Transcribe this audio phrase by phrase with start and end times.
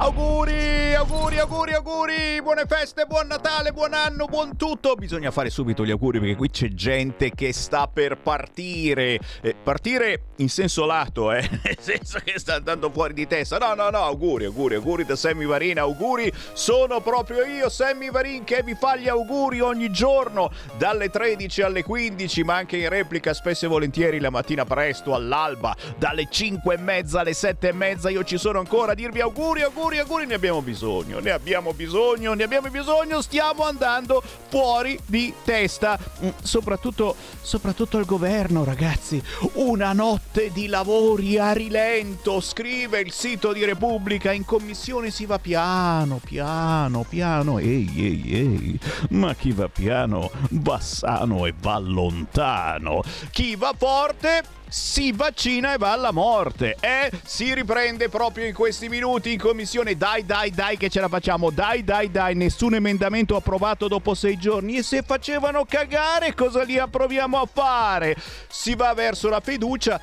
[0.00, 4.94] Auguri, auguri, auguri, auguri, buone feste, buon Natale, buon anno, buon tutto.
[4.94, 9.18] Bisogna fare subito gli auguri perché qui c'è gente che sta per partire.
[9.40, 13.58] Eh, partire in senso lato, eh, nel senso che sta andando fuori di testa.
[13.58, 16.32] No, no, no, auguri, auguri, auguri da Sammy Varin, auguri.
[16.52, 21.82] Sono proprio io, Sammy Varin, che vi fa gli auguri ogni giorno dalle 13 alle
[21.82, 26.78] 15, ma anche in replica spesso e volentieri la mattina presto, all'alba, dalle 5 e
[26.78, 28.10] mezza alle 7 e mezza.
[28.10, 31.72] Io ci sono ancora a dirvi auguri, auguri auguri, auguri, ne abbiamo bisogno, ne abbiamo
[31.72, 39.22] bisogno, ne abbiamo bisogno, stiamo andando fuori di testa, mm, soprattutto, soprattutto il governo ragazzi,
[39.54, 45.38] una notte di lavori a rilento, scrive il sito di Repubblica, in commissione si va
[45.38, 48.80] piano, piano, piano, ehi, ehi, ehi,
[49.10, 55.78] ma chi va piano va sano e va lontano, chi va forte si vaccina e
[55.78, 56.76] va alla morte.
[56.80, 59.96] E si riprende proprio in questi minuti in commissione.
[59.96, 61.50] Dai, dai, dai, che ce la facciamo.
[61.50, 62.34] Dai, dai, dai.
[62.34, 64.76] Nessun emendamento approvato dopo sei giorni.
[64.76, 68.16] E se facevano cagare, cosa li approviamo a fare?
[68.48, 70.00] Si va verso la fiducia.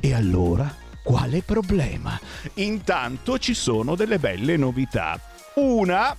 [0.00, 0.84] E allora?
[1.02, 2.18] Quale problema?
[2.54, 5.20] Intanto ci sono delle belle novità.
[5.54, 6.16] Una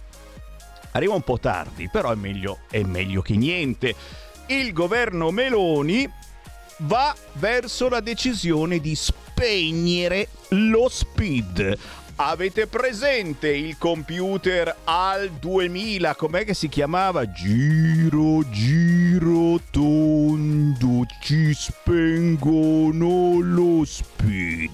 [0.92, 3.94] arriva un po' tardi, però è meglio, è meglio che niente.
[4.48, 6.10] Il governo Meloni
[6.80, 11.78] va verso la decisione di spegnere lo speed.
[12.20, 16.16] Avete presente il computer al 2000?
[16.16, 17.32] Com'è che si chiamava?
[17.32, 24.72] Giro, giro, tondo, ci spengono lo speed.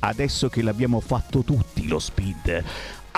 [0.00, 2.64] Adesso che l'abbiamo fatto tutti lo speed,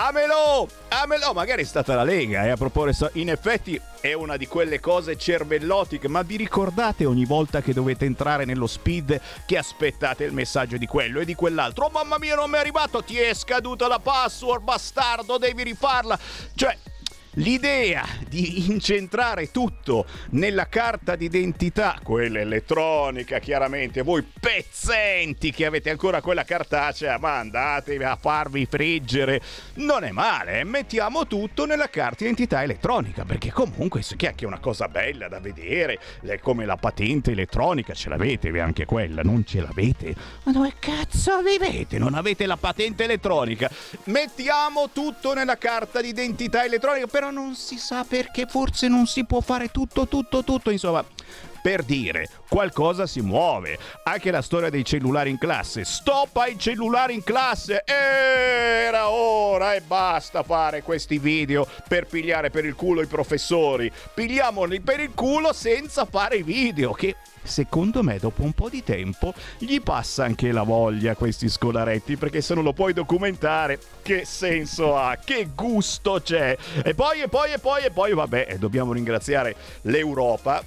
[0.02, 0.66] Amelo!
[0.88, 1.34] Amelo!
[1.34, 2.94] Magari è stata la Lega, eh, a proporre.
[3.14, 8.06] In effetti è una di quelle cose cervellotiche, ma vi ricordate ogni volta che dovete
[8.06, 11.84] entrare nello speed che aspettate il messaggio di quello e di quell'altro?
[11.84, 13.02] Oh mamma mia, non mi è arrivato!
[13.04, 16.18] Ti è scaduta la password, bastardo, devi rifarla!
[16.54, 16.78] Cioè,
[17.34, 26.20] L'idea di incentrare tutto nella carta d'identità, quella elettronica chiaramente, voi pezzenti che avete ancora
[26.20, 29.40] quella cartacea, ma andatevi a farvi friggere,
[29.74, 30.64] non è male, eh?
[30.64, 36.00] mettiamo tutto nella carta d'identità elettronica, perché comunque è anche una cosa bella da vedere,
[36.22, 40.14] è come la patente elettronica, ce l'avete anche quella, non ce l'avete?
[40.42, 41.96] Ma dove cazzo vivete?
[41.98, 43.70] Non avete la patente elettronica?
[44.04, 49.42] Mettiamo tutto nella carta d'identità elettronica, però non si sa perché forse non si può
[49.42, 51.04] fare tutto, tutto, tutto, insomma.
[51.62, 53.78] Per dire, qualcosa si muove.
[54.04, 55.84] Anche la storia dei cellulari in classe.
[55.84, 57.82] Stop ai cellulari in classe!
[57.84, 63.92] Era ora e basta fare questi video per pigliare per il culo i professori.
[64.14, 68.82] Pigliamoli per il culo senza fare i video, che secondo me dopo un po' di
[68.82, 73.78] tempo gli passa anche la voglia a questi scolaretti perché se non lo puoi documentare
[74.02, 78.56] che senso ha che gusto c'è e poi e poi e poi e poi vabbè
[78.58, 80.62] dobbiamo ringraziare l'Europa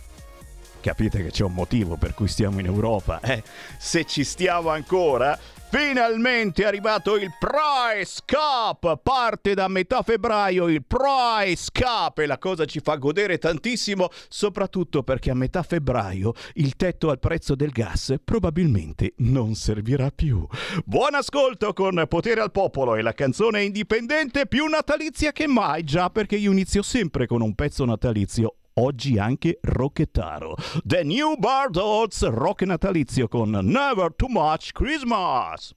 [0.83, 3.41] capite che c'è un motivo per cui stiamo in Europa eh?
[3.77, 5.39] se ci stiamo ancora
[5.73, 8.99] Finalmente è arrivato il Price Cup!
[9.01, 15.01] Parte da metà febbraio il Price Cup e la cosa ci fa godere tantissimo, soprattutto
[15.01, 20.45] perché a metà febbraio il tetto al prezzo del gas probabilmente non servirà più.
[20.85, 26.11] Buon ascolto con Potere al Popolo e la canzone indipendente più natalizia che mai, già
[26.11, 30.55] perché io inizio sempre con un pezzo natalizio oggi anche Rocchettaro.
[30.83, 35.75] The New Bardots rock natalizio con Never Too Much Christmas.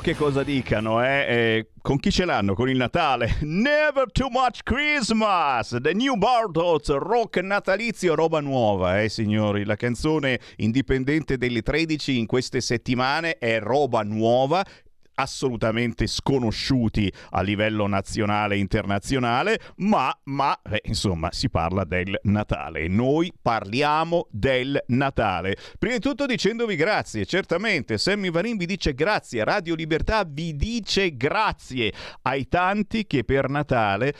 [0.00, 1.26] Che cosa dicano, eh.
[1.28, 2.54] eh con chi ce l'hanno?
[2.54, 3.36] Con il Natale?
[3.42, 5.76] Never too much Christmas!
[5.80, 9.64] The New Bartles, rock natalizio, roba nuova, eh signori.
[9.64, 14.64] La canzone indipendente delle 13 in queste settimane è roba nuova
[15.20, 22.88] assolutamente sconosciuti a livello nazionale e internazionale, ma, ma eh, insomma si parla del Natale.
[22.88, 25.56] Noi parliamo del Natale.
[25.78, 31.16] Prima di tutto dicendovi grazie, certamente Sammy Varin vi dice grazie, Radio Libertà vi dice
[31.16, 34.14] grazie ai tanti che per Natale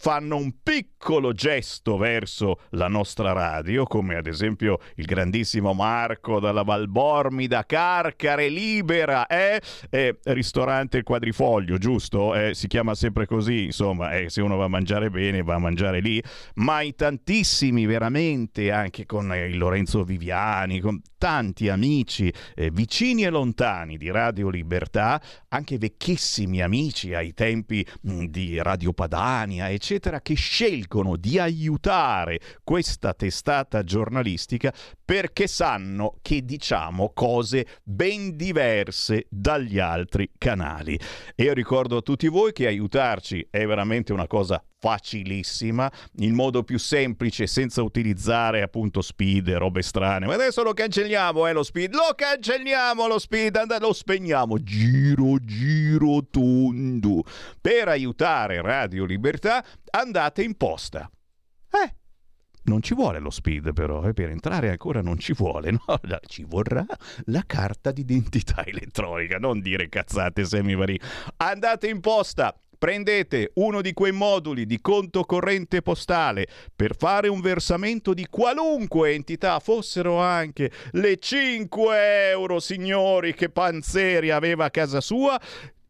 [0.00, 6.62] fanno un piccolo gesto verso la nostra radio, come ad esempio il grandissimo Marco dalla
[6.62, 9.60] Valbormida, Carcare Libera, eh?
[9.90, 12.34] eh ristorante Quadrifoglio, giusto?
[12.34, 15.58] Eh, si chiama sempre così, insomma, eh, se uno va a mangiare bene va a
[15.58, 16.22] mangiare lì,
[16.54, 23.28] ma i tantissimi veramente, anche con il Lorenzo Viviani, con tanti amici eh, vicini e
[23.28, 30.20] lontani di Radio Libertà, anche vecchissimi amici ai tempi mh, di Radio Padania, eccetera eccetera,
[30.20, 34.72] che scelgono di aiutare questa testata giornalistica
[35.04, 40.96] perché sanno che diciamo cose ben diverse dagli altri canali.
[41.34, 46.62] E io ricordo a tutti voi che aiutarci è veramente una cosa facilissima, il modo
[46.62, 50.26] più semplice senza utilizzare appunto speed e robe strane.
[50.26, 55.36] Ma adesso lo cancelliamo, eh, lo speed, lo cancelliamo lo speed, and- lo spegniamo, giro,
[55.40, 57.24] giro, tondo.
[57.60, 61.10] Per aiutare Radio Libertà andate in posta.
[61.70, 61.94] Eh,
[62.64, 66.00] non ci vuole lo speed però, eh, per entrare ancora non ci vuole, no?
[66.26, 66.84] Ci vorrà
[67.26, 70.98] la carta d'identità elettronica, non dire cazzate semivari.
[71.38, 77.40] Andate in posta, prendete uno di quei moduli di conto corrente postale per fare un
[77.40, 85.00] versamento di qualunque entità, fossero anche le 5 euro, signori, che Panzeri aveva a casa
[85.00, 85.38] sua,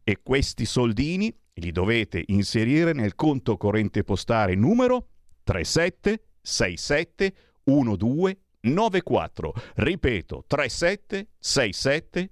[0.03, 5.07] e questi soldini li dovete inserire nel conto corrente postale numero
[5.43, 9.53] 3767 1294.
[9.75, 12.29] Ripeto, 3767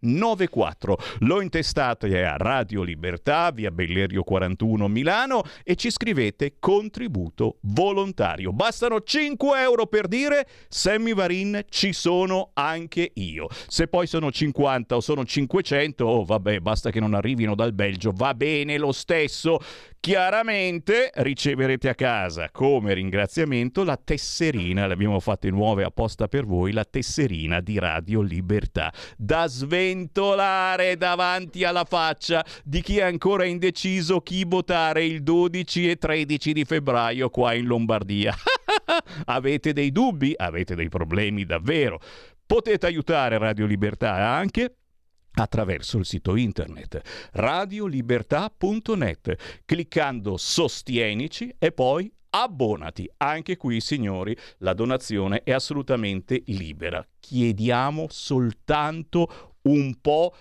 [0.00, 0.98] 1294.
[1.20, 8.52] Lo intestate a Radio Libertà, via Bellerio 41 Milano e ci scrivete contributo volontario.
[8.52, 13.48] Bastano 5 euro per dire Sammy Varin ci sono anche io.
[13.66, 18.12] Se poi sono 50 o sono 500, oh vabbè, basta che non arrivino dal Belgio,
[18.14, 19.58] va bene lo stesso.
[20.00, 26.84] Chiaramente riceverete a casa come ringraziamento la tesserina, l'abbiamo fatte nuove apposta per voi, la
[26.84, 29.48] tesserina di Radio Libertà da
[29.88, 36.52] sventolare davanti alla faccia di chi è ancora indeciso chi votare il 12 e 13
[36.52, 38.34] di febbraio qua in Lombardia.
[39.26, 40.34] Avete dei dubbi?
[40.36, 42.00] Avete dei problemi davvero?
[42.44, 44.74] Potete aiutare Radio Libertà anche
[45.32, 47.00] attraverso il sito internet
[47.32, 53.08] radiolibertà.net cliccando Sostienici e poi abbonati.
[53.18, 57.06] Anche qui, signori, la donazione è assolutamente libera.
[57.20, 60.34] Chiediamo soltanto un po'...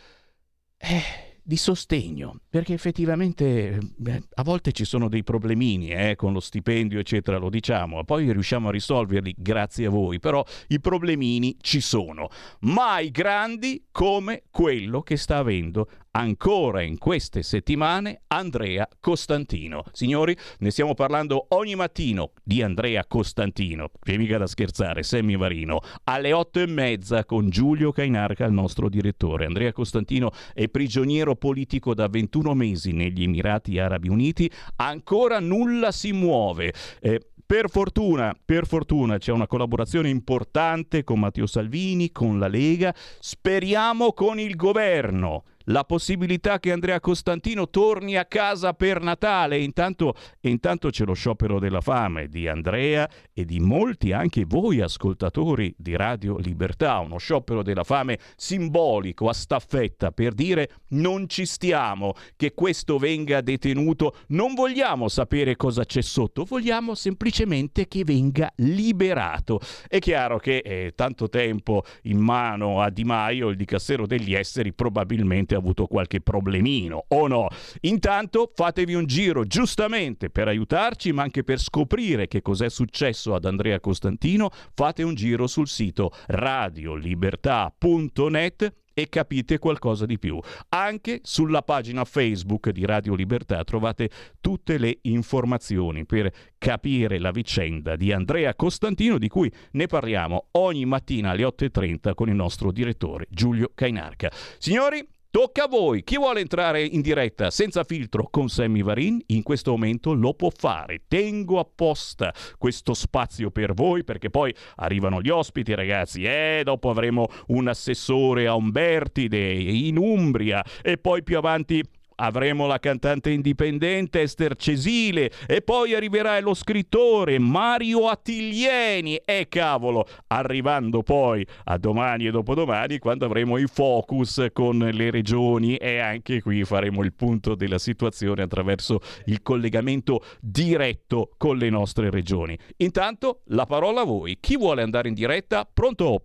[0.79, 6.41] Eh, di sostegno, perché effettivamente beh, a volte ci sono dei problemini eh, con lo
[6.41, 11.79] stipendio, eccetera, lo diciamo, poi riusciamo a risolverli grazie a voi, però i problemini ci
[11.79, 12.27] sono,
[12.61, 15.87] mai grandi come quello che sta avendo
[16.17, 19.83] ancora in queste settimane Andrea Costantino.
[19.91, 25.79] Signori, ne stiamo parlando ogni mattino di Andrea Costantino, che mica da scherzare, Semmi Varino,
[26.05, 29.45] alle otto e mezza con Giulio Cainarca, il nostro direttore.
[29.45, 36.11] Andrea Costantino è prigioniero politico da 21 mesi negli Emirati Arabi Uniti, ancora nulla si
[36.11, 36.73] muove.
[36.99, 42.93] Eh, per fortuna, per fortuna c'è una collaborazione importante con Matteo Salvini, con la Lega,
[43.19, 49.59] speriamo con il governo la possibilità che Andrea Costantino torni a casa per Natale.
[49.59, 55.73] Intanto, intanto c'è lo sciopero della fame di Andrea e di molti anche voi ascoltatori
[55.77, 62.13] di Radio Libertà, uno sciopero della fame simbolico a staffetta per dire non ci stiamo
[62.35, 69.59] che questo venga detenuto, non vogliamo sapere cosa c'è sotto, vogliamo semplicemente che venga liberato.
[69.87, 74.73] È chiaro che eh, tanto tempo in mano a Di Maio, il dicassero degli esteri,
[74.73, 77.49] probabilmente avuto qualche problemino o no.
[77.81, 83.43] Intanto fatevi un giro giustamente per aiutarci, ma anche per scoprire che cos'è successo ad
[83.45, 90.39] Andrea Costantino, fate un giro sul sito radiolibertà.net e capite qualcosa di più.
[90.69, 94.09] Anche sulla pagina Facebook di Radio Libertà trovate
[94.41, 100.85] tutte le informazioni per capire la vicenda di Andrea Costantino di cui ne parliamo ogni
[100.85, 104.31] mattina alle 8.30 con il nostro direttore Giulio Cainarca.
[104.57, 105.07] Signori,
[105.37, 106.03] Tocca a voi.
[106.03, 110.49] Chi vuole entrare in diretta senza filtro con Sammy Varin in questo momento lo può
[110.49, 111.03] fare.
[111.07, 116.23] Tengo apposta questo spazio per voi perché poi arrivano gli ospiti, ragazzi.
[116.23, 121.83] Eh, dopo avremo un assessore a Umbertide in Umbria e poi più avanti
[122.17, 130.05] avremo la cantante indipendente Esther Cesile e poi arriverà lo scrittore Mario Attiglieni e cavolo,
[130.27, 136.41] arrivando poi a domani e dopodomani quando avremo i focus con le regioni e anche
[136.41, 142.57] qui faremo il punto della situazione attraverso il collegamento diretto con le nostre regioni.
[142.77, 145.67] Intanto la parola a voi, chi vuole andare in diretta?
[145.71, 146.23] Pronto?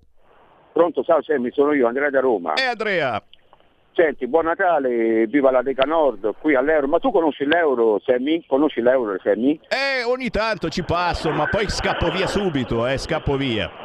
[0.73, 2.55] Pronto, ciao Sammy, sono io, Andrea da Roma.
[2.55, 3.23] E Andrea,
[3.95, 6.87] Senti, buon Natale, viva la Lega Nord, qui all'euro.
[6.89, 8.43] Ma tu conosci l'euro, Sammy?
[8.47, 9.61] Conosci l'euro, Sammy?
[9.69, 13.82] Eh, ogni tanto ci passo, ma poi scappo via subito, eh, scappo via.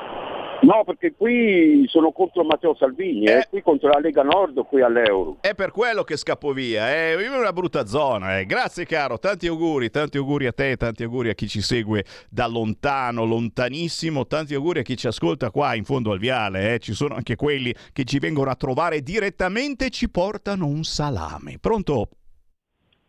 [0.68, 3.38] No, perché qui sono contro Matteo Salvini, eh.
[3.38, 5.38] Eh, qui contro la Lega Nord, qui all'euro.
[5.40, 7.16] È per quello che scappo via, eh.
[7.16, 8.40] è una brutta zona.
[8.40, 8.46] Eh.
[8.46, 12.48] Grazie caro, tanti auguri, tanti auguri a te, tanti auguri a chi ci segue da
[12.48, 16.74] lontano, lontanissimo, tanti auguri a chi ci ascolta qua in fondo al viale.
[16.74, 16.80] Eh.
[16.80, 21.60] Ci sono anche quelli che ci vengono a trovare direttamente e ci portano un salame.
[21.62, 22.10] Pronto?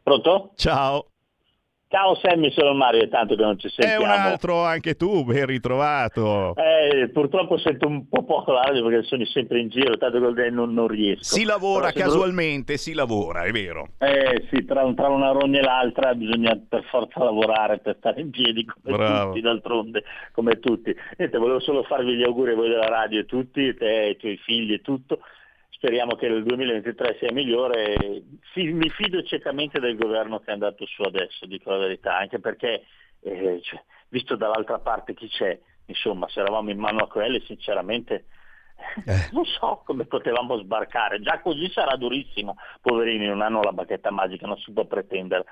[0.04, 0.52] Pronto?
[0.54, 1.08] Ciao.
[1.90, 4.04] Ciao Sammy, sono Mario, è tanto che non ci sentiamo.
[4.04, 6.54] È un altro, anche tu, ben ritrovato.
[6.54, 10.50] Eh, purtroppo sento un po' poco la radio perché sono sempre in giro, tanto che
[10.50, 11.22] non, non riesco.
[11.22, 13.88] Si lavora casualmente, si lavora, è vero.
[13.96, 18.28] Eh sì, tra, tra, una rogna e l'altra bisogna per forza lavorare per stare in
[18.28, 19.28] piedi come Bravo.
[19.28, 20.94] tutti, d'altronde, come tutti.
[21.16, 24.36] Niente, volevo solo farvi gli auguri a voi della radio e tutti, te, i tuoi
[24.36, 25.20] figli e tutto
[25.78, 28.22] speriamo che il 2023 sia migliore.
[28.54, 32.84] mi fido ciecamente del governo che è andato su adesso, dico la verità, anche perché
[33.20, 38.26] eh, cioè, visto dall'altra parte chi c'è, insomma, se eravamo in mano a quelli, sinceramente
[39.04, 39.28] eh.
[39.32, 41.20] non so come potevamo sbarcare.
[41.20, 45.44] Già così sarà durissimo, poverini, non hanno la bacchetta magica, non si può pretendere.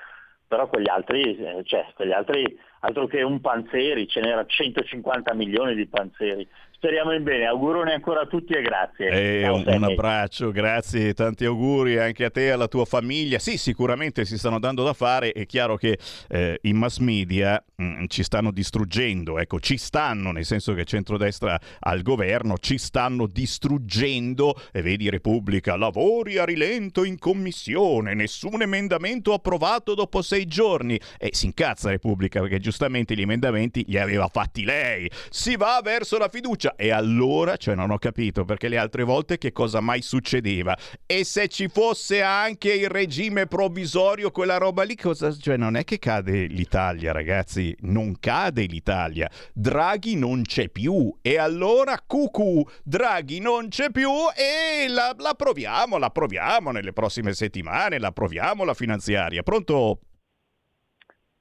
[0.49, 5.75] Però quegli altri, eh, cioè, quegli altri, altro che un Panzeri, ce n'era 150 milioni
[5.75, 9.09] di Panzeri, Speriamo in bene, auguroni ancora a tutti e grazie.
[9.09, 13.38] Eh, un, un, abbraccio, grazie, tanti auguri anche a te e alla tua famiglia.
[13.38, 17.83] Sì, sicuramente si stanno dando da fare, è chiaro che eh, i mass media mh,
[17.83, 23.26] mm, ci stanno distruggendo, ecco, ci stanno, nel senso che centrodestra al governo, ci stanno
[23.26, 31.00] distruggendo, e vedi Repubblica, lavori a rilento in commissione, nessun emendamento approvato dopo sei giorni.
[31.16, 35.11] E si incazza Repubblica perché giustamente gli emendamenti li aveva fatti lei.
[35.30, 36.75] Si va verso la fiducia fiducia.
[36.76, 40.76] E allora, cioè non ho capito perché le altre volte che cosa mai succedeva.
[41.06, 45.32] E se ci fosse anche il regime provvisorio, quella roba lì, cosa...
[45.32, 49.30] Cioè non è che cade l'Italia, ragazzi, non cade l'Italia.
[49.52, 51.14] Draghi non c'è più.
[51.23, 57.32] E allora, cucù, Draghi non c'è più e la, la proviamo, la proviamo nelle prossime
[57.32, 59.42] settimane, la proviamo la finanziaria.
[59.42, 60.00] Pronto?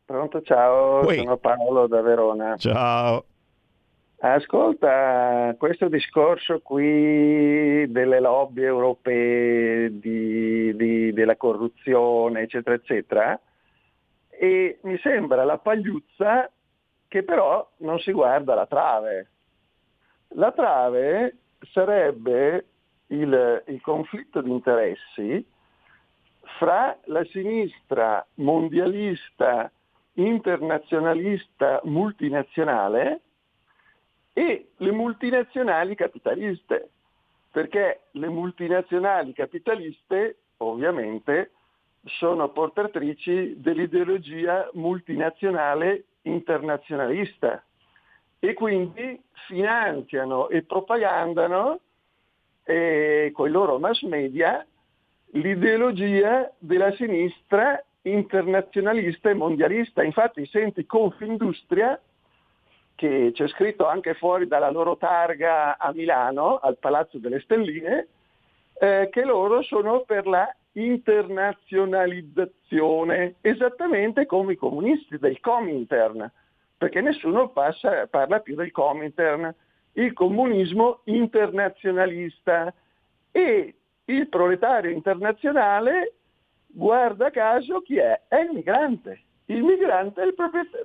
[0.05, 1.15] Pronto, ciao, Ui.
[1.15, 2.55] sono Paolo da Verona.
[2.57, 3.25] Ciao.
[4.27, 13.39] Ascolta, questo discorso qui delle lobby europee, di, di, della corruzione, eccetera, eccetera,
[14.29, 16.49] e mi sembra la pagliuzza
[17.07, 19.29] che però non si guarda la trave.
[20.29, 21.35] La trave
[21.71, 22.65] sarebbe
[23.07, 25.45] il, il conflitto di interessi
[26.57, 29.71] fra la sinistra mondialista,
[30.13, 33.19] internazionalista, multinazionale
[34.37, 36.89] e le multinazionali capitaliste,
[37.49, 41.51] perché le multinazionali capitaliste ovviamente
[42.03, 47.63] sono portatrici dell'ideologia multinazionale internazionalista
[48.39, 51.79] e quindi finanziano e propagandano
[52.65, 54.67] eh, con i loro mass media
[55.31, 60.03] l'ideologia della sinistra internazionalista e mondialista.
[60.03, 61.97] Infatti senti Confindustria
[62.95, 68.07] che c'è scritto anche fuori dalla loro targa a Milano, al Palazzo delle Stelline,
[68.79, 76.27] eh, che loro sono per la internazionalizzazione, esattamente come i comunisti del Comintern,
[76.77, 79.53] perché nessuno passa, parla più del Comintern,
[79.93, 82.73] il comunismo internazionalista
[83.31, 83.75] e
[84.05, 86.13] il proletario internazionale,
[86.67, 88.21] guarda caso chi è?
[88.27, 90.35] È il migrante il migrante è il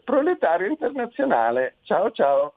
[0.04, 1.76] proletario internazionale.
[1.82, 2.54] Ciao ciao.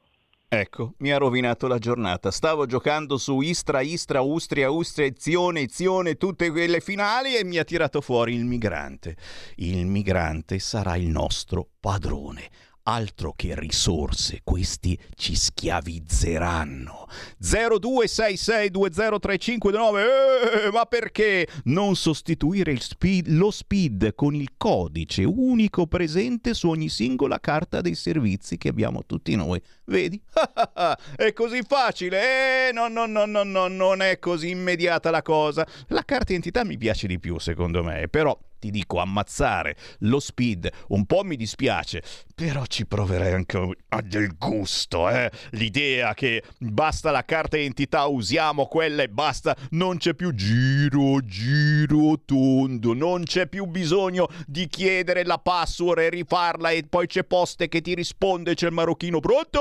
[0.48, 2.30] Ecco, mi ha rovinato la giornata.
[2.30, 7.64] Stavo giocando su Istra, Istra, Austria, Austria, Ezione, Ezione, tutte quelle finali e mi ha
[7.64, 9.16] tirato fuori il migrante.
[9.56, 12.50] Il migrante sarà il nostro padrone.
[12.84, 17.08] Altro che risorse, questi ci schiavizzeranno.
[17.42, 26.70] 0266203529, eh, ma perché non sostituire speed, lo speed con il codice unico presente su
[26.70, 29.62] ogni singola carta dei servizi che abbiamo tutti noi?
[29.86, 30.22] Vedi?
[31.16, 32.68] è così facile?
[32.68, 35.68] Eh, no, no, no, no, no, non è così immediata la cosa.
[35.88, 40.72] La carta identità mi piace di più, secondo me, però ti dico ammazzare lo speed
[40.90, 42.02] un po' mi dispiace
[42.34, 45.30] però ci proverei anche a del gusto eh?
[45.52, 52.22] l'idea che basta la carta identità usiamo quella e basta non c'è più giro giro
[52.24, 57.68] tondo non c'è più bisogno di chiedere la password e rifarla e poi c'è poste
[57.68, 59.60] che ti risponde c'è il marocchino pronto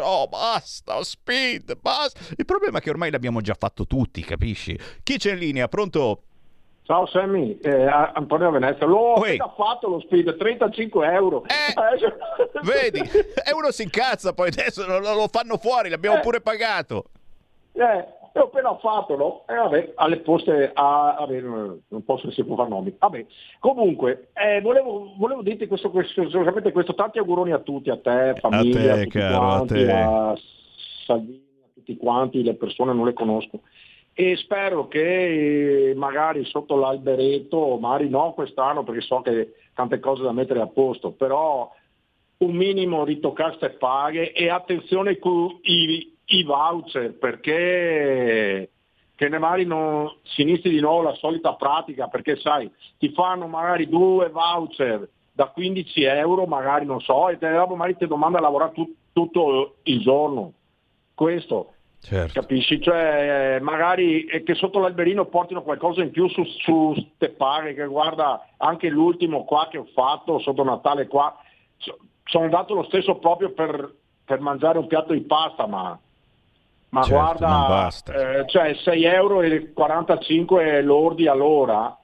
[0.00, 4.76] oh basta speed basta il problema è che ormai l'abbiamo già fatto tutti capisci?
[5.04, 5.68] Chi c'è in linea?
[5.68, 6.24] Pronto
[6.88, 11.44] Ciao Sammy, eh, Antonio Venezia, l'ho appena fatto lo speed, 35 euro.
[11.44, 11.74] Eh,
[12.62, 13.00] vedi,
[13.44, 17.04] e uno si incazza poi adesso lo, lo fanno fuori, l'abbiamo eh, pure pagato.
[17.72, 19.44] Eh, l'ho appena fatto, no?
[19.46, 22.96] E eh, vabbè, alle poste, a, vabbè, non posso se può fare nomi.
[22.98, 23.26] Vabbè,
[23.58, 28.32] comunque, eh, volevo, volevo dirti questo, questo, questo, questo, tanti auguroni a tutti, a te,
[28.40, 30.38] famiglia, a, te, a tutti caro, quanti, a, a
[31.04, 33.60] Salvini, a tutti quanti, le persone non le conosco
[34.20, 40.32] e spero che magari sotto l'alberetto, magari no quest'anno perché so che tante cose da
[40.32, 41.72] mettere a posto, però
[42.38, 48.70] un minimo ritoccaste paghe e attenzione con i, i voucher perché
[49.14, 53.46] che ne magari non si inizi di nuovo la solita pratica perché sai ti fanno
[53.46, 58.40] magari due voucher da 15 euro magari non so e te magari ti domanda a
[58.40, 60.54] lavorare tu, tutto il giorno.
[61.14, 62.40] Questo Certo.
[62.40, 62.80] Capisci?
[62.80, 67.74] Cioè, eh, magari eh, che sotto l'alberino portino qualcosa in più su, su ste paghe,
[67.74, 71.36] che guarda anche l'ultimo qua che ho fatto sotto Natale qua,
[72.24, 75.98] sono andato lo stesso proprio per, per mangiare un piatto di pasta, ma,
[76.90, 81.96] ma certo, guarda, eh, cioè 6 euro e 45 lordi all'ora,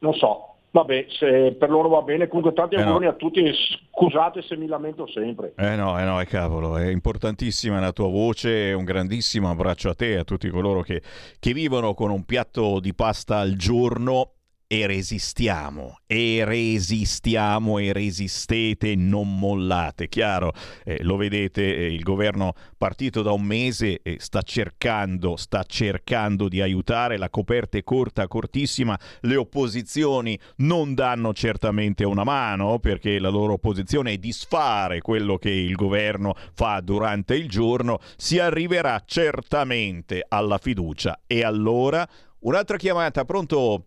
[0.00, 3.10] non so, Vabbè, se per loro va bene, comunque tanti eh auguri no.
[3.10, 3.42] a tutti,
[3.90, 5.52] scusate se mi lamento sempre.
[5.56, 9.94] Eh no, eh no, è cavolo, è importantissima la tua voce, un grandissimo abbraccio a
[9.94, 11.02] te e a tutti coloro che,
[11.40, 14.34] che vivono con un piatto di pasta al giorno
[14.72, 20.08] e resistiamo, e resistiamo, e resistete, non mollate.
[20.08, 20.52] Chiaro,
[20.84, 26.46] eh, lo vedete, eh, il governo partito da un mese eh, sta cercando, sta cercando
[26.46, 33.18] di aiutare, la coperta è corta, cortissima, le opposizioni non danno certamente una mano perché
[33.18, 39.02] la loro opposizione è disfare quello che il governo fa durante il giorno, si arriverà
[39.04, 41.22] certamente alla fiducia.
[41.26, 42.08] E allora,
[42.42, 43.86] un'altra chiamata, pronto?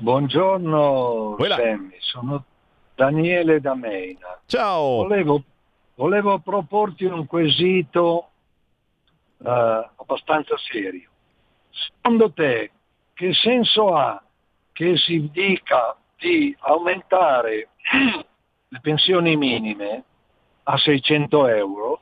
[0.00, 2.44] Buongiorno Sammy, sono
[2.94, 4.38] Daniele da Meina.
[4.46, 5.02] Ciao.
[5.02, 5.42] Volevo,
[5.96, 8.28] volevo proporti un quesito
[9.38, 11.10] uh, abbastanza serio.
[11.70, 12.70] Secondo te
[13.12, 14.22] che senso ha
[14.70, 17.70] che si dica di aumentare
[18.68, 20.04] le pensioni minime
[20.62, 22.00] a 600 euro,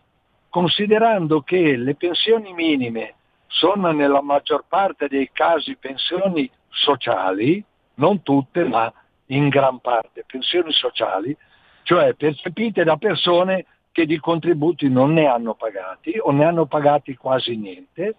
[0.50, 3.14] considerando che le pensioni minime
[3.46, 7.64] sono nella maggior parte dei casi pensioni sociali,
[7.96, 8.92] non tutte, ma
[9.26, 11.36] in gran parte, pensioni sociali,
[11.82, 17.16] cioè percepite da persone che di contributi non ne hanno pagati o ne hanno pagati
[17.16, 18.16] quasi niente,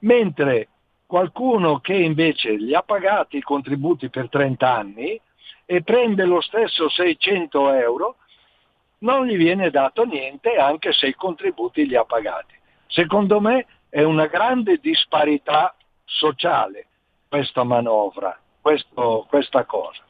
[0.00, 0.68] mentre
[1.06, 5.20] qualcuno che invece li ha pagati i contributi per 30 anni
[5.64, 8.16] e prende lo stesso 600 euro,
[8.98, 12.54] non gli viene dato niente anche se i contributi li ha pagati.
[12.86, 16.86] Secondo me è una grande disparità sociale
[17.28, 20.02] questa manovra questo, questa cosa.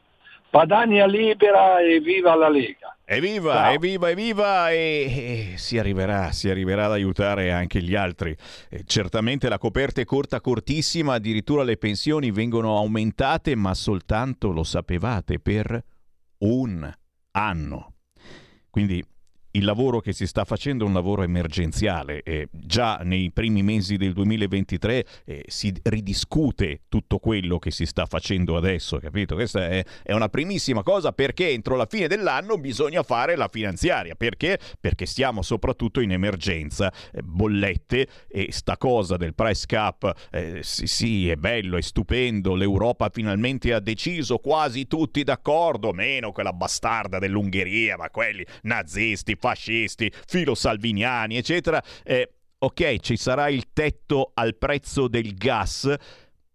[0.49, 2.97] Padania libera e viva la Lega.
[3.05, 3.73] Evviva, Ciao.
[3.73, 8.35] evviva, evviva e, e si arriverà, si arriverà ad aiutare anche gli altri.
[8.69, 14.63] E certamente la coperta è corta, cortissima, addirittura le pensioni vengono aumentate, ma soltanto, lo
[14.63, 15.83] sapevate, per
[16.39, 16.91] un
[17.31, 17.93] anno.
[18.69, 19.03] Quindi
[19.51, 22.21] il lavoro che si sta facendo è un lavoro emergenziale.
[22.23, 28.05] Eh, già nei primi mesi del 2023 eh, si ridiscute tutto quello che si sta
[28.05, 29.35] facendo adesso, capito?
[29.35, 34.15] Questa è, è, una primissima cosa perché entro la fine dell'anno bisogna fare la finanziaria.
[34.15, 34.59] Perché?
[34.79, 36.91] Perché stiamo soprattutto in emergenza.
[37.11, 42.55] Eh, bollette e sta cosa del price cap, eh, sì, sì, è bello, è stupendo.
[42.55, 50.11] L'Europa finalmente ha deciso, quasi tutti d'accordo, meno quella bastarda dell'Ungheria, ma quelli nazisti fascisti,
[50.27, 51.81] filosalviniani, eccetera.
[52.03, 55.93] Eh, ok, ci sarà il tetto al prezzo del gas,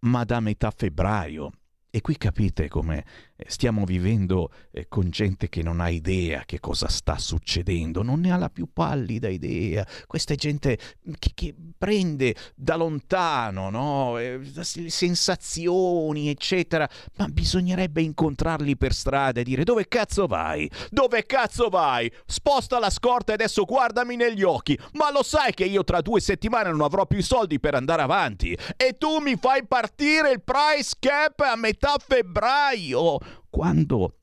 [0.00, 1.50] ma da metà febbraio.
[1.90, 3.04] E qui capite come
[3.46, 8.32] stiamo vivendo eh, con gente che non ha idea che cosa sta succedendo, non ne
[8.32, 9.86] ha la più pallida idea.
[10.06, 10.78] Questa è gente
[11.18, 14.18] che, che prende da lontano no?
[14.18, 14.40] eh,
[14.86, 20.70] sensazioni, eccetera, ma bisognerebbe incontrarli per strada e dire dove cazzo vai?
[20.90, 22.10] Dove cazzo vai?
[22.26, 24.78] Sposta la scorta e adesso guardami negli occhi.
[24.92, 28.56] Ma lo sai che io tra due settimane non avrò più soldi per andare avanti?
[28.76, 33.18] E tu mi fai partire il price cap a metà febbraio?
[33.50, 34.14] Quando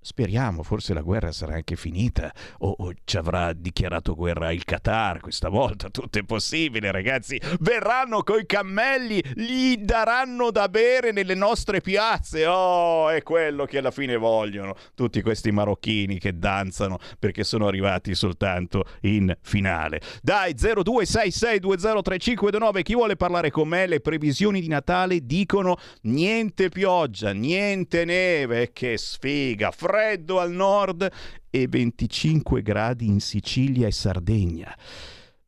[0.00, 5.18] Speriamo, forse la guerra sarà anche finita o, o, ci avrà dichiarato guerra il Qatar
[5.18, 11.80] questa volta, tutto è possibile ragazzi, verranno coi cammelli, gli daranno da bere nelle nostre
[11.80, 17.66] piazze, oh è quello che alla fine vogliono tutti questi marocchini che danzano perché sono
[17.66, 20.00] arrivati soltanto in finale.
[20.22, 28.04] Dai 0266203529, chi vuole parlare con me, le previsioni di Natale dicono niente pioggia, niente
[28.04, 31.10] neve, che sfiga, freddo al nord
[31.48, 34.76] e 25 gradi in Sicilia e Sardegna.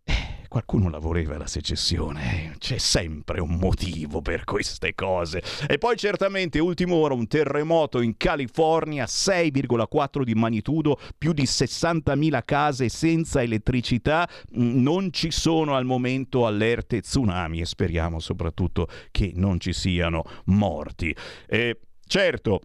[0.03, 2.57] Eh, qualcuno la voleva la secessione, eh.
[2.57, 5.43] c'è sempre un motivo per queste cose.
[5.69, 12.43] E poi certamente, ultimo ora, un terremoto in California, 6,4 di magnitudo, più di 60.000
[12.43, 14.27] case senza elettricità,
[14.57, 20.25] mm, non ci sono al momento allerte tsunami e speriamo soprattutto che non ci siano
[20.47, 21.15] morti.
[21.47, 22.61] E certo,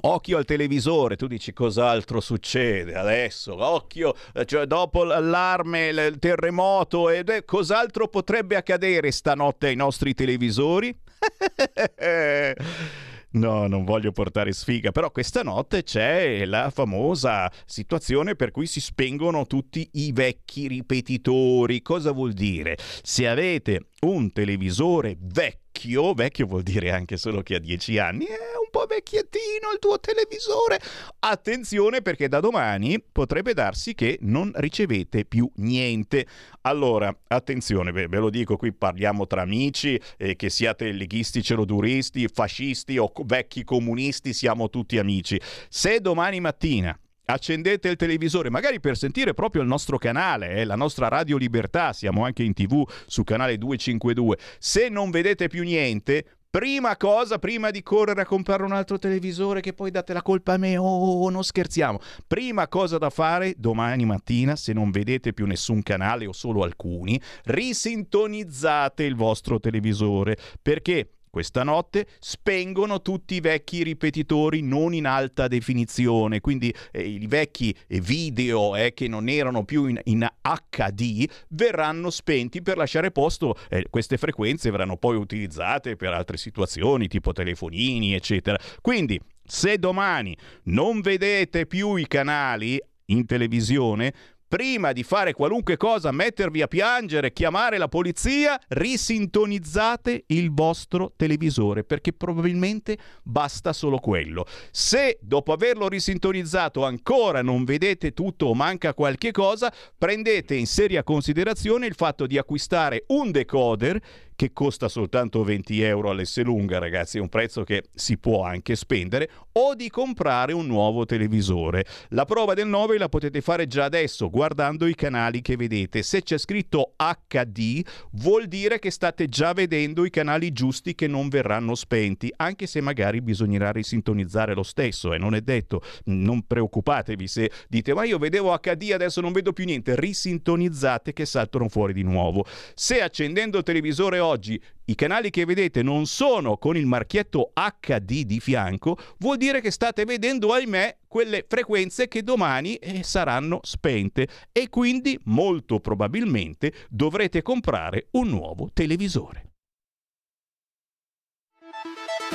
[0.00, 7.10] Occhio al televisore, tu dici cos'altro succede adesso, occhio, eh, cioè dopo l'allarme, il terremoto,
[7.10, 10.96] ed, eh, cos'altro potrebbe accadere stanotte ai nostri televisori?
[13.30, 18.80] No, non voglio portare sfiga, però questa notte c'è la famosa situazione per cui si
[18.80, 21.82] spengono tutti i vecchi ripetitori.
[21.82, 22.78] Cosa vuol dire?
[23.02, 28.24] Se avete un televisore vecchio, vecchio, vecchio vuol dire anche solo che ha 10 anni,
[28.24, 30.80] è un po' vecchiettino il tuo televisore.
[31.20, 36.26] Attenzione perché da domani potrebbe darsi che non ricevete più niente.
[36.62, 42.28] Allora, attenzione, ve, ve lo dico, qui parliamo tra amici, eh, che siate leghisti, celoduristi,
[42.28, 45.40] fascisti o vecchi comunisti, siamo tutti amici.
[45.68, 46.98] Se domani mattina
[47.30, 51.92] accendete il televisore, magari per sentire proprio il nostro canale, eh, la nostra Radio Libertà,
[51.92, 54.38] siamo anche in tv su canale 252.
[54.58, 59.60] Se non vedete più niente, Prima cosa, prima di correre a comprare un altro televisore
[59.60, 61.98] che poi date la colpa a me, oh, non scherziamo.
[62.26, 67.20] Prima cosa da fare domani mattina, se non vedete più nessun canale o solo alcuni,
[67.44, 75.46] risintonizzate il vostro televisore perché questa notte spengono tutti i vecchi ripetitori non in alta
[75.46, 80.28] definizione, quindi eh, i vecchi video eh, che non erano più in, in,
[80.68, 87.06] HD verranno spenti per lasciare posto, eh, queste frequenze verranno poi utilizzate per altre situazioni
[87.06, 88.58] tipo telefonini eccetera.
[88.80, 94.12] Quindi se domani non vedete più i canali in televisione,
[94.48, 101.84] prima di fare qualunque cosa, mettervi a piangere, chiamare la polizia, risintonizzate il vostro televisore
[101.84, 104.46] perché probabilmente basta solo quello.
[104.70, 111.04] Se dopo averlo risintonizzato ancora non vedete tutto o manca qualche cosa, prendete in seria
[111.04, 114.00] considerazione il fatto di acquistare un decoder
[114.38, 119.28] che costa soltanto 20 euro all'Esselunga, ragazzi, è un prezzo che si può anche spendere,
[119.54, 121.84] o di comprare un nuovo televisore.
[122.10, 126.04] La prova del 9 la potete fare già adesso guardando i canali che vedete.
[126.04, 126.92] Se c'è scritto
[127.26, 132.68] HD vuol dire che state già vedendo i canali giusti che non verranno spenti, anche
[132.68, 135.82] se magari bisognerà risintonizzare lo stesso e non è detto.
[136.04, 141.26] Non preoccupatevi se dite ma io vedevo HD adesso non vedo più niente, risintonizzate che
[141.26, 142.44] saltano fuori di nuovo.
[142.76, 148.22] Se accendendo il televisore oggi i canali che vedete non sono con il marchietto HD
[148.22, 154.28] di fianco, vuol dire che state vedendo, ahimè, quelle frequenze che domani eh, saranno spente
[154.52, 159.46] e quindi molto probabilmente dovrete comprare un nuovo televisore.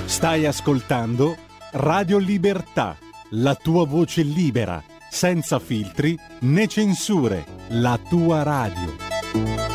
[0.05, 1.37] Stai ascoltando
[1.73, 2.97] Radio Libertà,
[3.31, 9.72] la tua voce libera, senza filtri né censure, la tua radio.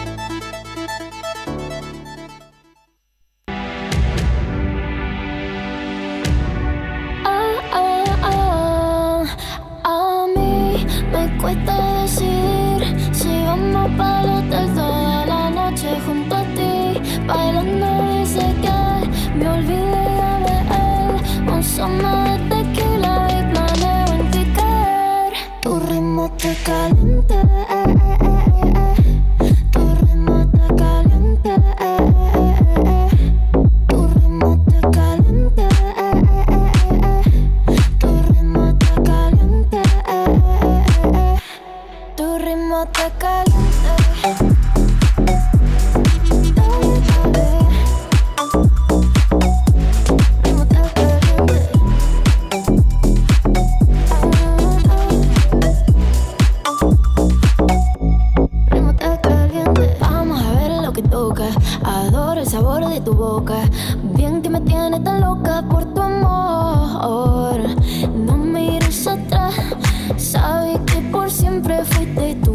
[11.38, 12.80] Cuesta decidir
[13.12, 19.48] si vamos para el hotel toda la noche junto a ti, bailando sé que me
[19.48, 20.08] olvidé
[20.46, 21.52] de él.
[21.52, 25.32] Un somno de tequila y planeo en ti caer.
[25.62, 27.36] Tu ritmo te caliente.
[64.14, 67.60] Bien que me tiene tan loca por tu amor.
[68.14, 69.54] No me mires atrás,
[70.16, 72.47] sabes que por siempre fuiste tú.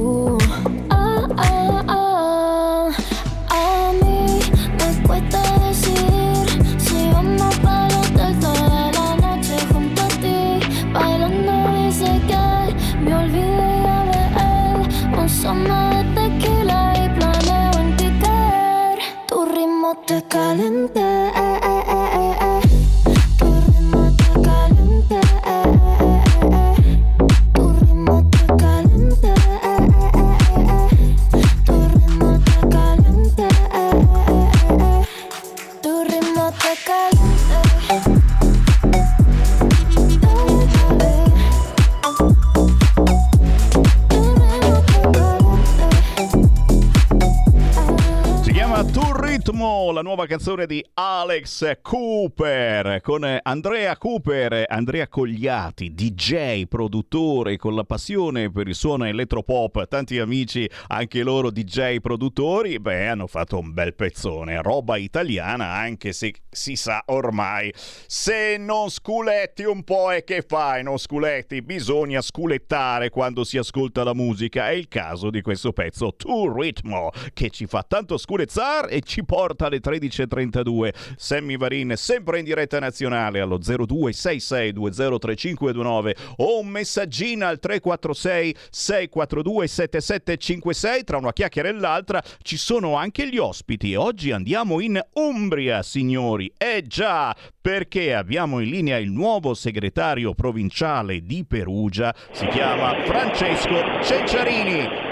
[50.23, 58.51] Nuova canzone di Alex Cooper con Andrea Cooper, Andrea Cogliati, DJ, produttore con la passione
[58.51, 63.95] per il suono elettropop, tanti amici, anche loro DJ produttori, beh, hanno fatto un bel
[63.95, 67.73] pezzone, roba italiana, anche se si sa ormai,
[68.05, 74.03] se non sculetti un po' e che fai, non sculetti, bisogna sculettare quando si ascolta
[74.03, 78.89] la musica, è il caso di questo pezzo, Tu Ritmo, che ci fa tanto sculezzare
[78.89, 79.79] e ci porta alle
[80.13, 80.93] 13.32.
[81.15, 91.03] Sammy Varin sempre in diretta nazionale allo 0266203529 o un messaggino al 346 642 7756
[91.03, 93.93] tra una chiacchiera e l'altra ci sono anche gli ospiti.
[93.95, 96.51] Oggi andiamo in Umbria, signori.
[96.57, 104.03] Eh già, perché abbiamo in linea il nuovo segretario provinciale di Perugia, si chiama Francesco
[104.03, 105.11] Cenciarini.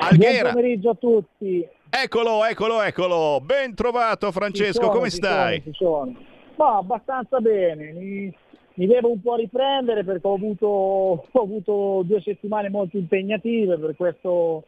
[0.00, 0.50] Alghera.
[0.50, 1.66] Buon pomeriggio a tutti.
[1.96, 3.40] Eccolo, eccolo, eccolo.
[3.40, 5.62] Ben trovato Francesco, sono, come stai?
[5.74, 6.16] sono, sono.
[6.56, 7.92] Ma abbastanza bene.
[7.92, 8.34] Mi,
[8.74, 13.94] mi devo un po' riprendere perché ho avuto, ho avuto due settimane molto impegnative per
[13.94, 14.64] questo,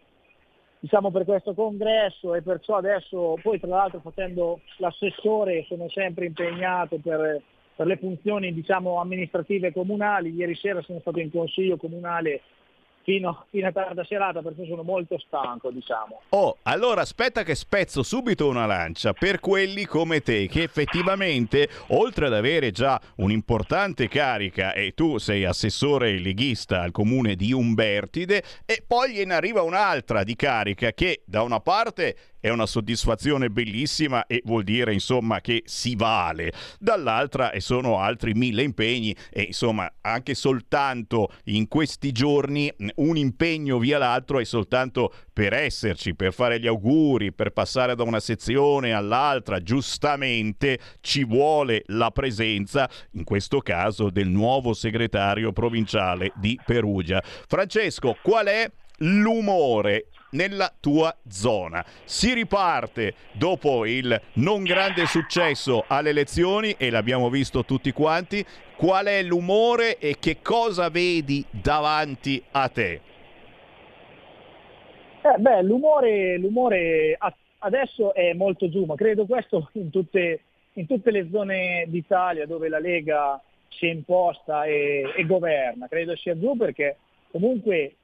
[0.79, 7.01] diciamo, per questo congresso e perciò adesso, poi tra l'altro facendo l'assessore sono sempre impegnato
[7.03, 7.43] per,
[7.75, 10.33] per le funzioni diciamo, amministrative comunali.
[10.33, 12.43] Ieri sera sono stato in consiglio comunale
[13.07, 16.23] fino, fino a tarda serata perché sono molto stanco, diciamo.
[16.31, 22.27] Oh, allora aspetta che spezzo subito una lancia per quelli come te che effettivamente, oltre
[22.27, 28.83] ad avere già un'importante carica e tu sei assessore leghista al comune di Umbertide e
[28.85, 34.42] poi gliene arriva un'altra di carica che da una parte è una soddisfazione bellissima e
[34.44, 36.53] vuol dire insomma che si vale.
[36.79, 43.16] Dall'altra e sono altri mille impegni e insomma anche soltanto in questi giorni mh, un
[43.16, 48.20] impegno via l'altro è soltanto per esserci, per fare gli auguri, per passare da una
[48.20, 56.59] sezione all'altra, giustamente ci vuole la presenza, in questo caso, del nuovo segretario provinciale di
[56.64, 57.22] Perugia.
[57.22, 58.70] Francesco, qual è
[59.01, 61.85] l'umore nella tua zona.
[62.05, 68.44] Si riparte dopo il non grande successo alle elezioni e l'abbiamo visto tutti quanti.
[68.77, 73.01] Qual è l'umore e che cosa vedi davanti a te?
[75.22, 77.16] Eh, beh, l'umore, l'umore
[77.61, 80.40] adesso è molto giù, ma credo questo in tutte,
[80.75, 85.88] in tutte le zone d'Italia dove la Lega si è imposta e, e governa.
[85.88, 86.99] Credo sia giù perché
[87.31, 87.94] comunque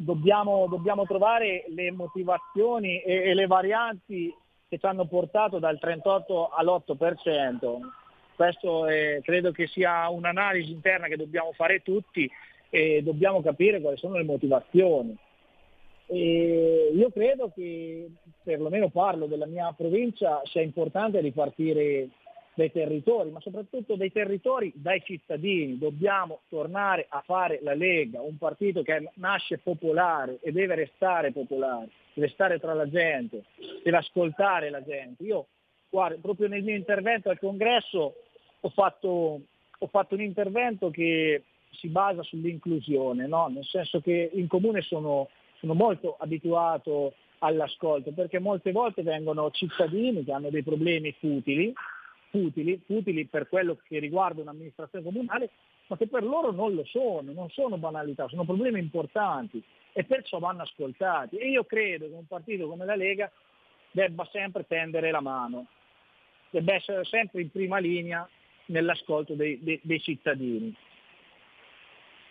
[0.00, 4.34] dobbiamo, dobbiamo trovare le motivazioni e, e le varianti
[4.68, 7.78] che ci hanno portato dal 38 all'8%.
[8.34, 12.30] Questo è- credo che sia un'analisi interna che dobbiamo fare tutti
[12.70, 15.16] e dobbiamo capire quali sono le motivazioni.
[16.06, 18.10] E io credo che,
[18.42, 22.08] perlomeno parlo della mia provincia, sia importante ripartire
[22.54, 25.78] dai territori, ma soprattutto dai territori, dai cittadini.
[25.78, 31.88] Dobbiamo tornare a fare la Lega, un partito che nasce popolare e deve restare popolare,
[32.12, 33.44] deve stare tra la gente,
[33.82, 35.22] deve ascoltare la gente.
[35.24, 35.46] Io,
[35.88, 38.14] guarda, proprio nel mio intervento al congresso
[38.60, 39.40] ho fatto,
[39.78, 43.48] ho fatto un intervento che si basa sull'inclusione, no?
[43.48, 50.24] nel senso che in comune sono, sono molto abituato all'ascolto, perché molte volte vengono cittadini
[50.24, 51.72] che hanno dei problemi futili,
[52.30, 55.50] futili, futili per quello che riguarda un'amministrazione comunale,
[55.88, 59.62] ma che per loro non lo sono, non sono banalità, sono problemi importanti
[59.92, 61.36] e perciò vanno ascoltati.
[61.36, 63.30] E io credo che un partito come la Lega
[63.90, 65.66] debba sempre tendere la mano,
[66.50, 68.28] debba essere sempre in prima linea
[68.66, 70.74] nell'ascolto dei, dei- dei cittadini.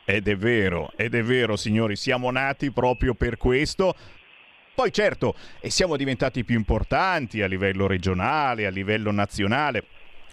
[0.06, 3.94] Ed è vero, ed è vero, signori, siamo nati proprio per questo.
[4.80, 5.36] Poi certo,
[5.68, 9.84] siamo diventati più importanti a livello regionale, a livello nazionale.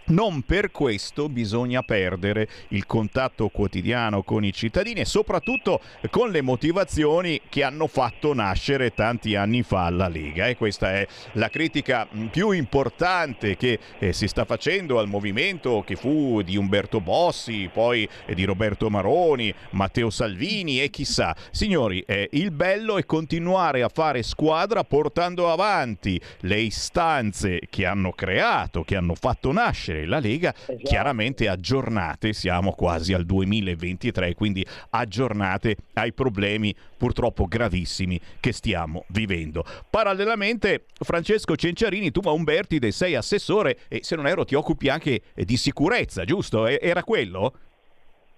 [0.07, 6.43] Non per questo bisogna perdere il contatto quotidiano con i cittadini e soprattutto con le
[6.43, 12.07] motivazioni che hanno fatto nascere tanti anni fa la Lega e questa è la critica
[12.31, 18.09] più importante che eh, si sta facendo al movimento che fu di Umberto Bossi, poi
[18.27, 21.35] eh, di Roberto Maroni, Matteo Salvini e chissà.
[21.51, 28.13] Signori, eh, il bello è continuare a fare squadra portando avanti le istanze che hanno
[28.13, 30.77] creato, che hanno fatto nascere vedere la Lega esatto.
[30.83, 39.65] chiaramente aggiornate, siamo quasi al 2023, quindi aggiornate ai problemi purtroppo gravissimi che stiamo vivendo.
[39.89, 45.23] Parallelamente, Francesco Cenciarini, tu a Umbertide sei assessore e se non ero ti occupi anche
[45.35, 46.67] di sicurezza, giusto?
[46.67, 47.55] Era quello?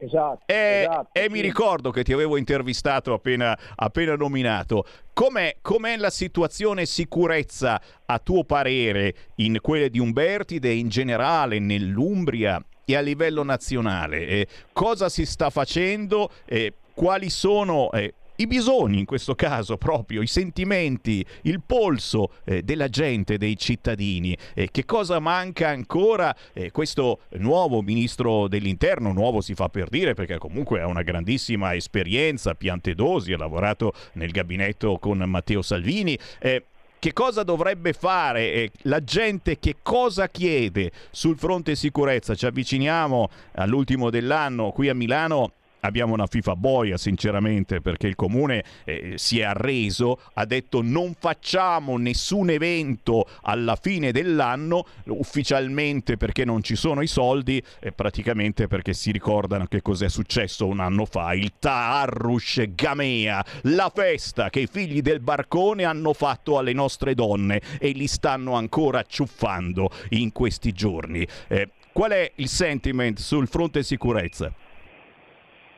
[0.00, 1.28] Esatto, e, esatto, e sì.
[1.28, 4.84] mi ricordo che ti avevo intervistato appena, appena nominato.
[5.12, 12.64] Com'è, com'è, la situazione sicurezza, a tuo parere, in quelle di Umbertide in generale, nell'Umbria
[12.84, 14.26] e a livello nazionale?
[14.26, 16.30] Eh, cosa si sta facendo?
[16.44, 22.62] Eh, quali sono eh, i bisogni in questo caso proprio, i sentimenti, il polso eh,
[22.62, 24.36] della gente, dei cittadini.
[24.54, 29.12] Eh, che cosa manca ancora eh, questo nuovo ministro dell'interno?
[29.12, 34.30] Nuovo si fa per dire perché comunque ha una grandissima esperienza, Piantedosi, ha lavorato nel
[34.30, 36.16] gabinetto con Matteo Salvini.
[36.38, 36.64] Eh,
[37.00, 42.34] che cosa dovrebbe fare la gente, che cosa chiede sul fronte sicurezza.
[42.34, 48.64] Ci avviciniamo all'ultimo dell'anno qui a Milano abbiamo una FIFA boia sinceramente perché il comune
[48.84, 56.44] eh, si è arreso, ha detto non facciamo nessun evento alla fine dell'anno ufficialmente perché
[56.44, 61.04] non ci sono i soldi e praticamente perché si ricordano che cos'è successo un anno
[61.04, 67.14] fa, il Taarrush Gamea, la festa che i figli del barcone hanno fatto alle nostre
[67.14, 71.26] donne e li stanno ancora ciuffando in questi giorni.
[71.48, 74.52] Eh, qual è il sentiment sul fronte sicurezza?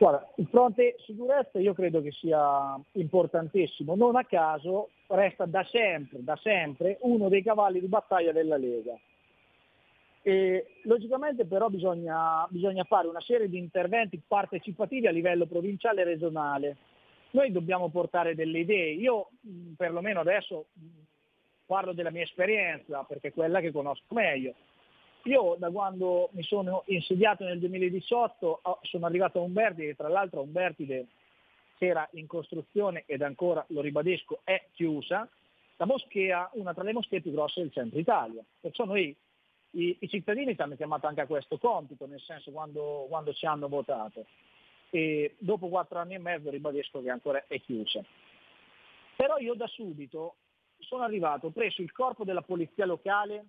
[0.01, 6.23] Guarda, il fronte sicurezza io credo che sia importantissimo, non a caso resta da sempre,
[6.23, 8.97] da sempre uno dei cavalli di battaglia della Lega.
[10.23, 16.05] E, logicamente però bisogna, bisogna fare una serie di interventi partecipativi a livello provinciale e
[16.05, 16.77] regionale.
[17.33, 18.93] Noi dobbiamo portare delle idee.
[18.93, 19.29] Io
[19.77, 20.65] perlomeno adesso
[21.67, 24.55] parlo della mia esperienza perché è quella che conosco meglio
[25.23, 31.07] io da quando mi sono insediato nel 2018 sono arrivato a Umbertide, tra l'altro Umbertide
[31.77, 35.27] era in costruzione ed ancora, lo ribadisco, è chiusa,
[35.77, 38.43] la moschea, una tra le moschee più grosse del centro Italia.
[38.59, 39.15] Perciò noi,
[39.71, 43.47] i, i cittadini ci hanno chiamato anche a questo compito, nel senso quando, quando ci
[43.47, 44.25] hanno votato.
[44.91, 48.03] E dopo quattro anni e mezzo ribadisco che ancora è chiusa.
[49.15, 50.35] Però io da subito
[50.77, 53.45] sono arrivato, ho preso il corpo della polizia locale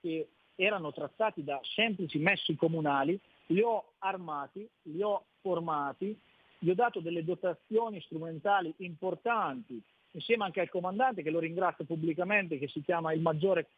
[0.00, 6.18] che erano trattati da semplici messi comunali, li ho armati, li ho formati,
[6.58, 9.80] gli ho dato delle dotazioni strumentali importanti,
[10.12, 13.68] insieme anche al comandante che lo ringrazio pubblicamente, che si chiama il maggiore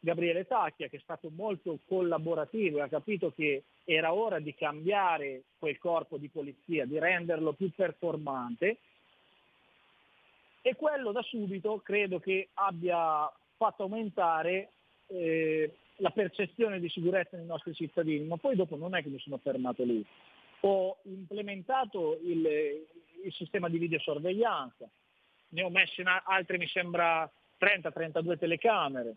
[0.00, 5.42] Gabriele Tacchia, che è stato molto collaborativo e ha capito che era ora di cambiare
[5.58, 8.78] quel corpo di polizia, di renderlo più performante.
[10.62, 14.70] E quello da subito credo che abbia fatto aumentare
[15.06, 19.18] eh, la percezione di sicurezza nei nostri cittadini, ma poi dopo non è che mi
[19.18, 20.04] sono fermato lì.
[20.60, 22.46] Ho implementato il,
[23.24, 24.88] il sistema di videosorveglianza,
[25.50, 29.14] ne ho messo in altre mi sembra 30-32 telecamere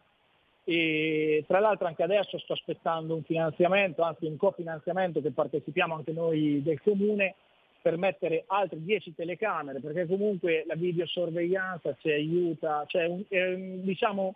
[0.63, 6.11] e tra l'altro anche adesso sto aspettando un finanziamento, anzi un cofinanziamento che partecipiamo anche
[6.11, 7.35] noi del comune
[7.81, 14.35] per mettere altre 10 telecamere perché comunque la videosorveglianza ci aiuta, cioè eh, diciamo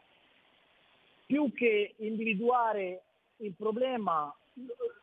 [1.26, 3.02] più che individuare
[3.38, 4.34] il problema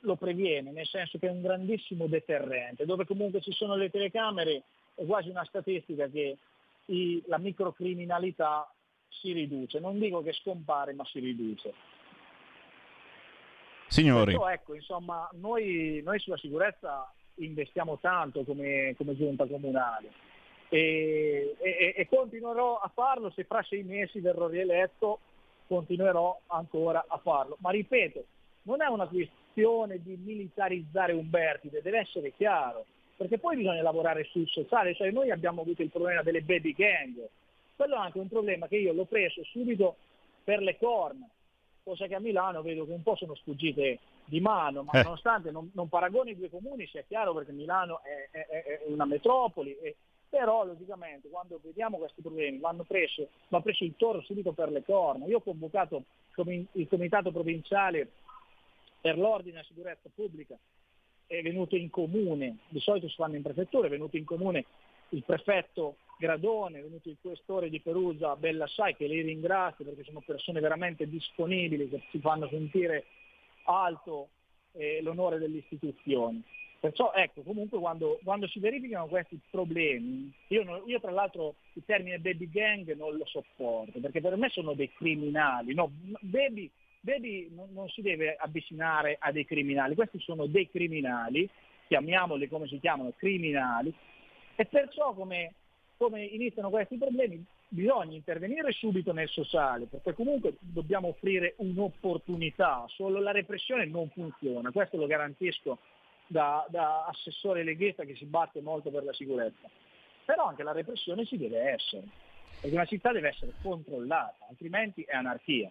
[0.01, 4.63] lo previene, nel senso che è un grandissimo deterrente, dove comunque ci sono le telecamere
[4.95, 6.37] è quasi una statistica che
[6.87, 8.71] i, la microcriminalità
[9.09, 11.73] si riduce, non dico che scompare ma si riduce.
[13.89, 14.35] Signori.
[14.35, 20.11] Questo, ecco, insomma, noi, noi, sulla sicurezza investiamo tanto come, come giunta comunale
[20.69, 25.21] e, e, e continuerò a farlo se fra sei mesi verrò rieletto
[25.73, 27.57] continuerò ancora a farlo.
[27.61, 28.25] Ma ripeto,
[28.65, 32.85] non è una questione di militarizzare Umbertide, deve essere chiaro,
[33.17, 37.27] perché poi bisogna lavorare sul sociale, cioè noi abbiamo avuto il problema delle baby gang,
[37.75, 39.97] quello è anche un problema che io l'ho preso subito
[40.45, 41.27] per le corna,
[41.83, 45.03] cosa che a Milano vedo che un po' sono sfuggite di mano, ma eh.
[45.03, 49.07] nonostante non, non paragoni i due comuni, sia chiaro perché Milano è, è, è una
[49.07, 49.97] metropoli e
[50.33, 54.83] però logicamente quando vediamo questi problemi vanno preso, va preso il toro subito per le
[54.83, 55.27] corna.
[55.27, 56.05] Io ho convocato
[56.37, 58.13] il comitato provinciale
[58.99, 60.57] per l'ordine e la sicurezza pubblica
[61.27, 64.65] è venuto in comune, di solito si fanno in prefettura, è venuto in comune
[65.11, 70.23] il prefetto Gradone, è venuto il questore di Perugia Bellassai che li ringrazio perché sono
[70.25, 73.05] persone veramente disponibili che si fanno sentire
[73.65, 74.29] alto
[74.73, 76.43] eh, l'onore delle istituzioni.
[76.83, 81.85] Perciò ecco, comunque quando, quando si verificano questi problemi, io, non, io, tra l'altro il
[81.87, 85.75] termine baby gang non lo sopporto, perché per me sono dei criminali.
[85.75, 86.69] No, baby,
[86.99, 91.49] baby non, non, si deve avvicinare a dei criminali, questi sono dei criminali,
[91.87, 93.95] chiamiamoli come si chiamano, criminali,
[94.57, 95.53] e perciò come,
[95.97, 103.21] come iniziano questi problemi bisogna intervenire subito nel sociale, perché comunque dobbiamo offrire un'opportunità, solo
[103.21, 105.79] la repressione non funziona, questo lo garantisco
[106.33, 109.69] da, da assessore leghista che si batte molto per la sicurezza.
[110.25, 112.03] Però anche la repressione si deve essere,
[112.61, 115.71] perché una città deve essere controllata, altrimenti è anarchia.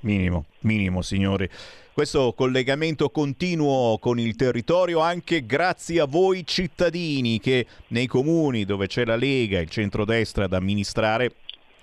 [0.00, 1.48] Minimo, minimo signori.
[1.92, 8.88] Questo collegamento continuo con il territorio anche grazie a voi cittadini che nei comuni dove
[8.88, 11.34] c'è la Lega e il centrodestra ad amministrare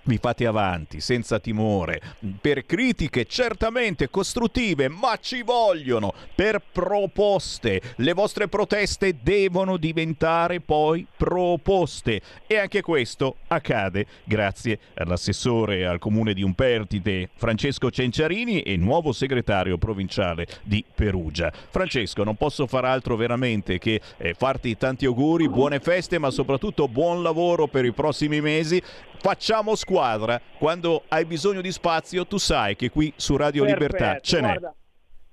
[0.04, 2.02] vi fate avanti senza timore,
[2.40, 7.82] per critiche certamente costruttive, ma ci vogliono, per proposte.
[7.98, 16.34] Le vostre proteste devono diventare poi proposte e anche questo accade grazie all'assessore al comune
[16.34, 21.52] di Umpertide Francesco Cenciarini e nuovo segretario provinciale di Perugia.
[21.52, 26.88] Francesco, non posso far altro veramente che eh, farti tanti auguri, buone feste, ma soprattutto
[26.88, 28.82] buon lavoro per i prossimi mesi
[29.20, 30.42] facciamo squadra.
[30.58, 34.60] Quando hai bisogno di spazio, tu sai che qui su Radio Perfetto, Libertà ce n'è.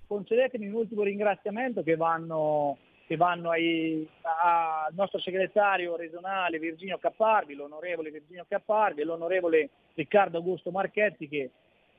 [0.07, 7.55] concedetemi un ultimo ringraziamento che vanno, che vanno ai, al nostro segretario regionale Virginio Capparvi,
[7.55, 11.51] l'onorevole Virginio Capparvi e l'onorevole Riccardo Augusto Marchetti che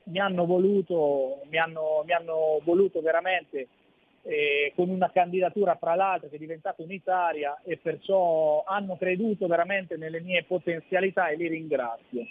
[0.04, 3.68] mi hanno voluto, mi hanno, mi hanno voluto veramente
[4.28, 9.96] eh, con una candidatura fra l'altro che è diventata unitaria e perciò hanno creduto veramente
[9.96, 12.26] nelle mie potenzialità e li ringrazio.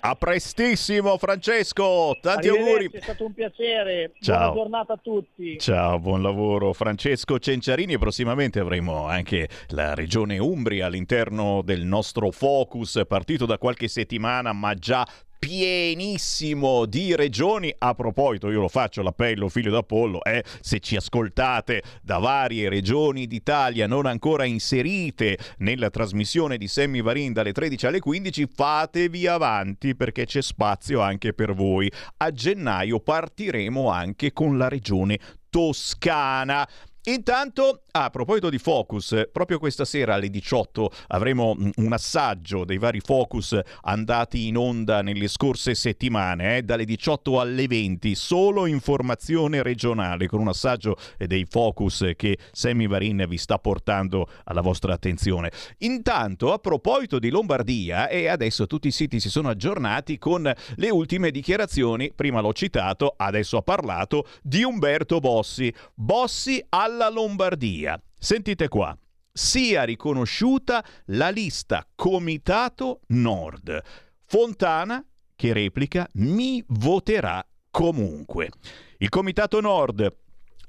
[0.00, 2.88] A prestissimo Francesco, tanti auguri.
[2.92, 4.52] È stato un piacere, Ciao.
[4.52, 5.58] buona giornata a tutti.
[5.58, 12.30] Ciao, buon lavoro Francesco Cenciarini e prossimamente avremo anche la regione Umbria all'interno del nostro
[12.30, 15.04] focus partito da qualche settimana ma già
[15.38, 17.72] pienissimo di regioni.
[17.78, 23.26] A proposito, io lo faccio l'appello, figlio d'Apollo, eh, se ci ascoltate da varie regioni
[23.26, 29.94] d'Italia non ancora inserite nella trasmissione di Sammy Varin dalle 13 alle 15, fatevi avanti
[29.94, 31.90] perché c'è spazio anche per voi.
[32.18, 35.18] A gennaio partiremo anche con la regione
[35.48, 36.68] Toscana.
[37.04, 43.00] Intanto, a proposito di Focus, proprio questa sera alle 18 avremo un assaggio dei vari
[43.00, 50.26] Focus andati in onda nelle scorse settimane, eh, dalle 18 alle 20, solo informazione regionale,
[50.26, 55.50] con un assaggio dei Focus che Sammy Varin vi sta portando alla vostra attenzione.
[55.78, 60.90] Intanto, a proposito di Lombardia, e adesso tutti i siti si sono aggiornati con le
[60.90, 65.72] ultime dichiarazioni, prima l'ho citato, adesso ha parlato, di Umberto Bossi.
[65.94, 67.87] Bossi alla Lombardia.
[68.20, 68.98] Sentite qua.
[69.32, 73.80] Sia riconosciuta la lista Comitato Nord.
[74.24, 75.04] Fontana,
[75.36, 78.50] che replica, mi voterà comunque.
[78.98, 80.12] Il Comitato Nord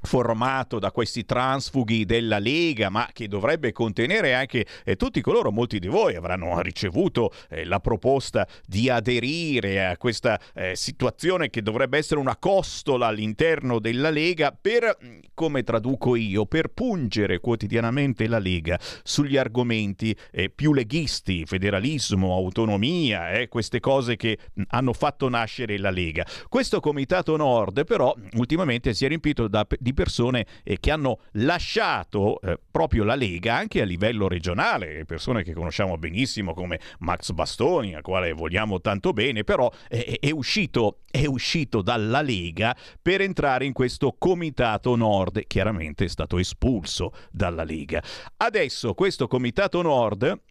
[0.01, 5.79] formato da questi transfughi della Lega, ma che dovrebbe contenere anche eh, tutti coloro, molti
[5.79, 11.97] di voi avranno ricevuto eh, la proposta di aderire a questa eh, situazione che dovrebbe
[11.97, 18.39] essere una costola all'interno della Lega per, mm, come traduco io, per pungere quotidianamente la
[18.39, 25.29] Lega sugli argomenti eh, più leghisti, federalismo, autonomia, eh, queste cose che mm, hanno fatto
[25.29, 26.25] nascere la Lega.
[26.47, 31.19] Questo Comitato Nord però ultimamente si è riempito da, di di persone eh, che hanno
[31.33, 37.31] lasciato eh, proprio la Lega anche a livello regionale, persone che conosciamo benissimo come Max
[37.31, 43.21] Bastoni, al quale vogliamo tanto bene, però eh, è, uscito, è uscito dalla Lega per
[43.21, 48.01] entrare in questo Comitato Nord, chiaramente è stato espulso dalla Lega.
[48.37, 50.47] Adesso questo Comitato Nord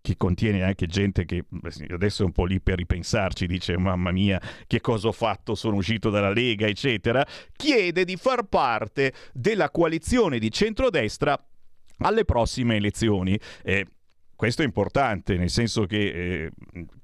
[0.00, 1.44] che contiene anche gente che
[1.90, 5.76] adesso è un po' lì per ripensarci, dice mamma mia che cosa ho fatto, sono
[5.76, 11.38] uscito dalla Lega, eccetera, chiede di far parte della coalizione di centrodestra
[11.98, 13.38] alle prossime elezioni.
[13.62, 13.86] Eh,
[14.34, 16.50] questo è importante, nel senso che eh,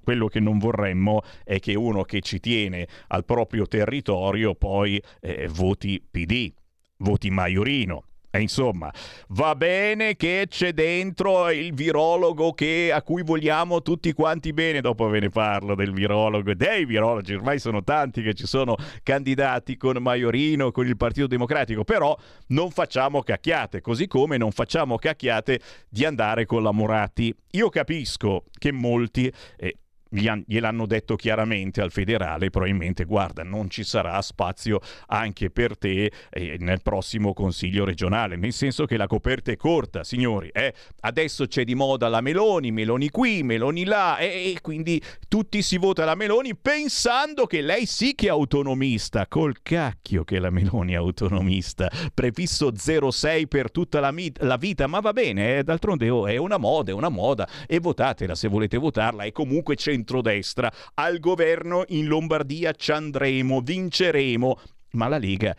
[0.02, 5.46] quello che non vorremmo è che uno che ci tiene al proprio territorio poi eh,
[5.48, 6.52] voti PD,
[6.96, 8.04] voti Maiorino,
[8.38, 8.92] insomma,
[9.28, 15.08] va bene che c'è dentro il virologo che, a cui vogliamo tutti quanti bene, dopo
[15.08, 19.76] ve ne parlo del virologo e dei virologi, ormai sono tanti che ci sono candidati
[19.76, 22.16] con Maiorino, con il Partito Democratico, però
[22.48, 27.34] non facciamo cacchiate, così come non facciamo cacchiate di andare con la Moratti.
[27.52, 29.32] Io capisco che molti...
[29.56, 29.76] Eh,
[30.10, 36.56] gliel'hanno detto chiaramente al federale, probabilmente guarda non ci sarà spazio anche per te eh,
[36.58, 40.72] nel prossimo consiglio regionale, nel senso che la coperta è corta, signori, eh?
[41.00, 45.76] adesso c'è di moda la Meloni, Meloni qui, Meloni là e, e quindi tutti si
[45.76, 50.92] vota la Meloni pensando che lei sì che è autonomista, col cacchio che la Meloni
[50.92, 55.64] è autonomista, prefisso 06 per tutta la, mit- la vita, ma va bene, eh?
[55.64, 59.74] d'altronde oh, è una moda, è una moda e votatela se volete votarla e comunque
[59.74, 60.72] c'è centrodestra.
[60.94, 64.60] Al governo in Lombardia ci andremo, vinceremo,
[64.92, 65.54] ma la Lega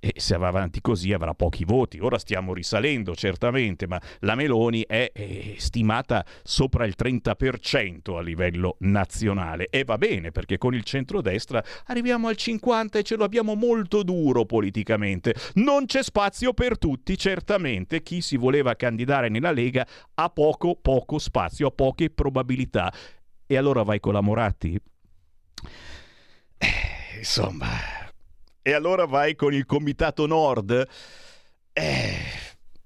[0.00, 1.98] e se va avanti così avrà pochi voti.
[2.00, 8.76] Ora stiamo risalendo certamente, ma la Meloni è, è, stimata sopra il 30% a livello
[8.80, 13.54] nazionale e va bene perché con il centrodestra arriviamo al 50% e ce lo abbiamo
[13.54, 15.34] molto duro politicamente.
[15.54, 21.18] Non c'è spazio per tutti, certamente chi si voleva candidare nella Lega ha poco poco
[21.18, 22.90] spazio, ha poche probabilità.
[23.50, 24.80] E allora vai con la Moratti?
[26.56, 27.66] Eh, insomma.
[28.62, 30.86] E allora vai con il Comitato Nord?
[31.72, 32.14] Eh,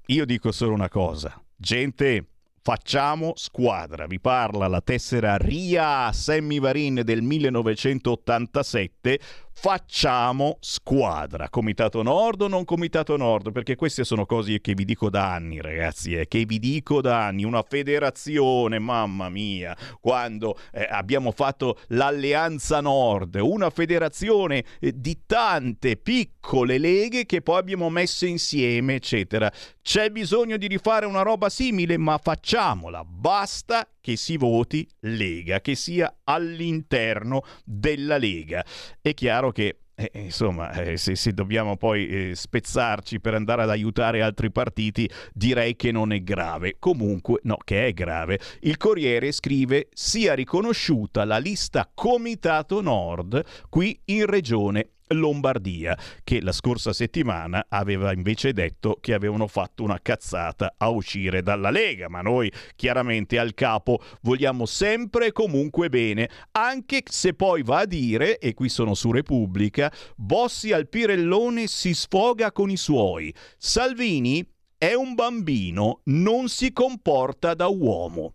[0.07, 1.39] io dico solo una cosa.
[1.55, 2.29] Gente,
[2.67, 4.07] Facciamo squadra.
[4.07, 9.21] Vi parla la tessera RIA Sammy Varin del 1987
[9.55, 11.49] facciamo squadra.
[11.49, 13.53] Comitato Nord o non Comitato Nord?
[13.53, 17.27] Perché queste sono cose che vi dico da anni, ragazzi, eh, che vi dico da
[17.27, 17.45] anni.
[17.45, 25.97] Una federazione, mamma mia, quando eh, abbiamo fatto l'Alleanza Nord, una federazione eh, di tante
[25.97, 29.51] piccole leghe che poi abbiamo messo insieme, eccetera.
[29.81, 33.05] C'è bisogno di rifare una roba simile, ma facciamola.
[33.05, 38.63] Basta che si voti Lega, che sia all'interno della Lega.
[39.01, 43.63] È chiaro che eh, eh, insomma, eh, se, se, dobbiamo poi eh, spezzarci per andare
[43.63, 46.77] ad aiutare altri partiti, direi che non è grave.
[46.79, 48.39] Comunque, no, che è grave.
[48.61, 56.53] Il Corriere scrive sia riconosciuta la lista Comitato Nord qui in regione Lombardia, che la
[56.53, 62.21] scorsa settimana aveva invece detto che avevano fatto una cazzata a uscire dalla Lega, ma
[62.21, 68.39] noi chiaramente al capo vogliamo sempre e comunque bene, anche se poi va a dire,
[68.39, 73.35] e qui sono su Repubblica, Bossi al Pirellone si sfoga con i suoi.
[73.57, 74.47] Salvini
[74.77, 78.31] è un bambino, non si comporta da uomo.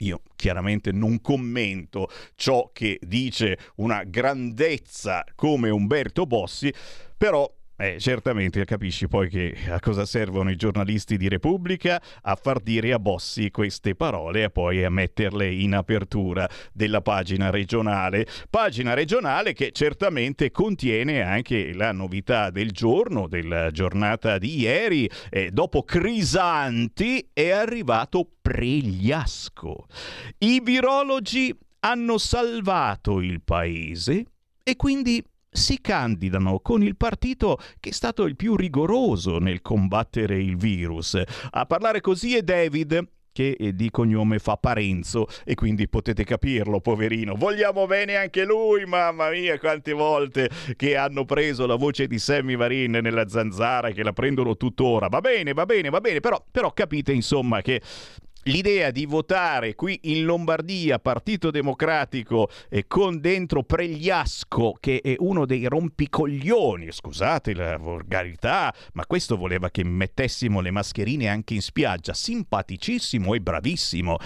[0.00, 6.72] Io chiaramente non commento ciò che dice una grandezza come Umberto Bossi,
[7.16, 7.50] però
[7.80, 12.92] eh, certamente capisci poi che a cosa servono i giornalisti di Repubblica a far dire
[12.92, 18.26] a Bossi queste parole e poi a metterle in apertura della pagina regionale.
[18.50, 25.08] Pagina regionale che certamente contiene anche la novità del giorno, della giornata di ieri.
[25.30, 29.86] Eh, dopo Crisanti è arrivato Pregliasco.
[30.38, 34.26] I virologi hanno salvato il paese
[34.62, 40.38] e quindi si candidano con il partito che è stato il più rigoroso nel combattere
[40.38, 41.20] il virus.
[41.50, 47.34] A parlare così è David, che di cognome fa Parenzo e quindi potete capirlo, poverino.
[47.34, 52.56] Vogliamo bene anche lui, mamma mia, quante volte che hanno preso la voce di Sammy
[52.56, 55.08] Varin nella zanzara che la prendono tuttora.
[55.08, 57.80] Va bene, va bene, va bene, però, però capite insomma che
[58.44, 65.44] L'idea di votare qui in Lombardia Partito Democratico eh, con dentro Pregliasco, che è uno
[65.44, 72.14] dei rompicoglioni, scusate la volgarità, ma questo voleva che mettessimo le mascherine anche in spiaggia,
[72.14, 74.16] simpaticissimo e bravissimo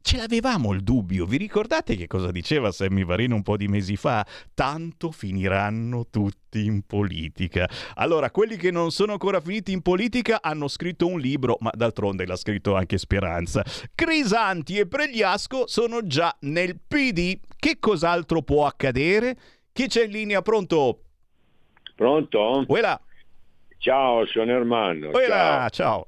[0.00, 1.26] ce l'avevamo il dubbio.
[1.26, 4.26] Vi ricordate che cosa diceva Sammy Varin un po' di mesi fa?
[4.54, 7.68] Tanto finiranno tutti in politica.
[7.94, 12.26] Allora, quelli che non sono ancora finiti in politica hanno scritto un libro, ma d'altronde
[12.26, 13.64] l'ha scritto anche Speranza.
[13.94, 17.38] Crisanti e Pregliasco sono già nel PD.
[17.56, 19.36] Che cos'altro può accadere?
[19.72, 20.42] Chi c'è in linea?
[20.42, 21.02] Pronto?
[21.94, 22.64] Pronto?
[22.68, 23.00] Uela.
[23.78, 25.10] Ciao, sono Ermanno.
[25.10, 25.70] Uela, ciao.
[25.70, 26.06] ciao.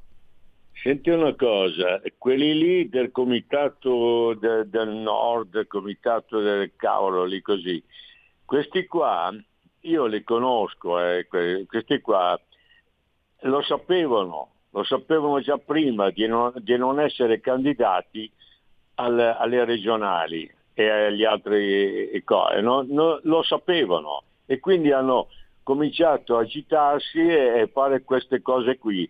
[0.83, 7.85] Senti una cosa, quelli lì del comitato de, del nord, comitato del cavolo, lì così,
[8.47, 9.31] questi qua,
[9.81, 12.41] io li conosco, eh, questi qua
[13.41, 18.33] lo sapevano, lo sapevano già prima di non, di non essere candidati
[18.95, 22.87] alle, alle, regionali e agli altri cose, no?
[22.89, 25.28] no, lo sapevano e quindi hanno
[25.62, 29.07] cominciato a agitarsi e, e fare queste cose qui,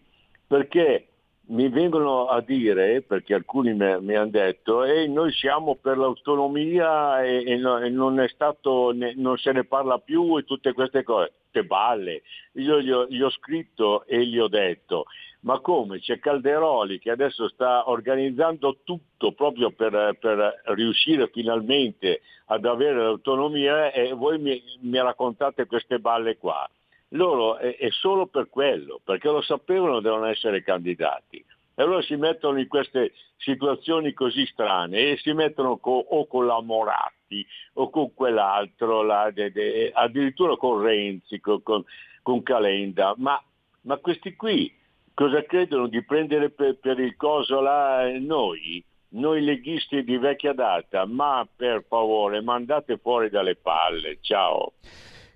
[0.49, 1.10] perché
[1.51, 7.23] mi vengono a dire, perché alcuni mi, mi hanno detto, e noi siamo per l'autonomia
[7.23, 11.03] e, e, no, e non, stato, ne, non, se ne parla più e tutte queste
[11.03, 11.33] cose.
[11.51, 12.23] Che balle.
[12.53, 15.07] Io gli ho, gli ho scritto e gli ho detto,
[15.41, 15.99] ma come?
[15.99, 23.91] C'è Calderoli che adesso sta organizzando tutto proprio per, per riuscire finalmente ad avere l'autonomia
[23.91, 26.69] e voi mi, mi raccontate queste balle qua
[27.11, 31.45] loro è, è, solo per quello, perché lo sapevano devono essere candidati.
[31.75, 36.47] E allora si mettono in queste situazioni così strane e si mettono co- o con
[36.47, 41.83] la Moratti o con quell'altro, la, de, de, addirittura con Renzi, con, con,
[42.23, 43.15] con Calenda.
[43.17, 43.43] Ma,
[43.83, 44.73] ma, questi qui
[45.15, 48.85] cosa credono di prendere per, per il coso là noi?
[49.13, 54.19] Noi leghisti di vecchia data, ma per favore mandate fuori dalle palle.
[54.21, 54.75] Ciao.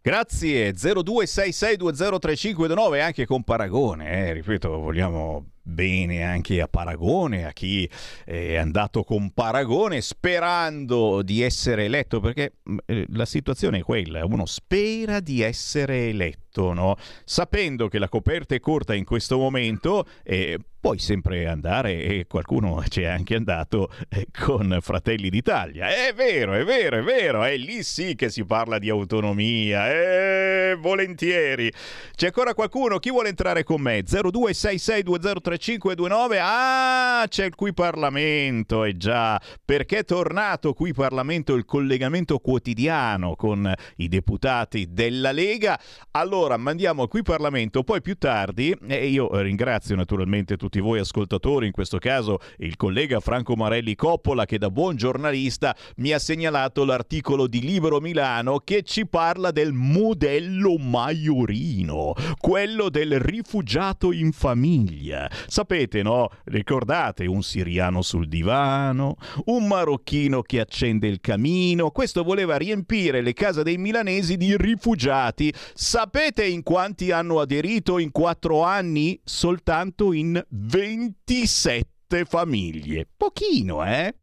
[0.06, 7.88] Grazie 0266203529 anche con Paragone, eh, ripeto, vogliamo bene anche a Paragone, a chi
[8.24, 14.24] è andato con Paragone sperando di essere eletto, perché mm, eh, la situazione è quella,
[14.24, 16.96] uno spera di essere eletto, no?
[17.24, 20.06] sapendo che la coperta è corta in questo momento.
[20.22, 25.88] Eh, puoi sempre andare e qualcuno c'è anche andato eh, con Fratelli d'Italia.
[25.88, 30.76] È vero, è vero, è vero, è lì sì che si parla di autonomia, eh,
[30.78, 31.72] volentieri.
[32.14, 32.98] C'è ancora qualcuno?
[32.98, 34.02] Chi vuole entrare con me?
[35.56, 36.38] 0266203529.
[36.40, 42.38] Ah, c'è il qui Parlamento, è eh già, perché è tornato qui Parlamento il collegamento
[42.38, 45.78] quotidiano con i deputati della Lega.
[46.12, 51.72] Allora, mandiamo qui Parlamento, poi più tardi, e io ringrazio naturalmente tutti voi ascoltatori, in
[51.72, 57.46] questo caso il collega Franco Marelli Coppola che da buon giornalista mi ha segnalato l'articolo
[57.46, 65.30] di Libero Milano che ci parla del modello maiorino, quello del rifugiato in famiglia.
[65.46, 66.28] Sapete, no?
[66.44, 69.16] Ricordate un siriano sul divano,
[69.46, 75.52] un marocchino che accende il camino, questo voleva riempire le case dei milanesi di rifugiati.
[75.74, 79.20] Sapete in quanti hanno aderito in quattro anni?
[79.24, 83.06] Soltanto in 27 famiglie.
[83.16, 84.14] Pochino, eh?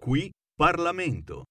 [0.00, 1.44] Qui Parlamento.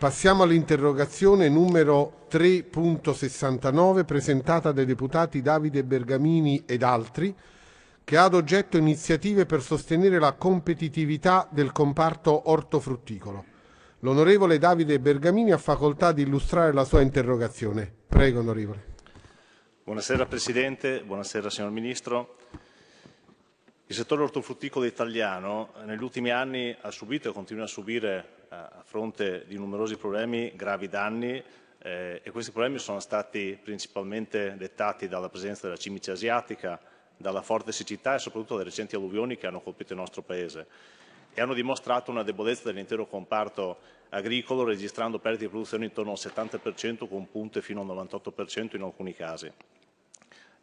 [0.00, 7.36] Passiamo all'interrogazione numero 3.69 presentata dai deputati Davide Bergamini ed altri
[8.02, 13.44] che ha ad oggetto iniziative per sostenere la competitività del comparto ortofrutticolo.
[13.98, 17.92] L'onorevole Davide Bergamini ha facoltà di illustrare la sua interrogazione.
[18.06, 18.84] Prego, onorevole.
[19.84, 22.36] Buonasera Presidente, buonasera signor Ministro.
[23.84, 29.44] Il settore ortofrutticolo italiano negli ultimi anni ha subito e continua a subire a fronte
[29.46, 31.42] di numerosi problemi gravi danni
[31.78, 36.80] eh, e questi problemi sono stati principalmente dettati dalla presenza della cimice asiatica,
[37.16, 40.66] dalla forte siccità e soprattutto dalle recenti alluvioni che hanno colpito il nostro Paese
[41.32, 43.78] e hanno dimostrato una debolezza dell'intero comparto
[44.08, 49.14] agricolo registrando perdite di produzione intorno al 70% con punte fino al 98% in alcuni
[49.14, 49.50] casi.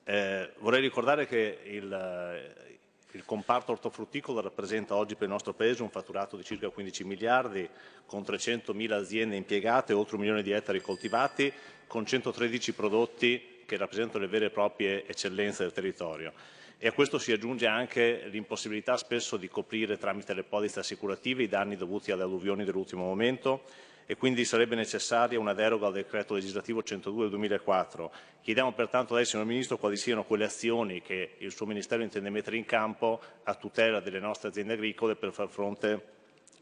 [0.03, 2.76] Eh, vorrei ricordare che il,
[3.18, 7.68] il, comparto ortofrutticolo rappresenta oggi per il nostro Paese un fatturato di circa 15 miliardi,
[8.05, 11.51] con 300.000 aziende impiegate, oltre un milione di ettari coltivati,
[11.88, 16.32] con 113 prodotti che rappresentano le vere e proprie eccellenze del territorio.
[16.78, 21.47] E a questo si aggiunge anche l'impossibilità spesso di coprire tramite le polizze assicurative i
[21.47, 23.63] danni dovuti alle alluvioni dell'ultimo momento
[24.10, 28.12] e quindi sarebbe necessaria una deroga al decreto legislativo 102 del 2004.
[28.41, 32.30] Chiediamo pertanto a lei, signor Ministro, quali siano quelle azioni che il suo Ministero intende
[32.30, 36.16] mettere in campo a tutela delle nostre aziende agricole per far fronte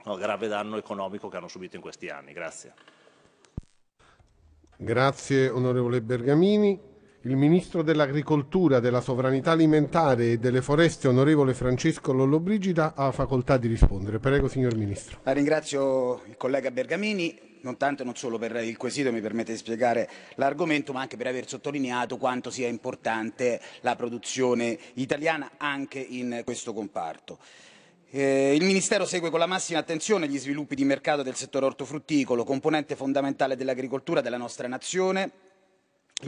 [0.06, 2.34] al grave danno economico che hanno subito in questi anni.
[2.34, 2.74] Grazie.
[4.76, 6.93] Grazie onorevole Bergamini.
[7.26, 13.67] Il Ministro dell'Agricoltura, della Sovranità Alimentare e delle Foreste, onorevole Francesco Lollobrigida, ha facoltà di
[13.67, 14.19] rispondere.
[14.19, 15.21] Prego, signor Ministro.
[15.23, 19.53] La ringrazio il collega Bergamini, non tanto e non solo per il quesito mi permette
[19.53, 25.97] di spiegare l'argomento, ma anche per aver sottolineato quanto sia importante la produzione italiana anche
[25.97, 27.39] in questo comparto.
[28.11, 32.43] Eh, il Ministero segue con la massima attenzione gli sviluppi di mercato del settore ortofrutticolo,
[32.43, 35.45] componente fondamentale dell'agricoltura della nostra nazione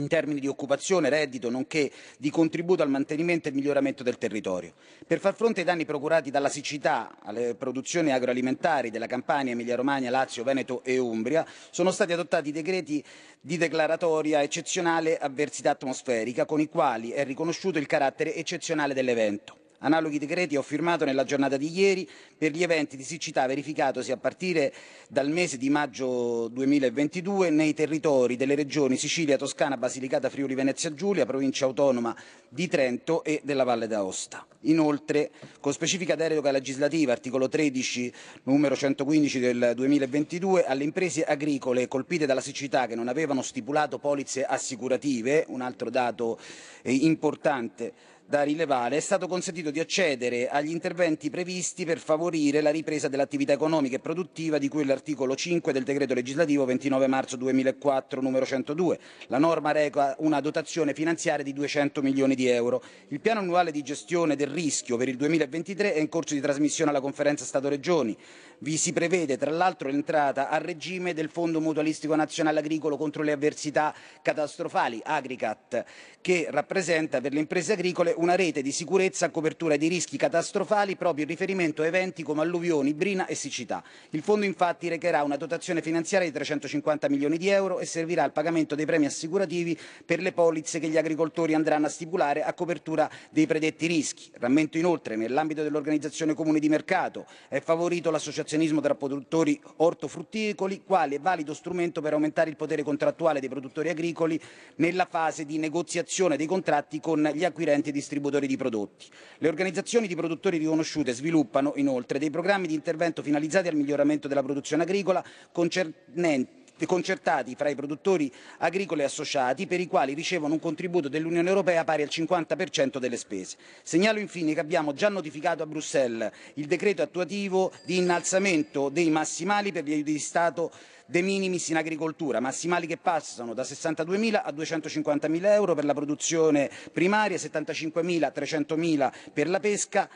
[0.00, 4.72] in termini di occupazione, reddito, nonché di contributo al mantenimento e miglioramento del territorio.
[5.06, 10.44] Per far fronte ai danni procurati dalla siccità alle produzioni agroalimentari della Campania, Emilia-Romagna, Lazio,
[10.44, 13.02] Veneto e Umbria, sono stati adottati decreti
[13.40, 19.67] di declaratoria eccezionale avversità atmosferica, con i quali è riconosciuto il carattere eccezionale dell'evento.
[19.80, 24.16] Analoghi decreti ho firmato nella giornata di ieri per gli eventi di siccità verificatosi a
[24.16, 24.72] partire
[25.08, 31.24] dal mese di maggio 2022 nei territori delle regioni Sicilia, Toscana, Basilicata, Friuli, Venezia Giulia,
[31.26, 32.16] provincia autonoma
[32.48, 34.44] di Trento e della Valle d'Aosta.
[34.62, 38.12] Inoltre, con specifica deroga legislativa, articolo 13,
[38.44, 44.44] numero 115 del 2022, alle imprese agricole colpite dalla siccità che non avevano stipulato polizze
[44.44, 46.36] assicurative, un altro dato
[46.82, 47.92] eh, importante
[48.28, 53.54] da rilevare, è stato consentito di accedere agli interventi previsti per favorire la ripresa dell'attività
[53.54, 58.98] economica e produttiva di cui l'articolo 5 del decreto legislativo 29 marzo 2004 numero 102.
[59.28, 62.82] La norma reca una dotazione finanziaria di 200 milioni di euro.
[63.08, 66.90] Il piano annuale di gestione del rischio per il 2023 è in corso di trasmissione
[66.90, 68.14] alla conferenza Stato-Regioni.
[68.60, 73.30] Vi si prevede tra l'altro l'entrata a regime del Fondo Mutualistico Nazionale Agricolo contro le
[73.30, 75.84] avversità catastrofali, Agricat,
[76.20, 80.96] che rappresenta per le imprese agricole una rete di sicurezza a copertura dei rischi catastrofali
[80.96, 83.80] proprio in riferimento a eventi come alluvioni, brina e siccità.
[84.10, 88.32] Il fondo infatti recherà una dotazione finanziaria di 350 milioni di euro e servirà al
[88.32, 93.08] pagamento dei premi assicurativi per le polizze che gli agricoltori andranno a stipulare a copertura
[93.30, 94.32] dei predetti rischi.
[94.32, 101.18] Rammento inoltre nell'ambito dell'organizzazione comune di mercato è favorito l'associazione l'associazionismo tra produttori ortofrutticoli, quale
[101.18, 104.40] valido strumento per aumentare il potere contrattuale dei produttori agricoli
[104.76, 109.06] nella fase di negoziazione dei contratti con gli acquirenti e distributori di prodotti.
[109.38, 114.42] Le organizzazioni di produttori riconosciute sviluppano inoltre dei programmi di intervento finalizzati al miglioramento della
[114.42, 115.22] produzione agricola
[115.52, 121.84] concernenti concertati fra i produttori agricoli associati per i quali ricevono un contributo dell'Unione Europea
[121.84, 123.56] pari al 50% delle spese.
[123.82, 129.72] Segnalo infine che abbiamo già notificato a Bruxelles il decreto attuativo di innalzamento dei massimali
[129.72, 130.70] per gli aiuti di Stato
[131.10, 136.70] de minimis in agricoltura, massimali che passano da 62.000 a 250.000 euro per la produzione
[136.92, 140.08] primaria, 75.000 a 300.000 per la pesca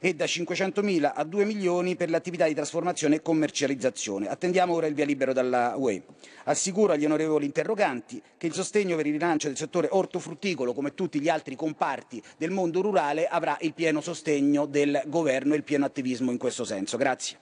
[0.00, 4.28] e da 500.000 a 2 milioni per le attività di trasformazione e commercializzazione.
[4.28, 6.02] Attendiamo ora il via libero dalla UE.
[6.44, 11.20] Assicuro agli onorevoli interroganti che il sostegno per il rilancio del settore ortofrutticolo, come tutti
[11.20, 15.84] gli altri comparti del mondo rurale, avrà il pieno sostegno del governo e il pieno
[15.84, 16.96] attivismo in questo senso.
[16.96, 17.38] Grazie.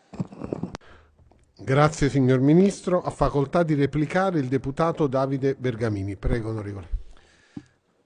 [1.59, 3.03] Grazie signor Ministro.
[3.03, 6.17] Ha facoltà di replicare il deputato Davide Bergamini.
[6.17, 6.89] Prego, onorevole.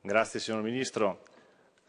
[0.00, 1.22] Grazie signor Ministro.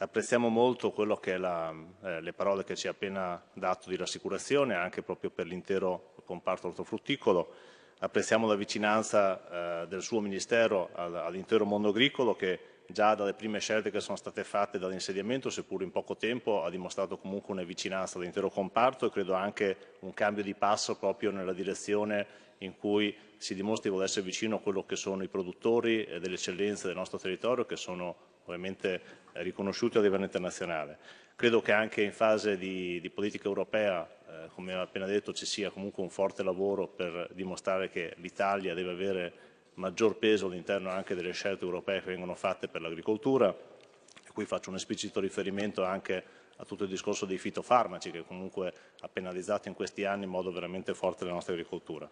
[0.02, 1.72] Apprezziamo molto quello che la,
[2.02, 6.70] eh, le parole che ci ha appena dato di rassicurazione, anche proprio per l'intero comparto
[6.70, 7.54] ortofrutticolo.
[8.00, 13.92] Apprezziamo la vicinanza eh, del suo Ministero all'intero mondo agricolo che già dalle prime scelte
[13.92, 18.50] che sono state fatte dall'insediamento, seppur in poco tempo, ha dimostrato comunque una vicinanza all'intero
[18.50, 22.26] comparto e credo anche un cambio di passo proprio nella direzione
[22.58, 26.34] in cui si dimostra di voler essere vicino a quello che sono i produttori delle
[26.34, 29.02] eccellenze del nostro territorio che sono ovviamente
[29.34, 30.98] riconosciuti a livello internazionale.
[31.36, 35.46] Credo che anche in fase di, di politica europea, eh, come ho appena detto, ci
[35.46, 39.34] sia comunque un forte lavoro per dimostrare che l'Italia deve avere
[39.76, 43.50] maggior peso all'interno anche delle scelte europee che vengono fatte per l'agricoltura.
[43.50, 46.24] E qui faccio un esplicito riferimento anche
[46.58, 50.52] a tutto il discorso dei fitofarmaci che comunque ha penalizzato in questi anni in modo
[50.52, 52.08] veramente forte la nostra agricoltura.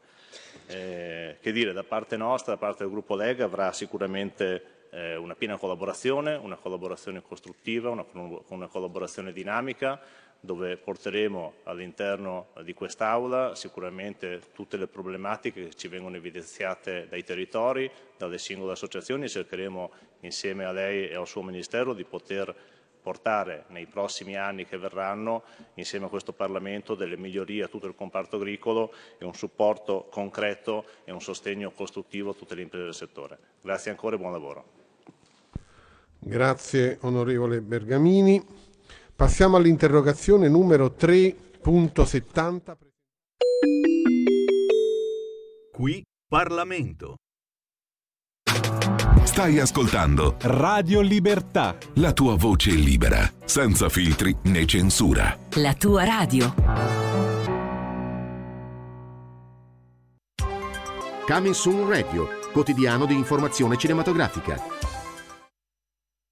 [0.66, 5.36] Eh, che dire, da parte nostra, da parte del gruppo Lega avrà sicuramente eh, una
[5.36, 8.06] piena collaborazione, una collaborazione costruttiva, una,
[8.48, 10.02] una collaborazione dinamica,
[10.42, 17.90] dove porteremo all'interno di quest'Aula sicuramente tutte le problematiche che ci vengono evidenziate dai territori,
[18.18, 22.56] dalle singole associazioni e cercheremo insieme a lei e al suo Ministero di poter
[23.02, 25.44] portare nei prossimi anni che verranno
[25.76, 30.86] insieme a questo Parlamento delle migliorie a tutto il comparto agricolo e un supporto concreto
[31.06, 33.38] e un sostegno costruttivo a tutte le imprese del settore.
[33.62, 34.79] Grazie ancora e buon lavoro.
[36.20, 38.46] Grazie onorevole Bergamini.
[39.16, 42.78] Passiamo all'interrogazione numero 3.70.
[45.72, 47.16] Qui Parlamento.
[49.24, 51.78] Stai ascoltando Radio Libertà.
[51.96, 55.38] La tua voce libera, senza filtri né censura.
[55.56, 56.54] La tua radio.
[61.26, 64.79] Coming Soon Radio, quotidiano di informazione cinematografica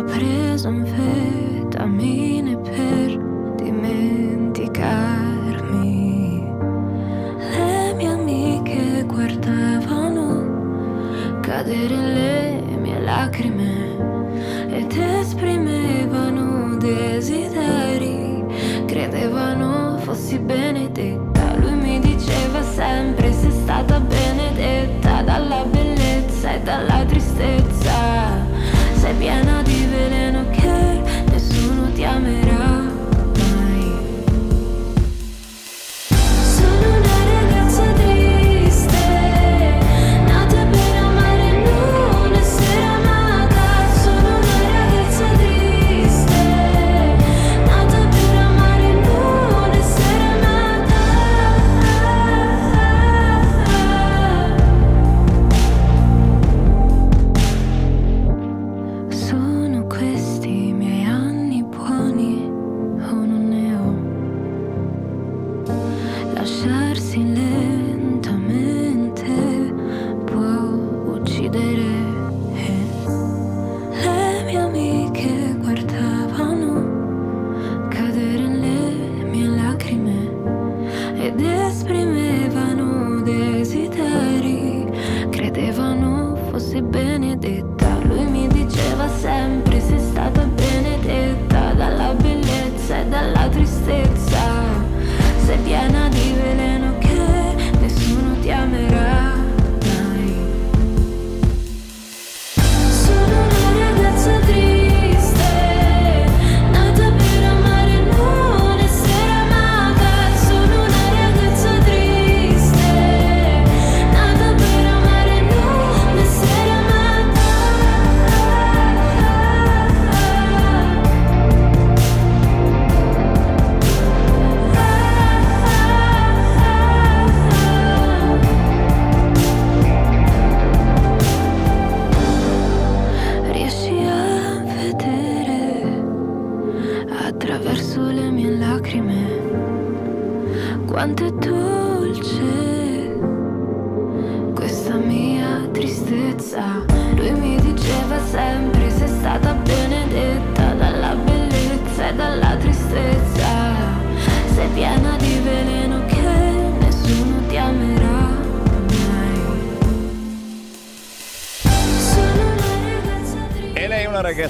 [0.00, 3.18] ma preso anfetamine per
[3.56, 6.48] dimenticarmi.
[7.38, 13.98] Le mie amiche guardavano cadere le mie lacrime
[14.70, 18.42] ed esprimevano desideri,
[18.86, 21.56] credevano fossi benedetta.
[21.56, 28.48] Lui mi diceva sempre sei stata benedetta dalla bellezza e dalla tristezza.
[28.94, 29.69] Sei piena di
[30.00, 30.39] veleno che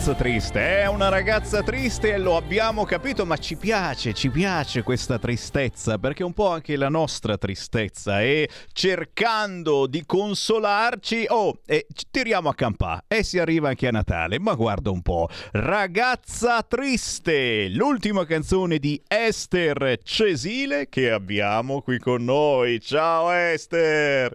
[0.00, 4.82] ragazza triste, è una ragazza triste e lo abbiamo capito, ma ci piace, ci piace
[4.82, 11.60] questa tristezza, perché è un po' anche la nostra tristezza e cercando di consolarci, oh,
[11.66, 15.28] e ci tiriamo a campà e si arriva anche a Natale, ma guarda un po',
[15.52, 22.80] Ragazza triste, l'ultima canzone di Esther Cesile che abbiamo qui con noi.
[22.80, 24.34] Ciao Esther!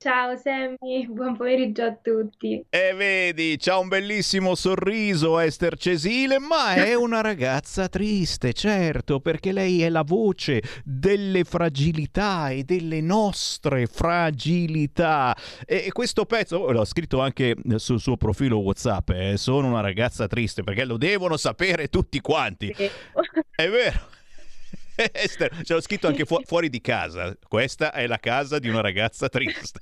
[0.00, 2.64] Ciao Sammy, buon pomeriggio a tutti.
[2.70, 9.50] E vedi, c'ha un bellissimo sorriso Esther Cesile, ma è una ragazza triste, certo, perché
[9.50, 15.36] lei è la voce delle fragilità e delle nostre fragilità.
[15.66, 20.28] E questo pezzo, oh, l'ho scritto anche sul suo profilo WhatsApp, eh, sono una ragazza
[20.28, 22.68] triste, perché lo devono sapere tutti quanti.
[22.68, 24.16] È vero.
[25.12, 27.36] Esther, l'ho scritto anche fu- fuori di casa.
[27.46, 29.80] Questa è la casa di una ragazza triste.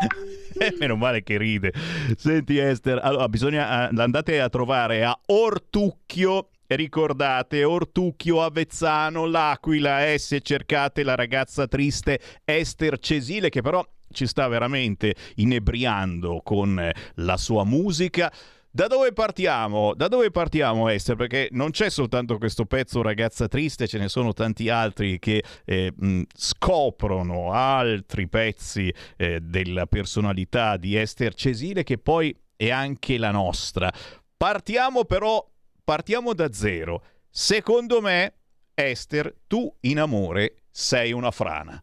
[0.58, 1.72] Eh, Meno male che ride.
[2.16, 10.18] Senti Esther, allora bisogna eh, andate a trovare a Ortucchio Ricordate, Ortucchio Avezzano, l'Aquila, eh,
[10.18, 16.94] se cercate la ragazza triste Esther Cesile, che però ci sta veramente inebriando con eh,
[17.16, 18.32] la sua musica.
[18.72, 19.94] Da dove partiamo?
[19.94, 21.16] Da dove partiamo, Esther?
[21.16, 25.92] Perché non c'è soltanto questo pezzo Ragazza Triste, ce ne sono tanti altri che eh,
[25.94, 33.32] mh, scoprono altri pezzi eh, della personalità di Esther Cesile che poi è anche la
[33.32, 33.92] nostra.
[34.36, 35.44] Partiamo però,
[35.82, 37.02] partiamo da zero.
[37.28, 38.34] Secondo me,
[38.74, 41.82] Esther, tu in amore sei una frana.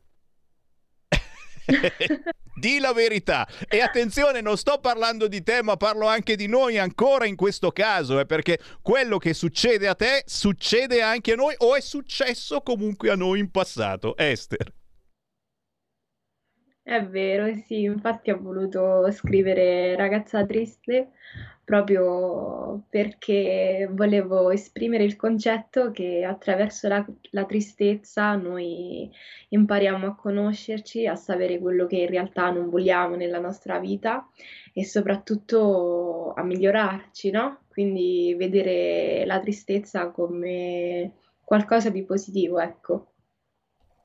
[2.57, 3.47] Di la verità.
[3.69, 7.71] E attenzione, non sto parlando di te, ma parlo anche di noi ancora in questo
[7.71, 12.61] caso, eh, perché quello che succede a te succede anche a noi o è successo
[12.61, 14.17] comunque a noi in passato.
[14.17, 14.73] Esther.
[16.81, 21.11] È vero, sì, infatti ho voluto scrivere Ragazza triste
[21.67, 29.11] proprio perché volevo esprimere il concetto che attraverso la, la tristezza noi
[29.49, 34.29] impariamo a conoscerci, a sapere quello che in realtà non vogliamo nella nostra vita
[34.71, 37.63] e soprattutto a migliorarci, no?
[37.67, 43.11] Quindi vedere la tristezza come qualcosa di positivo, ecco.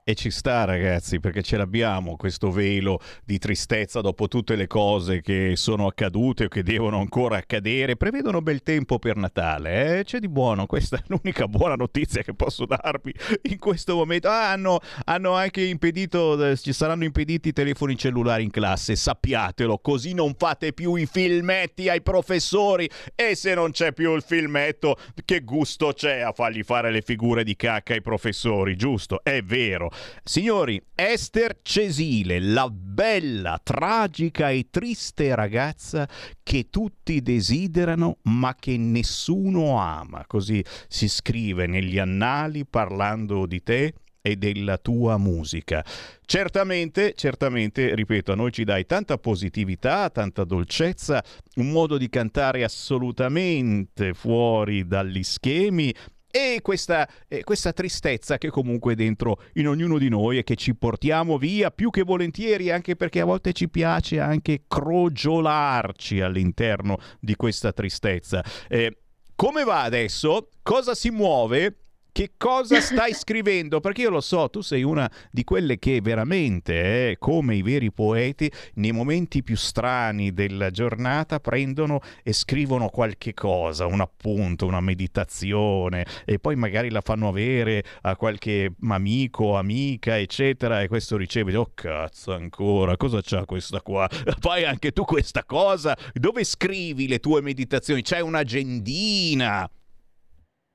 [0.04, 5.20] E ci sta ragazzi perché ce l'abbiamo questo velo di tristezza dopo tutte le cose
[5.20, 7.96] che sono accadute o che devono ancora accadere.
[7.96, 10.04] Prevedono bel tempo per Natale, eh?
[10.04, 14.26] c'è di buono, questa è l'unica buona notizia che posso darvi in questo momento.
[14.26, 19.78] Ah, hanno, hanno anche impedito, eh, ci saranno impediti i telefoni cellulari in classe, sappiatelo,
[19.78, 24.96] così non fate più i filmetti ai professori e se non c'è più il filmetto
[25.24, 29.22] che gusto c'è a fargli fare le figure di cacca ai professori, giusto?
[29.22, 29.90] È vero.
[30.22, 36.08] Signori, Esther Cesile, la bella, tragica e triste ragazza
[36.42, 40.24] che tutti desiderano ma che nessuno ama.
[40.26, 45.84] Così si scrive negli annali parlando di te e della tua musica.
[46.24, 51.22] Certamente, certamente, ripeto, a noi ci dai tanta positività, tanta dolcezza,
[51.56, 55.92] un modo di cantare assolutamente fuori dagli schemi
[56.34, 60.56] e questa, eh, questa, tristezza che comunque è dentro in ognuno di noi e che
[60.56, 66.96] ci portiamo via più che volentieri, anche perché a volte ci piace anche crogiolarci all'interno
[67.20, 68.42] di questa tristezza.
[68.66, 68.96] Eh,
[69.36, 70.48] come va adesso?
[70.62, 71.81] Cosa si muove?
[72.12, 73.80] Che cosa stai scrivendo?
[73.80, 77.90] Perché io lo so, tu sei una di quelle che veramente, eh, come i veri
[77.90, 84.80] poeti, nei momenti più strani della giornata prendono e scrivono qualche cosa, un appunto, una
[84.80, 91.56] meditazione, e poi magari la fanno avere a qualche amico, amica, eccetera, e questo riceve,
[91.56, 94.06] oh cazzo ancora, cosa c'ha questa qua?
[94.38, 95.96] Fai anche tu questa cosa?
[96.12, 98.02] Dove scrivi le tue meditazioni?
[98.02, 99.70] C'è un'agendina?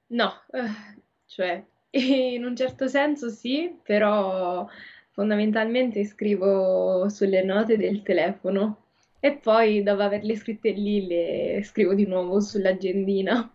[0.09, 0.97] No, eh,
[1.38, 4.67] cioè, in un certo senso sì, però
[5.11, 8.85] fondamentalmente scrivo sulle note del telefono
[9.19, 13.51] e poi dopo averle scritte lì le scrivo di nuovo sull'agendina.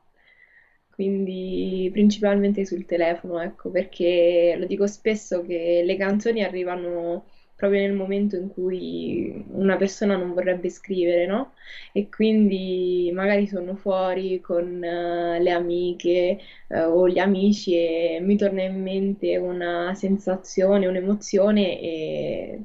[0.91, 7.25] Quindi principalmente sul telefono, ecco, perché lo dico spesso che le canzoni arrivano
[7.63, 11.53] proprio nel momento in cui una persona non vorrebbe scrivere, no?
[11.93, 18.37] E quindi magari sono fuori con uh, le amiche uh, o gli amici e mi
[18.37, 22.63] torna in mente una sensazione, un'emozione e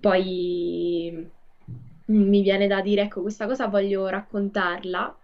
[0.00, 1.28] poi
[2.06, 5.18] mi viene da dire, ecco, questa cosa voglio raccontarla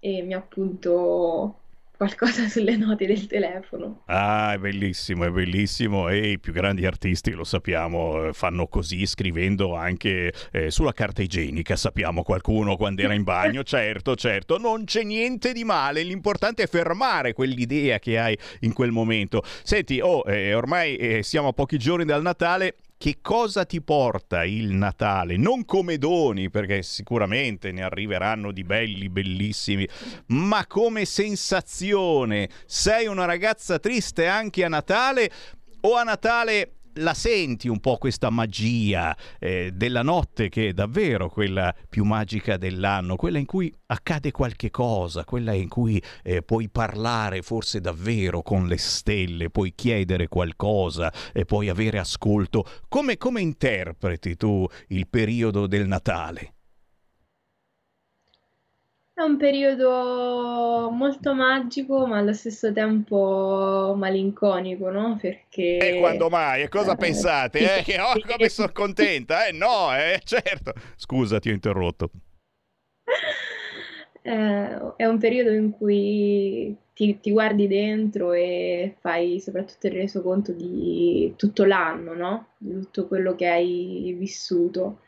[0.00, 1.60] e mi appunto
[1.98, 4.02] qualcosa sulle note del telefono.
[4.06, 9.04] Ah, è bellissimo, è bellissimo e i più grandi artisti, lo sappiamo, eh, fanno così
[9.04, 14.84] scrivendo anche eh, sulla carta igienica, sappiamo qualcuno quando era in bagno, certo, certo, non
[14.84, 19.42] c'è niente di male, l'importante è fermare quell'idea che hai in quel momento.
[19.64, 24.44] Senti, oh, eh, ormai eh, siamo a pochi giorni dal Natale, che cosa ti porta
[24.44, 25.36] il Natale?
[25.36, 29.88] Non come doni, perché sicuramente ne arriveranno di belli, bellissimi,
[30.26, 32.50] ma come sensazione.
[32.66, 35.30] Sei una ragazza triste anche a Natale
[35.82, 41.28] o a Natale la senti un po' questa magia eh, della notte che è davvero
[41.28, 46.68] quella più magica dell'anno, quella in cui accade qualche cosa, quella in cui eh, puoi
[46.68, 52.64] parlare forse davvero con le stelle, puoi chiedere qualcosa e puoi avere ascolto.
[52.88, 56.57] Come, come interpreti tu il periodo del Natale?
[59.18, 65.18] È un periodo molto magico, ma allo stesso tempo malinconico, no?
[65.20, 65.78] Perché...
[65.78, 66.62] E quando mai?
[66.62, 67.78] E cosa pensate?
[67.78, 67.82] Eh?
[67.82, 69.48] Che oh, come sono contenta?
[69.48, 70.72] Eh no, eh, certo.
[70.94, 72.10] Scusa, ti ho interrotto.
[74.22, 80.52] Eh, è un periodo in cui ti, ti, guardi dentro e fai soprattutto il resoconto
[80.52, 82.50] di tutto l'anno, no?
[82.56, 85.00] Di tutto quello che hai vissuto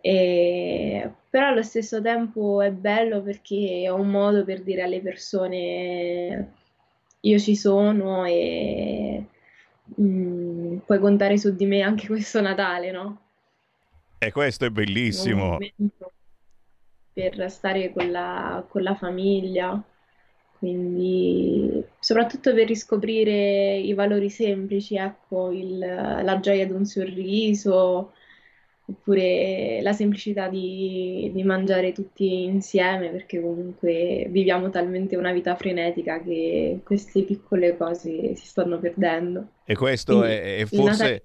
[0.00, 6.52] E, però allo stesso tempo è bello perché è un modo per dire alle persone
[7.20, 9.24] io ci sono e
[9.82, 13.20] mh, mm, puoi contare su di me anche questo Natale, no?
[14.18, 15.56] E questo è bellissimo.
[17.14, 19.82] Per stare con la, con la famiglia,
[20.58, 28.12] quindi soprattutto per riscoprire i valori semplici, ecco, il, la gioia di un sorriso,
[28.92, 36.22] oppure la semplicità di, di, mangiare tutti insieme, perché comunque viviamo talmente una vita frenetica
[36.22, 39.48] che queste piccole cose si stanno perdendo.
[39.64, 41.22] E questo Quindi, è, è, forse...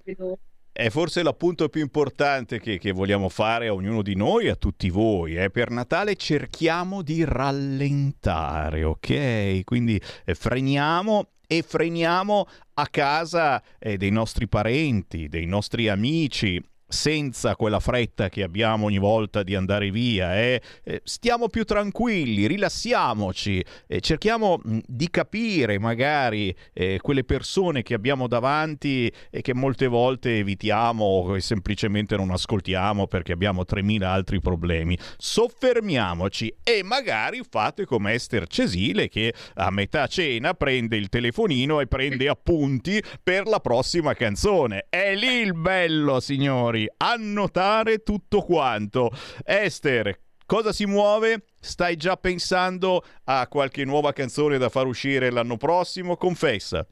[0.78, 4.55] È forse l'appunto più importante che, che, vogliamo fare a ognuno di noi e a
[4.55, 5.36] tutti voi.
[5.36, 5.49] Eh?
[5.49, 9.63] Per Natale cerchiamo di rallentare, ok?
[9.63, 17.55] Quindi eh, freniamo e freniamo a casa eh, dei nostri parenti, dei nostri amici, senza
[17.55, 20.61] quella fretta che abbiamo ogni volta di andare via, eh?
[20.83, 28.27] Eh, stiamo più tranquilli, rilassiamoci, eh, cerchiamo di capire magari eh, quelle persone che abbiamo
[28.27, 34.97] davanti e che molte volte evitiamo e semplicemente non ascoltiamo perché abbiamo 3.000 altri problemi.
[35.17, 41.88] Soffermiamoci e magari fate come Esther Cesile che a metà cena prende il telefonino e
[41.88, 44.85] prende appunti per la prossima canzone.
[44.89, 49.09] È lì il bello, signori signori, annotare tutto quanto.
[49.43, 51.45] Esther, cosa si muove?
[51.59, 56.15] Stai già pensando a qualche nuova canzone da far uscire l'anno prossimo?
[56.15, 56.85] Confessa.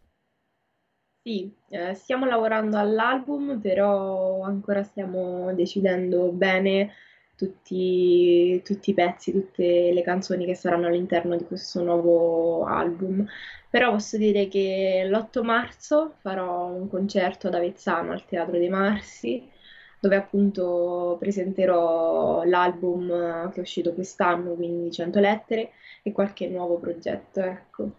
[1.22, 6.94] Sì, eh, stiamo lavorando all'album, però ancora stiamo decidendo bene
[7.36, 13.28] tutti, tutti, i pezzi, tutte le canzoni che saranno all'interno di questo nuovo album.
[13.72, 19.50] Però posso dire che l'8 marzo farò un concerto ad Avezzano al Teatro dei Marsi
[20.06, 25.72] dove appunto presenterò l'album che è uscito quest'anno, quindi 100 lettere,
[26.04, 27.90] e qualche nuovo progetto, ecco.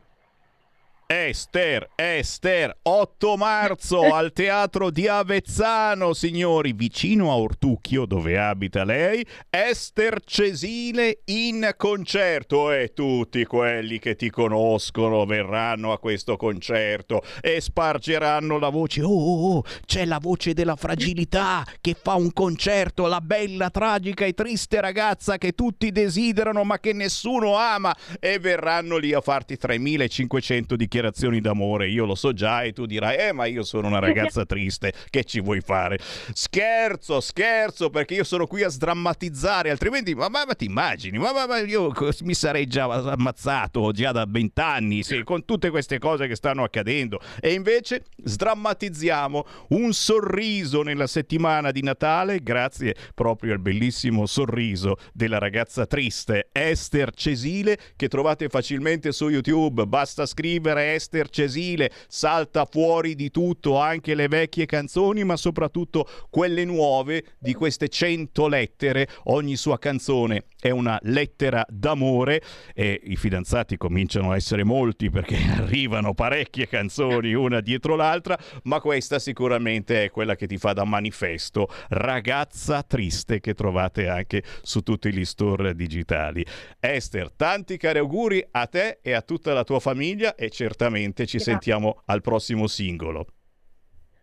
[1.08, 9.24] Esther, Esther, 8 marzo al teatro di Avezzano, signori, vicino a Ortucchio, dove abita lei,
[9.48, 17.60] Esther Cesile in concerto e tutti quelli che ti conoscono verranno a questo concerto e
[17.60, 19.02] spargeranno la voce.
[19.02, 24.24] Oh, oh, oh, c'è la voce della fragilità che fa un concerto, la bella, tragica
[24.24, 29.56] e triste ragazza che tutti desiderano ma che nessuno ama e verranno lì a farti
[29.56, 33.88] 3500 dichiarazioni dichiarazioni d'amore, io lo so già e tu dirai, eh ma io sono
[33.88, 35.98] una ragazza triste, che ci vuoi fare?
[36.32, 41.32] Scherzo, scherzo, perché io sono qui a sdrammatizzare, altrimenti, ma, ma, ma ti immagini, ma,
[41.32, 41.92] ma, io
[42.22, 47.20] mi sarei già ammazzato già da vent'anni sì, con tutte queste cose che stanno accadendo.
[47.40, 55.38] E invece sdrammatizziamo un sorriso nella settimana di Natale, grazie proprio al bellissimo sorriso della
[55.38, 63.14] ragazza triste Esther Cesile, che trovate facilmente su YouTube, basta scrivere Esther Cesile salta fuori
[63.14, 69.08] di tutto, anche le vecchie canzoni, ma soprattutto quelle nuove di queste cento lettere.
[69.24, 72.42] Ogni sua canzone è una lettera d'amore
[72.74, 78.80] e i fidanzati cominciano a essere molti perché arrivano parecchie canzoni una dietro l'altra, ma
[78.80, 84.80] questa sicuramente è quella che ti fa da manifesto, ragazza triste che trovate anche su
[84.80, 86.44] tutti gli store digitali.
[86.80, 91.36] Esther, tanti cari auguri a te e a tutta la tua famiglia e certamente ci
[91.36, 91.52] Grazie.
[91.52, 93.26] sentiamo al prossimo singolo.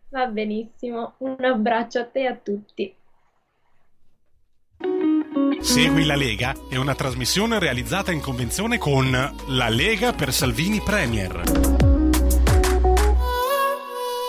[0.09, 2.95] Va benissimo, un abbraccio a te e a tutti.
[5.61, 9.11] Segui la Lega è una trasmissione realizzata in convenzione con
[9.47, 11.41] La Lega per Salvini Premier.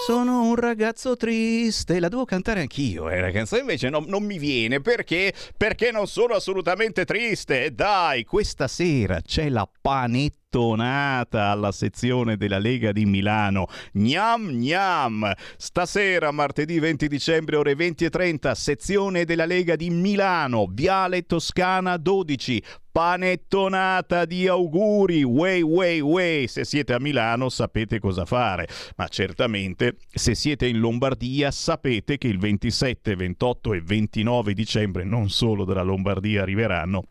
[0.07, 4.39] Sono un ragazzo triste, la devo cantare anch'io, eh, la canzone invece no, non mi
[4.39, 5.33] viene perché?
[5.57, 7.75] Perché non sono assolutamente triste.
[7.75, 13.67] Dai, questa sera c'è la panetta tonata alla sezione della Lega di Milano.
[13.93, 15.33] Gnam gnam!
[15.57, 21.97] Stasera, martedì 20 dicembre, ore 20 e 30, sezione della Lega di Milano, Viale Toscana
[21.97, 22.63] 12
[22.93, 29.97] panettonata di auguri, way way way, se siete a Milano sapete cosa fare, ma certamente
[30.09, 35.83] se siete in Lombardia sapete che il 27, 28 e 29 dicembre non solo dalla
[35.83, 37.03] Lombardia arriveranno,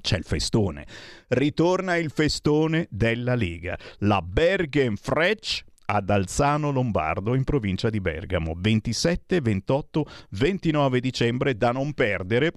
[0.00, 0.86] c'è il festone.
[1.28, 8.54] Ritorna il festone della Lega, la Bergen Frecce ad Alzano Lombardo in provincia di Bergamo,
[8.56, 12.52] 27, 28, 29 dicembre da non perdere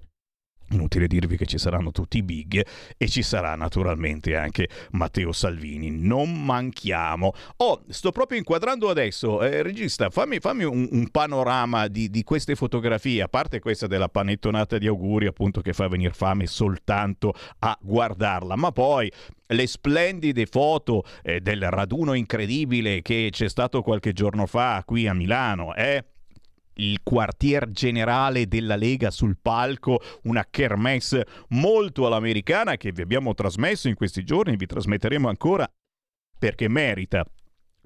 [0.72, 2.66] Inutile dirvi che ci saranno tutti i big
[2.98, 5.90] e ci sarà naturalmente anche Matteo Salvini.
[5.90, 7.34] Non manchiamo.
[7.58, 9.42] Oh, sto proprio inquadrando adesso.
[9.42, 14.10] Eh, regista, fammi, fammi un, un, panorama di, di, queste fotografie, a parte questa della
[14.10, 19.12] panettonata di auguri, appunto, che fa venire fame soltanto a guardarla, ma poi
[19.48, 25.14] le splendide foto eh, del raduno incredibile che c'è stato qualche giorno fa qui a
[25.14, 26.04] Milano, eh?
[26.80, 33.88] Il quartier generale della Lega sul palco, una kermesse molto all'americana che vi abbiamo trasmesso
[33.88, 35.70] in questi giorni, vi trasmetteremo ancora
[36.38, 37.26] perché merita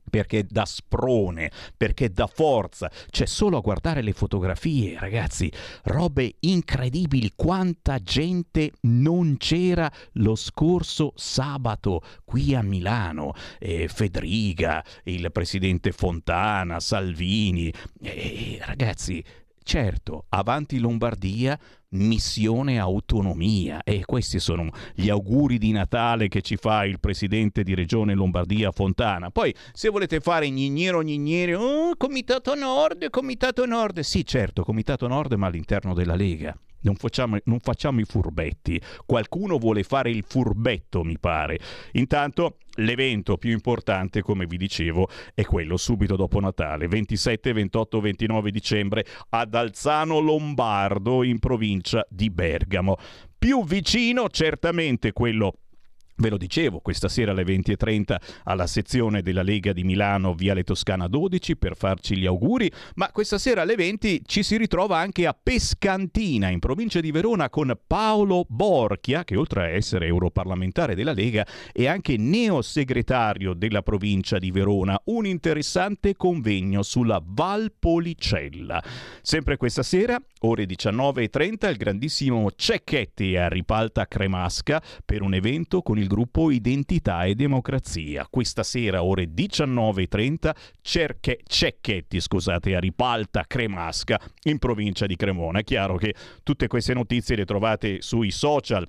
[0.09, 2.91] perché dà sprone, perché dà forza.
[3.09, 5.51] C'è solo a guardare le fotografie, ragazzi,
[5.83, 7.33] robe incredibili.
[7.35, 13.33] Quanta gente non c'era lo scorso sabato qui a Milano.
[13.59, 17.73] Eh, Federica, il presidente Fontana, Salvini.
[18.01, 19.23] Eh, ragazzi,
[19.63, 21.59] certo, avanti Lombardia
[21.93, 27.73] missione autonomia e questi sono gli auguri di Natale che ci fa il presidente di
[27.73, 29.29] regione Lombardia Fontana.
[29.29, 35.33] Poi se volete fare gnignero gnignero, oh, comitato nord, comitato nord, sì certo, comitato nord
[35.33, 36.55] ma all'interno della Lega.
[36.83, 38.79] Non facciamo, non facciamo, i furbetti.
[39.05, 41.59] Qualcuno vuole fare il furbetto, mi pare.
[41.93, 48.51] Intanto l'evento più importante, come vi dicevo, è quello subito dopo Natale, 27, 28, 29
[48.51, 52.97] dicembre, ad Alzano Lombardo, in provincia di Bergamo.
[53.37, 55.62] Più vicino certamente quello
[56.15, 61.07] Ve lo dicevo, questa sera alle 20.30 alla sezione della Lega di Milano, Viale Toscana
[61.07, 65.33] 12, per farci gli auguri, ma questa sera alle 20 ci si ritrova anche a
[65.33, 71.47] Pescantina, in provincia di Verona, con Paolo Borchia, che oltre a essere europarlamentare della Lega
[71.71, 78.83] è anche neosegretario della provincia di Verona, un interessante convegno sulla Valpolicella.
[79.21, 85.97] Sempre questa sera, ore 19.30, il grandissimo Cecchetti a Ripalta Cremasca per un evento con
[85.97, 88.27] il il gruppo Identità e Democrazia.
[88.29, 90.51] Questa sera, ore 19.30,
[90.81, 95.59] cerche, Cecchetti, scusate, a Ripalta Cremasca, in provincia di Cremona.
[95.59, 96.13] È chiaro che
[96.43, 98.87] tutte queste notizie le trovate sui social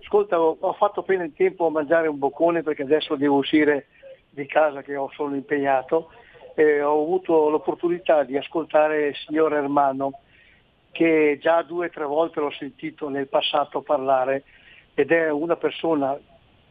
[0.00, 3.86] Ascolta, ho fatto appena in tempo a mangiare un boccone perché adesso devo uscire
[4.30, 6.10] di casa che ho solo impegnato
[6.56, 10.20] eh, ho avuto l'opportunità di ascoltare il signor Ermano,
[10.90, 14.44] che già due o tre volte l'ho sentito nel passato parlare
[14.94, 16.18] ed è una persona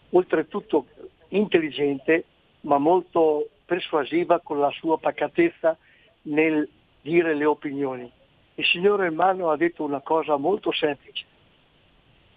[0.10, 0.88] oltretutto
[1.30, 2.26] intelligente
[2.62, 5.78] ma molto persuasiva con la sua pacatezza
[6.24, 6.68] nel
[7.02, 8.12] dire le opinioni.
[8.56, 11.26] Il signor Ermano ha detto una cosa molto semplice.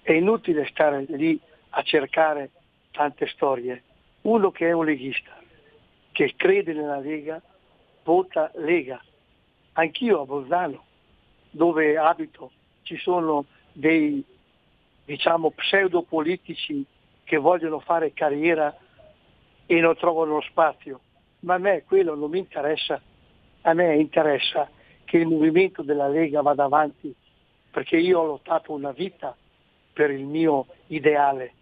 [0.02, 2.50] È inutile stare lì a cercare
[2.90, 3.82] tante storie.
[4.22, 5.38] Uno che è un leghista
[6.18, 7.40] che crede nella Lega
[8.02, 9.00] vota Lega.
[9.74, 10.82] Anch'io a Bolzano,
[11.48, 12.50] dove abito,
[12.82, 14.24] ci sono dei
[15.04, 16.84] diciamo pseudopolitici
[17.22, 18.76] che vogliono fare carriera
[19.64, 20.98] e non trovano spazio.
[21.40, 23.00] Ma a me quello non mi interessa.
[23.60, 24.68] A me interessa
[25.04, 27.14] che il movimento della Lega vada avanti,
[27.70, 29.36] perché io ho lottato una vita
[29.92, 31.52] per il mio ideale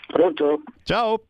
[0.08, 0.64] Pronto?
[0.84, 1.22] Ciao.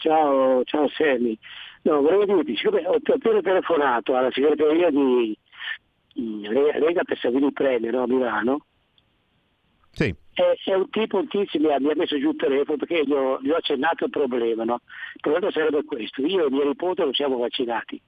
[0.00, 1.38] Ciao, ciao Sammy.
[1.82, 5.36] No, volevo dirti, siccome ho appena telefonato alla segreteria di
[6.14, 8.64] Lega per Savini Premier no, a Milano.
[9.92, 10.14] Sì.
[10.32, 13.04] È, è un tipo, un tizio mi ha, mi ha messo giù il telefono perché
[13.04, 14.80] gli ho, gli ho accennato il problema, no?
[15.14, 18.00] Il problema sarebbe questo, io e mia nipote non siamo vaccinati.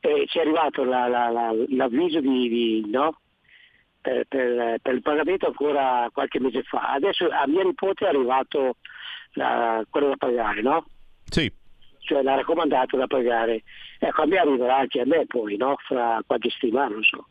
[0.00, 3.18] E ci è arrivato la- la- la- l'avviso di, di- no?
[4.00, 6.92] per, per- per il pagamento ancora qualche mese fa.
[6.92, 8.76] Adesso a mia nipote è arrivato
[9.90, 10.86] quello da pagare, no?
[11.30, 11.52] Sì.
[12.00, 13.62] Cioè la raccomandata da pagare.
[13.98, 15.76] Ecco, a me arriverà anche a me poi, no?
[15.86, 17.26] Fra qualche settimana, non so.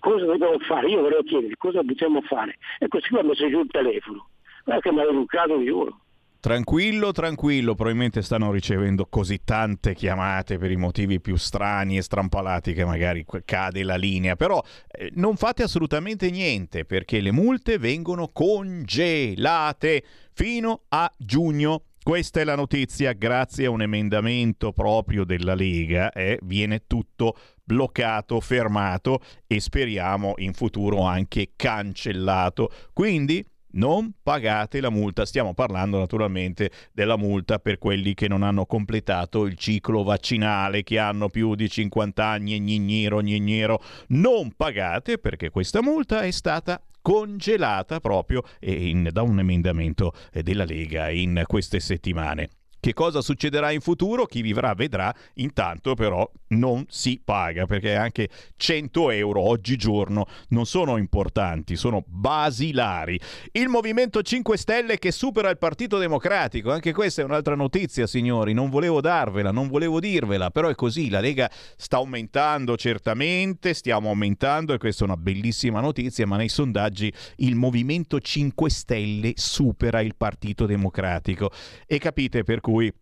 [0.00, 0.88] Cosa dobbiamo fare?
[0.88, 2.58] Io volevo chiedere cosa dobbiamo fare.
[2.78, 4.28] E così mi ha messo giù il telefono.
[4.64, 6.00] Guarda che mi ha educato, giuro.
[6.40, 12.74] Tranquillo, tranquillo, probabilmente stanno ricevendo così tante chiamate per i motivi più strani e strampalati
[12.74, 18.28] che magari cade la linea, però eh, non fate assolutamente niente perché le multe vengono
[18.32, 21.82] congelate fino a giugno.
[22.08, 28.40] Questa è la notizia, grazie a un emendamento proprio della Lega, eh, viene tutto bloccato,
[28.40, 32.72] fermato e speriamo in futuro anche cancellato.
[32.94, 35.26] Quindi non pagate la multa.
[35.26, 40.98] Stiamo parlando naturalmente della multa per quelli che non hanno completato il ciclo vaccinale, che
[40.98, 43.82] hanno più di 50 anni e gnignero, gnignero.
[44.08, 50.66] Non pagate perché questa multa è stata congelata proprio in- da un emendamento eh, della
[50.66, 52.50] Lega in queste settimane.
[52.80, 54.24] Che cosa succederà in futuro?
[54.26, 60.26] Chi vivrà vedrà, intanto però non si paga perché anche 100 euro oggigiorno.
[60.50, 63.18] Non sono importanti, sono basilari.
[63.50, 68.52] Il Movimento 5 Stelle che supera il Partito Democratico, anche questa è un'altra notizia signori,
[68.52, 74.08] non volevo darvela, non volevo dirvela, però è così, la Lega sta aumentando certamente, stiamo
[74.08, 80.00] aumentando e questa è una bellissima notizia, ma nei sondaggi il Movimento 5 Stelle supera
[80.00, 81.50] il Partito Democratico.
[81.84, 82.92] E capite per cui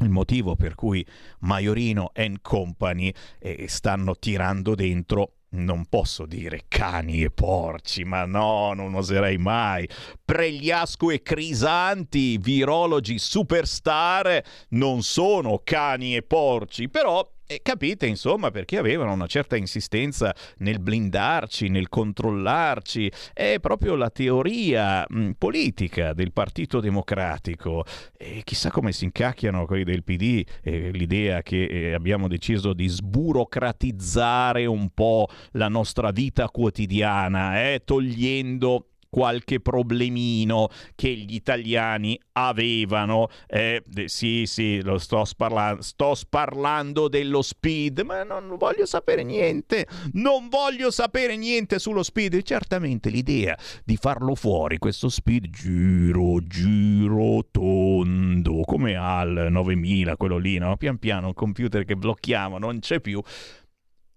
[0.00, 1.06] il motivo per cui
[1.40, 8.74] Maiorino and Company eh, stanno tirando dentro non posso dire cani e porci, ma no,
[8.74, 9.88] non oserei mai.
[10.22, 18.78] Pregliasco e Crisanti, virologi superstar, non sono cani e porci, però eh, capite insomma perché
[18.78, 23.10] avevano una certa insistenza nel blindarci, nel controllarci.
[23.32, 27.84] È proprio la teoria mh, politica del Partito Democratico.
[28.16, 32.88] E chissà come si incacchiano quelli del PD eh, l'idea che eh, abbiamo deciso di
[32.88, 43.28] sburocratizzare un po' la nostra vita quotidiana, eh, togliendo qualche problemino che gli italiani avevano.
[43.46, 49.86] Eh, sì, sì, lo sto, sparla- sto parlando dello speed, ma non voglio sapere niente.
[50.12, 52.42] Non voglio sapere niente sullo speed.
[52.42, 60.58] Certamente l'idea di farlo fuori, questo speed giro, giro, tondo, come al 9000, quello lì,
[60.58, 60.76] no?
[60.76, 63.22] Pian piano il computer che blocchiamo non c'è più.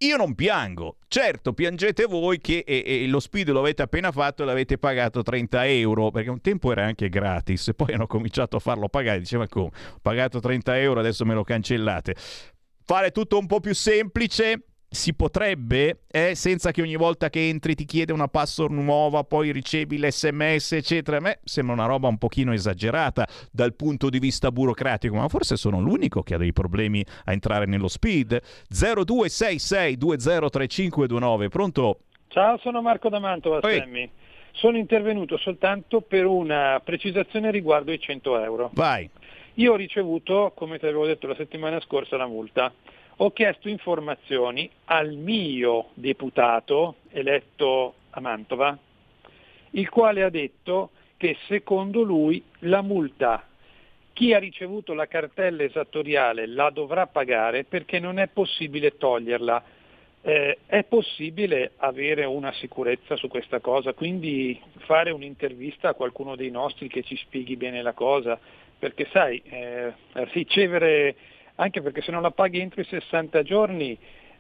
[0.02, 4.44] Io non piango, certo piangete voi che eh, eh, lo speed lo avete appena fatto
[4.44, 8.56] e l'avete pagato 30 euro, perché un tempo era anche gratis, e poi hanno cominciato
[8.56, 12.16] a farlo pagare, diceva come, ho pagato 30 euro, adesso me lo cancellate.
[12.86, 17.76] Fare tutto un po' più semplice, si potrebbe, eh, senza che ogni volta che entri
[17.76, 21.18] ti chiede una password nuova, poi ricevi l'SMS, eccetera.
[21.18, 25.58] A me sembra una roba un pochino esagerata dal punto di vista burocratico, ma forse
[25.58, 28.42] sono l'unico che ha dei problemi a entrare nello speed.
[28.74, 32.00] 0266203529, pronto?
[32.28, 33.78] Ciao, sono Marco da Mantova, Oi.
[33.78, 34.10] Sammy.
[34.54, 38.72] Sono intervenuto soltanto per una precisazione riguardo i 100 euro.
[38.74, 39.08] Vai.
[39.56, 42.72] Io ho ricevuto, come ti avevo detto la settimana scorsa, la multa.
[43.22, 48.78] Ho chiesto informazioni al mio deputato eletto a Mantova,
[49.72, 53.46] il quale ha detto che secondo lui la multa
[54.14, 59.64] chi ha ricevuto la cartella esattoriale la dovrà pagare perché non è possibile toglierla.
[60.22, 66.52] Eh, è possibile avere una sicurezza su questa cosa, quindi fare un'intervista a qualcuno dei
[66.52, 68.40] nostri che ci spieghi bene la cosa,
[68.78, 69.94] perché sai, eh,
[70.32, 71.16] ricevere,
[71.60, 73.98] anche perché se non la paghi entro i 60 giorni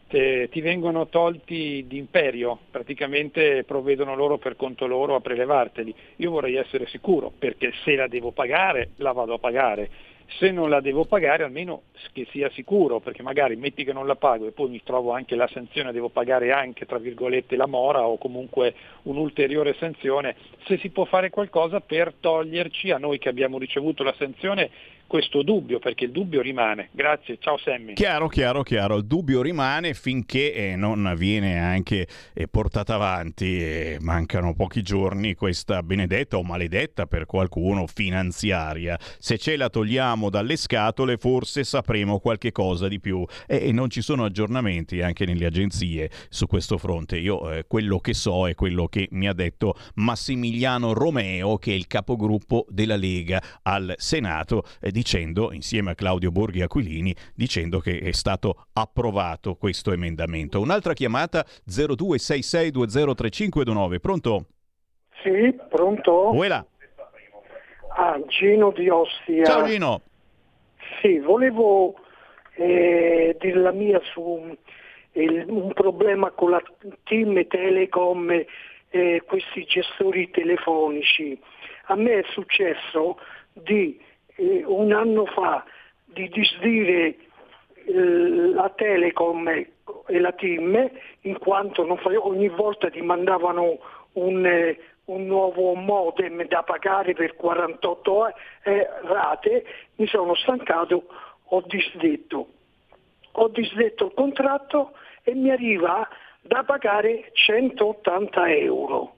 [0.07, 5.93] te- ti vengono tolti d'imperio, praticamente provvedono loro per conto loro a prelevarteli.
[6.17, 9.89] Io vorrei essere sicuro, perché se la devo pagare, la vado a pagare.
[10.37, 11.81] Se non la devo pagare almeno
[12.13, 15.35] che sia sicuro, perché magari metti che non la pago e poi mi trovo anche
[15.35, 20.35] la sanzione, devo pagare anche tra virgolette la mora o comunque un'ulteriore sanzione,
[20.65, 24.69] se si può fare qualcosa per toglierci a noi che abbiamo ricevuto la sanzione
[25.09, 26.89] questo dubbio, perché il dubbio rimane.
[26.91, 27.93] Grazie, ciao Sammy.
[27.93, 33.97] Chiaro, chiaro, chiaro, il dubbio rimane finché eh, non viene anche eh, portata avanti, eh,
[34.01, 38.99] mancano pochi giorni, questa benedetta o maledetta per qualcuno finanziaria.
[39.17, 44.01] Se ce la togliamo dalle scatole forse sapremo qualche cosa di più e non ci
[44.01, 47.17] sono aggiornamenti anche nelle agenzie su questo fronte.
[47.17, 51.75] Io eh, quello che so è quello che mi ha detto Massimiliano Romeo, che è
[51.75, 57.99] il capogruppo della Lega al Senato, eh, dicendo, insieme a Claudio Borghi Aquilini, dicendo che
[57.99, 60.59] è stato approvato questo emendamento.
[60.59, 63.99] Un'altra chiamata 0266203529.
[64.01, 64.47] Pronto?
[65.23, 66.31] Sì, pronto?
[66.33, 66.65] Uela.
[67.95, 69.45] Ah, Gino di Ostia.
[69.45, 70.01] Ciao Gino.
[71.01, 71.95] Sì, volevo
[72.55, 74.53] eh, dire la mia su
[75.13, 76.61] il, un problema con la
[77.03, 78.45] team Telecom e
[78.89, 81.39] eh, questi gestori telefonici.
[81.85, 83.17] A me è successo
[83.53, 83.97] di
[84.39, 85.63] eh, un anno fa
[86.05, 87.15] di disdire
[87.85, 87.93] eh,
[88.53, 90.89] la Telecom e la TIM
[91.21, 91.85] in quanto
[92.23, 93.79] ogni volta ti mandavano
[94.13, 98.27] un, eh, un, nuovo modem da pagare per 48
[98.63, 101.05] eh, rate, mi sono stancato,
[101.43, 102.47] ho disdetto.
[103.33, 104.93] Ho disdetto il contratto
[105.23, 106.07] e mi arriva
[106.41, 109.13] da pagare 180 euro.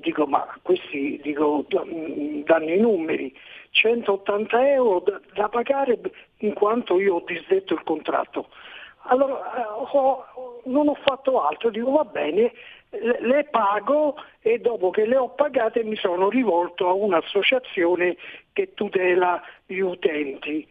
[0.00, 3.36] Dico, ma questi dico, danno i numeri.
[3.70, 5.98] 180 euro da, da, pagare
[6.38, 8.48] in quanto io ho disdetto il contratto.
[9.10, 10.24] Allora eh, ho,
[10.66, 12.52] non ho fatto altro, dico va bene,
[12.90, 18.16] le, pago e dopo che le ho pagate mi sono rivolto a un'associazione
[18.52, 20.66] che tutela gli utenti.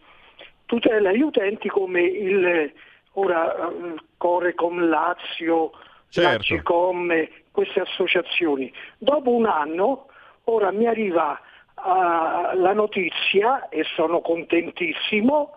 [0.66, 2.72] Tutela gli utenti come il
[3.14, 3.72] ora,
[4.18, 5.72] Corecom Lazio,
[6.10, 6.30] certo.
[6.30, 7.28] Lacicom,
[7.58, 8.72] queste associazioni.
[9.00, 10.06] Dopo un anno
[10.44, 11.32] ora mi arriva
[11.74, 15.56] uh, la notizia, e sono contentissimo,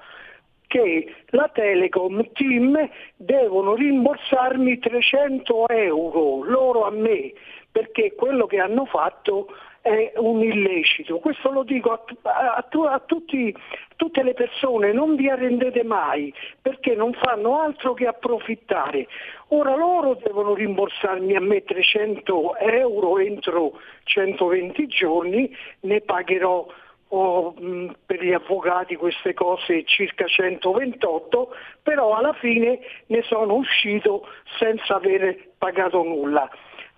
[0.67, 7.35] che la Telecom Team devono rimborsarmi 300 euro loro a me,
[7.71, 9.49] perché quello che hanno fatto
[9.81, 11.19] è un illecito.
[11.19, 13.55] Questo lo dico a, a, a tutti,
[13.97, 19.07] tutte le persone, non vi arrendete mai, perché non fanno altro che approfittare.
[19.49, 26.67] Ora loro devono rimborsarmi a me 300 euro entro 120 giorni, ne pagherò
[27.09, 34.27] oh, mh, per gli avvocati queste cose circa 128, però alla fine ne sono uscito
[34.59, 36.49] senza aver pagato nulla.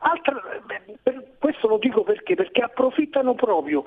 [0.04, 0.42] Altra,
[1.38, 2.34] questo lo dico perché?
[2.34, 3.84] Perché approfittano proprio.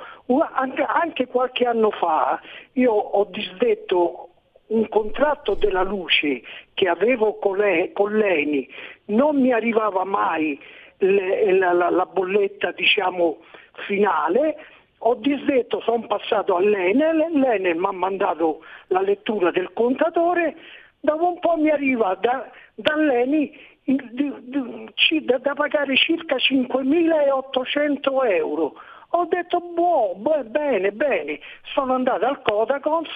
[0.93, 2.39] Anche, qualche anno fa
[2.73, 4.29] io ho disdetto
[4.67, 6.41] un contratto della luce
[6.73, 8.67] che avevo con, lei, con l'ENI,
[9.05, 10.59] non mi arrivava mai
[10.99, 13.39] le, la, la, la, bolletta diciamo,
[13.85, 14.55] finale,
[14.99, 20.55] ho disdetto, sono passato all'Enel, l'Enel mi ha mandato la lettura del contatore,
[21.01, 28.73] dopo un po' mi arriva da, dall'ENI da, pagare circa 5.800 euro.
[29.09, 31.39] Ho detto boh, boh, bene, bene,
[31.73, 33.09] sono andato al Codacons,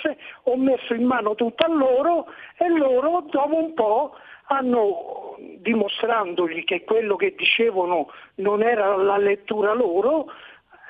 [0.44, 2.28] ho messo in mano tutto a loro
[2.58, 4.16] e loro dopo un po'
[4.46, 10.28] hanno, dimostrandogli che quello che dicevano non era la lettura loro,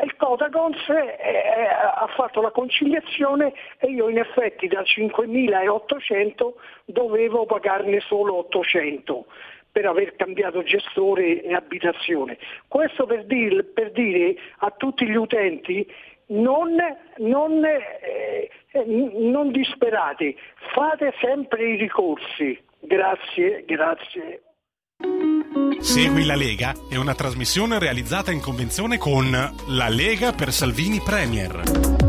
[0.03, 6.53] il Codacons eh, ha fatto la conciliazione e io in effetti da 5.800
[6.85, 9.25] dovevo pagarne solo 800
[9.71, 12.37] per aver cambiato gestore e abitazione.
[12.67, 15.87] Questo per dire, per dire a tutti gli utenti
[16.27, 16.75] non,
[17.17, 18.49] non, eh,
[18.85, 20.35] non disperate,
[20.73, 22.59] fate sempre i ricorsi.
[22.79, 24.41] Grazie, grazie.
[25.79, 32.08] Segui la Lega è una trasmissione realizzata in convenzione con La Lega per Salvini Premier.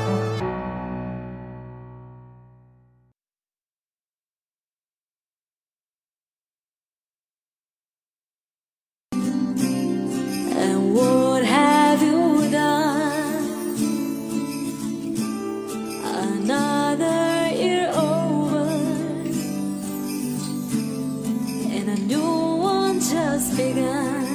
[22.11, 24.30] New one just begun.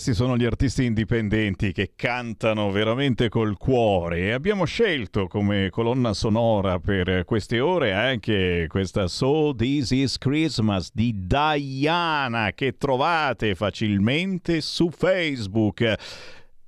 [0.00, 6.14] Questi sono gli artisti indipendenti che cantano veramente col cuore e abbiamo scelto come colonna
[6.14, 14.62] sonora per queste ore anche questa So This Is Christmas di Diana che trovate facilmente
[14.62, 15.94] su Facebook.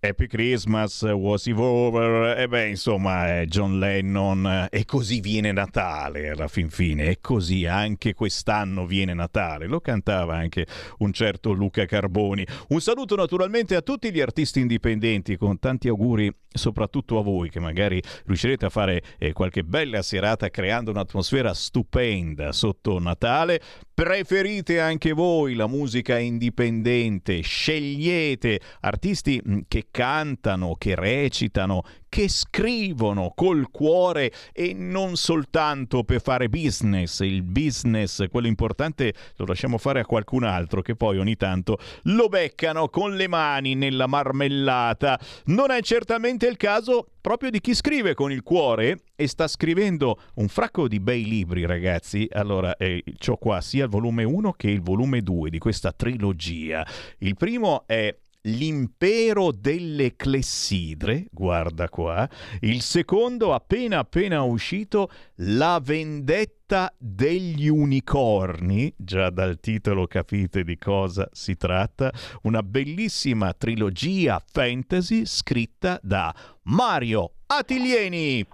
[0.04, 2.36] Happy Christmas, Was It Over?
[2.36, 4.66] E beh, insomma, è John Lennon.
[4.68, 7.04] E così viene Natale, alla fin fine.
[7.04, 9.68] E così anche quest'anno viene Natale.
[9.68, 10.66] Lo cantava anche
[10.98, 12.44] un certo Luca Carboni.
[12.70, 17.60] Un saluto naturalmente a tutti gli artisti indipendenti, con tanti auguri soprattutto a voi, che
[17.60, 23.60] magari riuscirete a fare eh, qualche bella serata creando un'atmosfera stupenda sotto Natale.
[24.02, 33.70] Preferite anche voi la musica indipendente, scegliete artisti che cantano, che recitano, che scrivono col
[33.70, 37.20] cuore e non soltanto per fare business.
[37.20, 42.28] Il business, quello importante, lo lasciamo fare a qualcun altro che poi ogni tanto lo
[42.28, 45.18] beccano con le mani nella marmellata.
[45.47, 50.20] Non è certamente il caso proprio di chi scrive con il cuore e sta scrivendo
[50.34, 52.28] un fracco di bei libri, ragazzi.
[52.32, 56.86] Allora, eh, ho qua sia il volume 1 che il volume 2 di questa trilogia.
[57.20, 58.14] Il primo è
[58.47, 62.28] L'impero delle clessidre, guarda qua.
[62.60, 68.93] Il secondo, appena appena uscito, La vendetta degli unicorni.
[68.97, 72.12] Già dal titolo capite di cosa si tratta.
[72.43, 78.44] Una bellissima trilogia fantasy scritta da Mario Attilieni.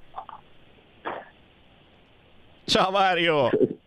[2.67, 3.49] Ciao Mario!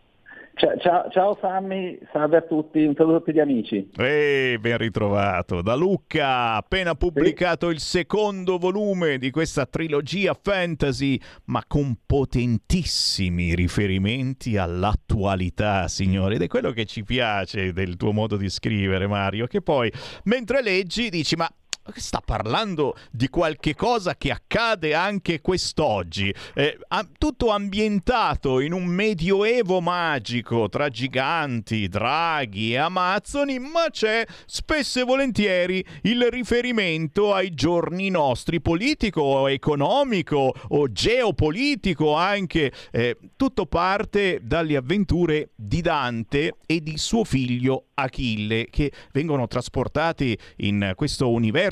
[0.61, 3.89] Ciao, ciao, Sammy, salve a tutti, un saluto a tutti gli amici.
[3.97, 5.63] Ehi, ben ritrovato.
[5.63, 14.55] Da Lucca, appena pubblicato il secondo volume di questa trilogia fantasy, ma con potentissimi riferimenti
[14.57, 16.35] all'attualità, signore.
[16.35, 19.91] Ed è quello che ci piace del tuo modo di scrivere, Mario, che poi
[20.25, 21.49] mentre leggi dici, ma
[21.95, 26.33] sta parlando di qualche cosa che accade anche quest'oggi.
[26.53, 26.77] Eh,
[27.17, 35.03] tutto ambientato in un medioevo magico tra giganti, draghi e amazzoni, ma c'è spesso e
[35.03, 42.71] volentieri il riferimento ai giorni nostri, politico, economico o geopolitico anche.
[42.91, 50.37] Eh, tutto parte dalle avventure di Dante e di suo figlio Achille che vengono trasportati
[50.57, 51.70] in questo universo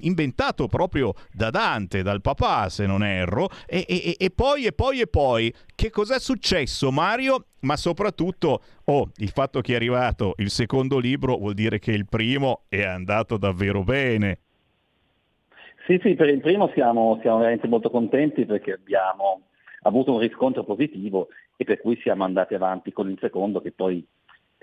[0.00, 5.00] inventato proprio da Dante, dal papà se non erro, e, e, e poi e poi
[5.00, 7.46] e poi che cos'è successo Mario?
[7.60, 12.06] Ma soprattutto, oh, il fatto che è arrivato il secondo libro vuol dire che il
[12.06, 14.38] primo è andato davvero bene.
[15.86, 19.42] Sì, sì, per il primo siamo, siamo veramente molto contenti perché abbiamo
[19.82, 24.04] avuto un riscontro positivo e per cui siamo andati avanti con il secondo che poi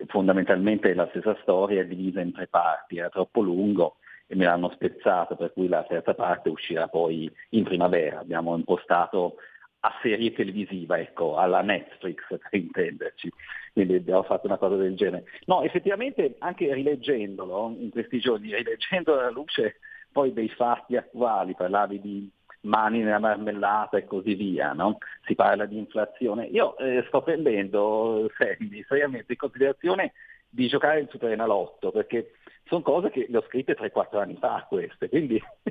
[0.07, 3.97] fondamentalmente è la stessa storia, è divisa in tre parti, era troppo lungo
[4.31, 8.19] e me l'hanno spezzato, per cui la terza parte uscirà poi in primavera.
[8.19, 9.35] Abbiamo impostato
[9.81, 13.29] a serie televisiva, ecco, alla Netflix per intenderci.
[13.73, 15.25] Quindi abbiamo fatto una cosa del genere.
[15.47, 19.79] No, effettivamente anche rileggendolo in questi giorni, rileggendo alla luce
[20.09, 22.31] poi dei fatti attuali, parlavi di
[22.61, 24.97] mani nella marmellata e così via, no?
[25.25, 26.45] si parla di inflazione.
[26.45, 30.13] Io eh, sto prendendo, Sandy, seriamente in considerazione
[30.47, 32.31] di giocare il Superenalotto, perché
[32.71, 35.37] sono cose che le ho scritte 3-4 anni fa queste, quindi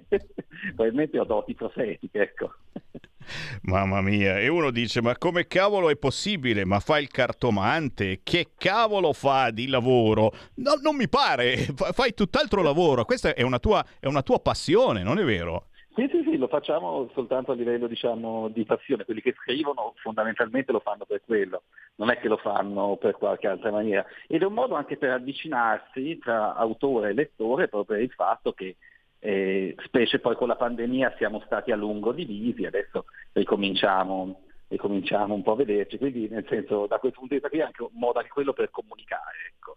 [0.77, 2.53] probabilmente ho doti profetiche, ecco.
[3.63, 6.67] Mamma mia, e uno dice: Ma come cavolo è possibile?
[6.67, 8.21] Ma fa il cartomante?
[8.23, 10.33] Che cavolo fa di lavoro?
[10.57, 11.57] No, non mi pare,
[11.93, 13.07] fai tutt'altro lavoro.
[13.07, 15.69] Questa è una tua, è una tua passione, non è vero?
[16.01, 20.73] Sì, sì, sì, lo facciamo soltanto a livello diciamo, di passione, quelli che scrivono fondamentalmente
[20.73, 21.65] lo fanno per quello,
[21.97, 24.07] non è che lo fanno per qualche altra maniera.
[24.27, 28.53] Ed è un modo anche per avvicinarsi tra autore e lettore proprio per il fatto
[28.53, 28.77] che
[29.19, 35.43] eh, specie poi con la pandemia siamo stati a lungo divisi, adesso ricominciamo, ricominciamo un
[35.43, 37.91] po' a vederci, quindi nel senso da questo punto di vista qui è anche un
[37.93, 39.37] modo anche quello per comunicare.
[39.55, 39.77] Ecco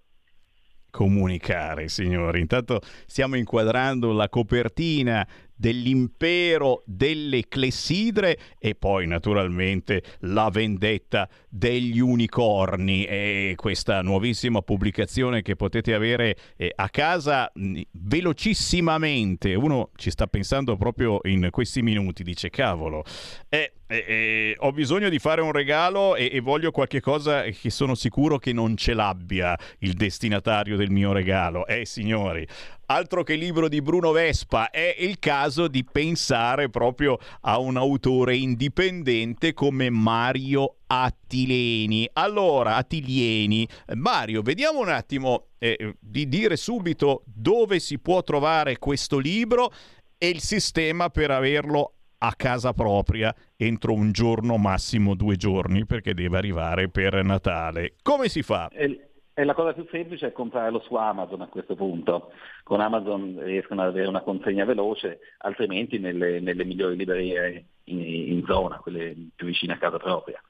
[0.94, 2.40] comunicare, signori.
[2.40, 13.06] Intanto stiamo inquadrando la copertina dell'impero delle clessidre e poi naturalmente la vendetta degli unicorni.
[13.06, 19.54] E questa nuovissima pubblicazione che potete avere eh, a casa mh, velocissimamente.
[19.56, 23.04] Uno ci sta pensando proprio in questi minuti dice cavolo
[23.50, 27.70] eh, eh, eh, ho bisogno di fare un regalo e, e voglio qualche cosa che
[27.70, 31.68] sono sicuro che non ce l'abbia il destinatario del mio regalo.
[31.68, 32.48] Eh signori
[32.88, 38.36] altro che libro di Bruno Vespa, è il caso di pensare proprio a un autore
[38.36, 42.10] indipendente come Mario Attileni.
[42.14, 49.18] Allora, Attilieni, Mario, vediamo un attimo eh, di dire subito dove si può trovare questo
[49.18, 49.72] libro
[50.18, 56.14] e il sistema per averlo a casa propria entro un giorno, massimo due giorni, perché
[56.14, 57.96] deve arrivare per Natale.
[58.02, 58.70] Come si fa?
[58.72, 62.32] El- e la cosa più semplice è comprarlo su Amazon a questo punto.
[62.64, 68.44] Con Amazon riescono ad avere una consegna veloce, altrimenti nelle, nelle migliori librerie in, in
[68.46, 70.42] zona, quelle più vicine a casa propria.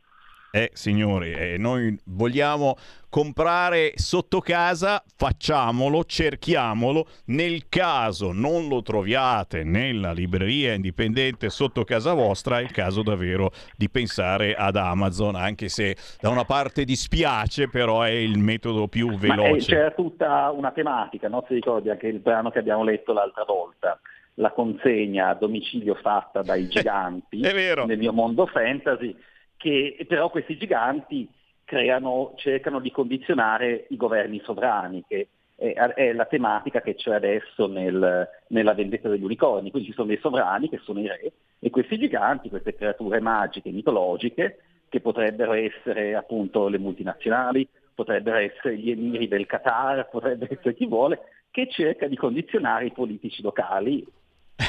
[0.56, 2.76] Eh, signori, eh, noi vogliamo
[3.10, 7.08] comprare sotto casa, facciamolo, cerchiamolo.
[7.26, 13.50] Nel caso non lo troviate nella libreria indipendente sotto casa vostra, è il caso davvero
[13.76, 19.10] di pensare ad Amazon, anche se da una parte dispiace, però è il metodo più
[19.10, 19.72] eh, veloce.
[19.72, 21.44] Ma c'era tutta una tematica, no?
[21.48, 24.00] si ricordi anche il brano che abbiamo letto l'altra volta
[24.38, 29.16] la consegna a domicilio fatta dai giganti nel mio mondo fantasy
[29.64, 31.26] che però questi giganti
[31.64, 37.68] creano, cercano di condizionare i governi sovrani, che è, è la tematica che c'è adesso
[37.68, 39.72] nel, nella vendetta degli unicorni.
[39.72, 43.72] Quindi ci sono dei sovrani che sono i re e questi giganti, queste creature magiche,
[43.72, 44.60] mitologiche,
[44.90, 47.66] che potrebbero essere appunto le multinazionali,
[47.96, 51.20] potrebbero essere gli emiri del Qatar, potrebbe essere chi vuole,
[51.52, 54.06] che cerca di condizionare i politici locali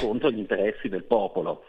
[0.01, 1.65] contro gli interessi del popolo.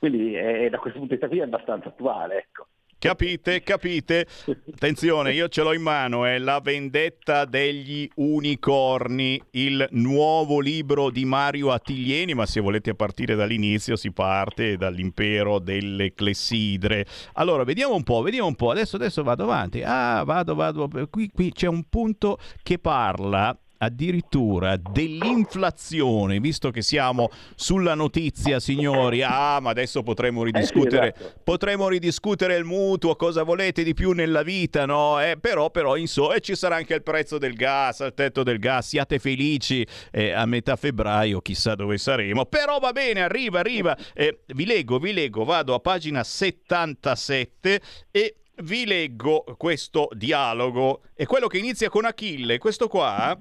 [0.00, 2.38] Quindi è, da questo punto di vista qui è abbastanza attuale.
[2.38, 2.66] Ecco.
[2.98, 3.62] Capite?
[3.62, 4.26] Capite?
[4.74, 11.26] Attenzione, io ce l'ho in mano, è La vendetta degli unicorni, il nuovo libro di
[11.26, 17.04] Mario Attiglieni, ma se volete partire dall'inizio si parte dall'impero delle clessidre.
[17.34, 19.82] Allora, vediamo un po', vediamo un po', adesso, adesso vado avanti.
[19.82, 27.30] Ah, vado, vado, qui, qui c'è un punto che parla addirittura dell'inflazione, visto che siamo
[27.54, 29.22] sulla notizia, signori.
[29.22, 31.40] Ah, ma adesso potremo ridiscutere, Eh sì, esatto.
[31.44, 35.20] potremo ridiscutere il mutuo, cosa volete di più nella vita, no?
[35.20, 38.58] Eh, però, però, insomma, e ci sarà anche il prezzo del gas, il tetto del
[38.58, 38.88] gas.
[38.88, 42.44] Siate felici eh, a metà febbraio, chissà dove saremo.
[42.46, 43.96] Però va bene, arriva, arriva.
[44.12, 47.80] Eh, vi leggo, vi leggo, vado a pagina 77
[48.10, 51.00] e vi leggo questo dialogo.
[51.14, 53.38] È quello che inizia con Achille, questo qua.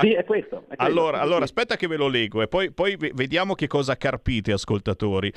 [0.00, 0.62] Sì, è questo.
[0.62, 0.84] è questo.
[0.84, 4.52] Allora, allora, aspetta che ve lo leggo e poi, poi ve- vediamo che cosa carpite,
[4.52, 5.32] ascoltatori.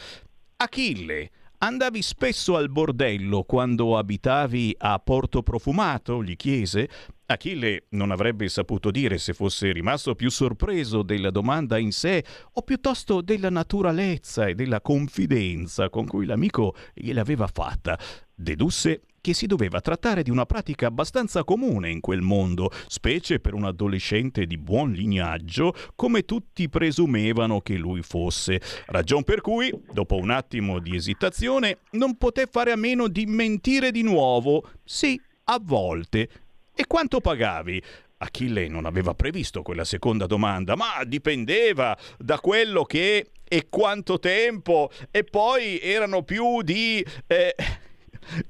[0.57, 1.29] Achille,
[1.59, 6.23] andavi spesso al bordello quando abitavi a Porto Profumato?
[6.23, 6.89] gli chiese.
[7.27, 12.23] Achille non avrebbe saputo dire se fosse rimasto più sorpreso della domanda in sé
[12.53, 17.99] o piuttosto della naturalezza e della confidenza con cui l'amico gliel'aveva fatta.
[18.33, 23.55] Dedusse che si doveva trattare di una pratica abbastanza comune in quel mondo, specie per
[23.55, 28.61] un adolescente di buon lignaggio, come tutti presumevano che lui fosse.
[28.85, 33.91] Ragion per cui, dopo un attimo di esitazione, non poté fare a meno di mentire
[33.91, 34.65] di nuovo.
[34.85, 36.29] Sì, a volte.
[36.73, 37.83] E quanto pagavi?
[38.19, 44.89] Achille non aveva previsto quella seconda domanda, ma dipendeva da quello che e quanto tempo
[45.11, 47.05] e poi erano più di...
[47.27, 47.55] eh,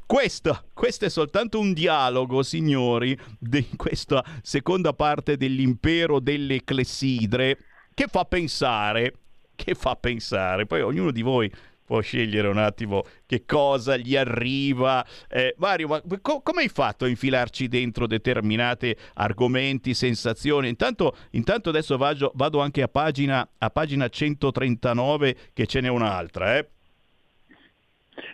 [0.06, 7.57] questo, questo è soltanto un dialogo, signori, di questa seconda parte dell'impero delle clessidre
[7.94, 9.14] che fa pensare,
[9.56, 10.65] che fa pensare.
[10.65, 11.52] Poi ognuno di voi
[11.88, 15.06] può scegliere un attimo che cosa gli arriva.
[15.30, 20.68] Eh, Mario, ma co- come hai fatto a infilarci dentro determinati argomenti, sensazioni?
[20.68, 26.57] Intanto, intanto adesso vado, vado anche a pagina, a pagina 139 che ce n'è un'altra,
[26.57, 26.69] eh.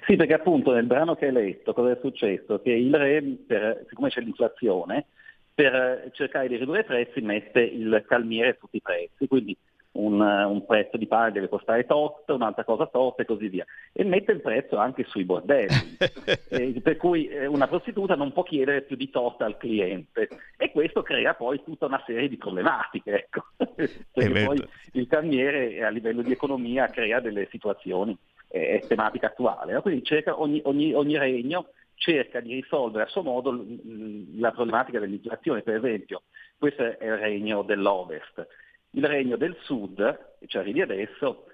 [0.05, 2.61] Sì, perché appunto nel brano che hai letto cosa è successo?
[2.61, 5.05] Che il re, per- siccome c'è l'inflazione,
[5.53, 9.55] per eh, cercare di ridurre i prezzi mette il calmiere su tutti i prezzi, quindi
[9.93, 13.65] un, eh, un prezzo di pane deve costare tot, un'altra cosa tot e così via.
[13.91, 15.97] E mette il prezzo anche sui bordelli,
[16.49, 20.71] Eh, per cui eh, una prostituta non può chiedere più di tot al cliente e
[20.71, 23.45] questo crea poi tutta una serie di problematiche, ecco.
[23.57, 24.45] perché vero.
[24.45, 28.15] poi il calmiere a livello di economia crea delle situazioni
[28.53, 29.73] eh, tematica attuale.
[29.73, 29.81] no?
[29.81, 34.99] Quindi cerca, ogni, ogni- ogni regno cerca di risolvere a suo modo l- la problematica
[34.99, 35.63] dell'inflazione.
[35.63, 36.21] Per esempio,
[36.57, 38.47] questo è il regno dell'Ovest.
[38.91, 41.47] Il regno del Sud, ci arrivi adesso,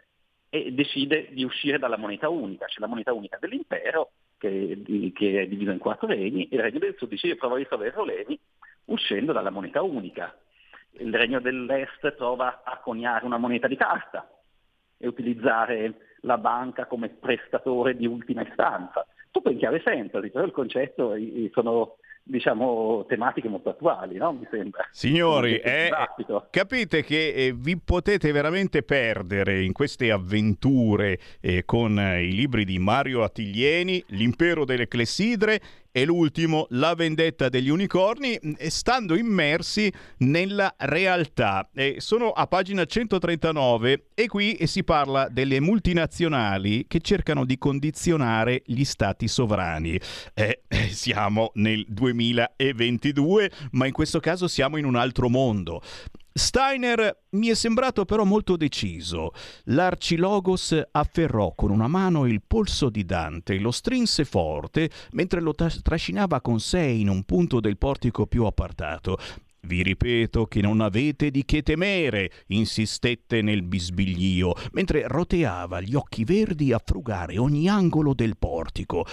[0.50, 2.66] e decide di uscire dalla moneta unica.
[2.66, 6.62] C'è la moneta unica dell'impero, che, di- che è diviso in quattro regni, e il
[6.62, 8.40] regno del Sud decide di provare a risolvere i problemi
[8.86, 10.38] uscendo dalla moneta unica.
[10.98, 14.30] Il regno dell'Est prova a coniare una moneta di carta
[14.98, 19.06] e utilizzare la banca come prestatore di ultima istanza.
[19.32, 21.14] Tutto in chiave fantasy, però il concetto
[21.52, 21.98] sono
[22.30, 24.34] diciamo tematiche molto attuali, no?
[24.34, 24.88] Mi sembra.
[24.92, 25.90] Signori, eh,
[26.52, 32.66] capite che eh, vi potete veramente perdere in queste avventure eh, con eh, i libri
[32.66, 35.60] di Mario Attiglieni, L'impero delle clessidre
[35.92, 41.70] e l'ultimo, La vendetta degli unicorni, e stando immersi nella realtà.
[41.74, 48.62] Eh, sono a pagina 139 e qui si parla delle multinazionali che cercano di condizionare
[48.66, 50.00] gli stati sovrani.
[50.34, 55.82] Eh, eh, siamo nel 2022, ma in questo caso siamo in un altro mondo.
[56.32, 59.32] Steiner mi è sembrato però molto deciso.
[59.66, 65.54] L'Arcilogos afferrò con una mano il polso di Dante e lo strinse forte mentre lo
[65.54, 69.18] trascinava con sé in un punto del portico più appartato.
[69.62, 76.24] Vi ripeto che non avete di che temere, insistette nel bisbiglio, mentre roteava gli occhi
[76.24, 79.06] verdi a frugare ogni angolo del portico.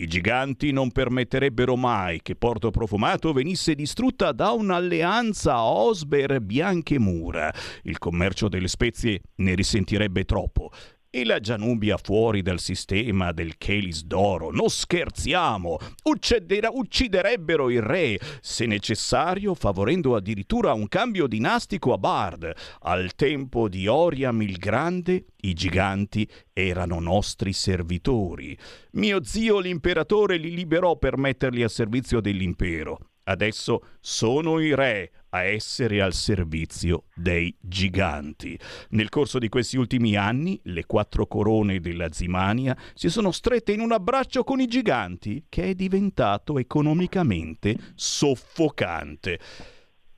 [0.00, 7.52] I giganti non permetterebbero mai che Porto Profumato venisse distrutta da un'alleanza Osber-Bianchemura.
[7.82, 10.70] Il commercio delle spezie ne risentirebbe troppo.
[11.12, 14.52] E la Gianubia fuori dal sistema del Chelis d'oro.
[14.52, 15.76] Non scherziamo!
[16.04, 22.52] Uccidera- ucciderebbero il re, se necessario, favorendo addirittura un cambio dinastico a Bard.
[22.82, 28.56] Al tempo di Oriam il Grande, i giganti erano nostri servitori.
[28.92, 33.09] Mio zio l'imperatore li liberò per metterli a servizio dell'impero.
[33.30, 38.58] Adesso sono i re a essere al servizio dei giganti.
[38.90, 43.80] Nel corso di questi ultimi anni, le quattro corone della Zimania si sono strette in
[43.80, 49.38] un abbraccio con i giganti, che è diventato economicamente soffocante.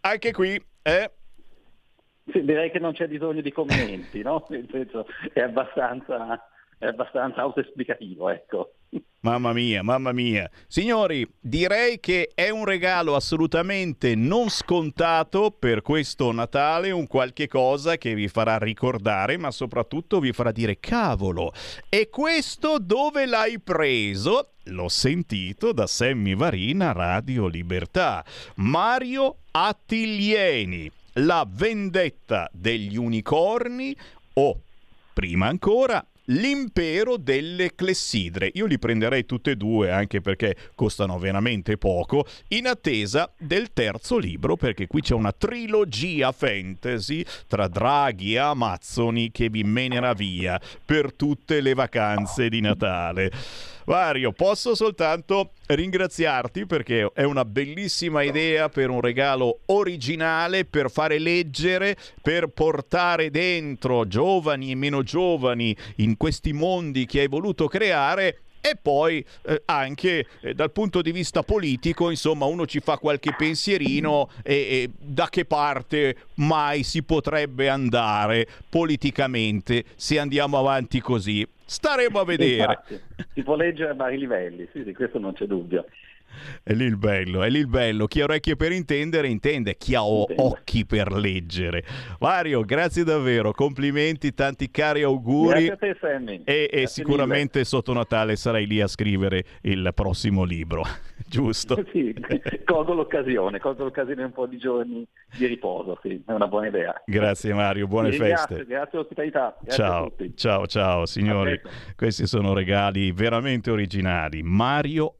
[0.00, 1.10] Anche qui, eh,
[2.32, 4.46] Sì, direi che non c'è bisogno di commenti, no?
[4.48, 6.48] Nel senso è abbastanza,
[6.78, 8.76] è abbastanza autoesplicativo, ecco.
[9.22, 10.50] Mamma mia, mamma mia.
[10.66, 17.96] Signori, direi che è un regalo assolutamente non scontato per questo Natale, un qualche cosa
[17.98, 21.52] che vi farà ricordare, ma soprattutto vi farà dire cavolo.
[21.88, 24.54] E questo dove l'hai preso?
[24.64, 28.24] L'ho sentito da Sammy Varina Radio Libertà.
[28.56, 33.96] Mario Attiglieni, la vendetta degli unicorni
[34.34, 34.60] o
[35.12, 38.50] prima ancora L'impero delle clessidre.
[38.54, 44.18] Io li prenderei tutte e due anche perché costano veramente poco, in attesa del terzo
[44.18, 50.60] libro perché qui c'è una trilogia fantasy tra draghi e amazzoni che vi menerà via
[50.84, 53.30] per tutte le vacanze di Natale.
[53.86, 61.18] Mario, posso soltanto ringraziarti perché è una bellissima idea per un regalo originale, per fare
[61.18, 68.38] leggere, per portare dentro giovani e meno giovani in questi mondi che hai voluto creare
[68.64, 73.34] e poi eh, anche eh, dal punto di vista politico, insomma, uno ci fa qualche
[73.36, 81.44] pensierino e, e, da che parte mai si potrebbe andare politicamente se andiamo avanti così.
[81.64, 82.60] Staremo a vedere.
[82.60, 83.00] Infatti,
[83.34, 85.84] si può leggere a vari livelli, sì, di questo non c'è dubbio.
[86.62, 88.06] È lì il bello, è lì il bello.
[88.06, 89.76] Chi ha orecchie per intendere, intende.
[89.76, 91.84] Chi ha o- occhi per leggere.
[92.20, 93.52] Mario, grazie davvero.
[93.52, 95.66] Complimenti, tanti cari auguri.
[95.66, 96.42] Grazie a te, Sammy.
[96.44, 97.64] E, e Grazie sicuramente mille.
[97.64, 100.82] sotto Natale sarai lì a scrivere il prossimo libro.
[101.26, 101.82] Giusto?
[101.92, 102.14] Sì,
[102.64, 105.06] colgo l'occasione, colgo l'occasione un po' di giorni
[105.38, 107.00] di riposo, sì, è una buona idea.
[107.06, 108.56] Grazie Mario, buone Vi feste.
[108.56, 109.56] ringrazio, Grazie all'ospitalità.
[109.62, 110.36] Grazie a Ciao, tutti.
[110.36, 111.58] ciao, ciao signori.
[111.96, 114.42] Questi sono regali veramente originali.
[114.42, 115.16] Mario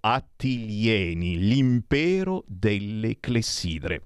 [1.02, 4.02] Attiglieni, l'impero delle clessidre.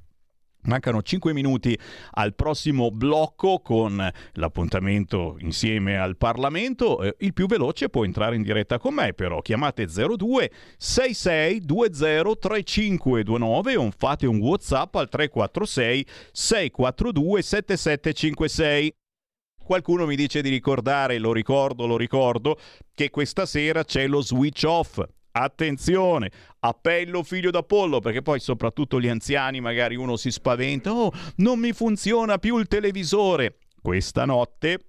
[0.63, 1.79] Mancano 5 minuti
[2.13, 7.03] al prossimo blocco con l'appuntamento insieme al Parlamento.
[7.03, 12.39] Eh, il più veloce può entrare in diretta con me, però chiamate 02 66 20
[12.41, 18.93] 3529 o fate un WhatsApp al 346 642 7756.
[19.63, 22.59] Qualcuno mi dice di ricordare, lo ricordo, lo ricordo,
[22.93, 25.01] che questa sera c'è lo switch off.
[25.39, 26.31] Attenzione,
[26.61, 31.75] appello figlio d'Apollo, perché poi soprattutto gli anziani magari uno si spaventa, oh, non mi
[31.75, 33.59] funziona più il televisore.
[33.83, 34.81] Questa notte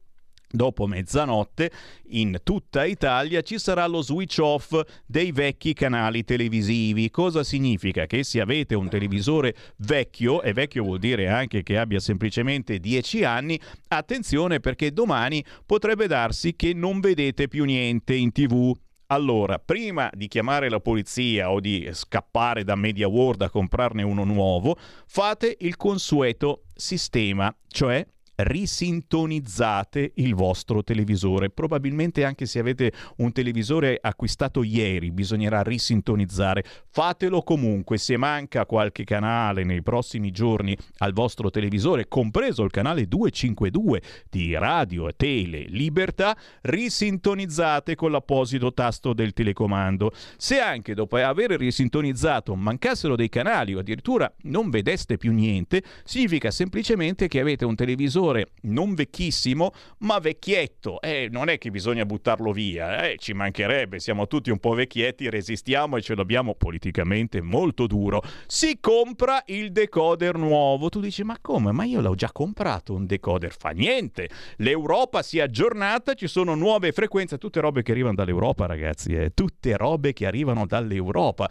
[0.49, 1.69] Dopo mezzanotte
[2.11, 7.09] in tutta Italia ci sarà lo switch off dei vecchi canali televisivi.
[7.09, 8.05] Cosa significa?
[8.05, 13.25] Che se avete un televisore vecchio, e vecchio vuol dire anche che abbia semplicemente 10
[13.25, 13.59] anni,
[13.89, 18.73] attenzione perché domani potrebbe darsi che non vedete più niente in tv.
[19.09, 24.25] Allora, prima di chiamare la polizia o di scappare da Media World a comprarne uno
[24.25, 28.05] nuovo, fate il consueto sistema, cioè
[28.37, 31.49] risintonizzate il vostro televisore.
[31.49, 36.63] Probabilmente anche se avete un televisore acquistato ieri, bisognerà risintonizzare.
[36.89, 43.07] Fatelo comunque, se manca qualche canale nei prossimi giorni al vostro televisore, compreso il canale
[43.07, 50.11] 252 di Radio Tele Libertà, risintonizzate con l'apposito tasto del telecomando.
[50.37, 56.51] Se anche dopo aver risintonizzato mancassero dei canali o addirittura non vedeste più niente, significa
[56.51, 58.25] semplicemente che avete un televisore
[58.63, 61.01] non vecchissimo, ma vecchietto.
[61.01, 65.29] Eh, non è che bisogna buttarlo via, eh, ci mancherebbe, siamo tutti un po' vecchietti,
[65.29, 68.21] resistiamo e ce l'abbiamo politicamente molto duro.
[68.45, 70.89] Si compra il decoder nuovo.
[70.89, 71.71] Tu dici, ma come?
[71.71, 73.55] Ma io l'ho già comprato un decoder.
[73.57, 74.29] Fa niente.
[74.57, 79.31] L'Europa si è aggiornata, ci sono nuove frequenze, tutte robe che arrivano dall'Europa, ragazzi, eh.
[79.33, 81.49] tutte robe che arrivano dall'Europa.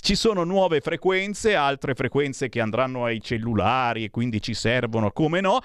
[0.00, 5.40] Ci sono nuove frequenze, altre frequenze che andranno ai cellulari e quindi ci servono, come
[5.40, 5.58] no?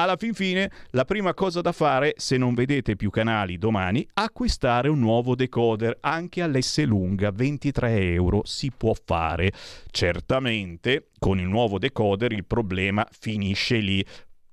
[0.00, 4.88] Alla fin fine, la prima cosa da fare, se non vedete più canali domani, acquistare
[4.88, 9.50] un nuovo decoder anche all'S lunga, 23 euro, si può fare.
[9.90, 14.04] Certamente, con il nuovo decoder il problema finisce lì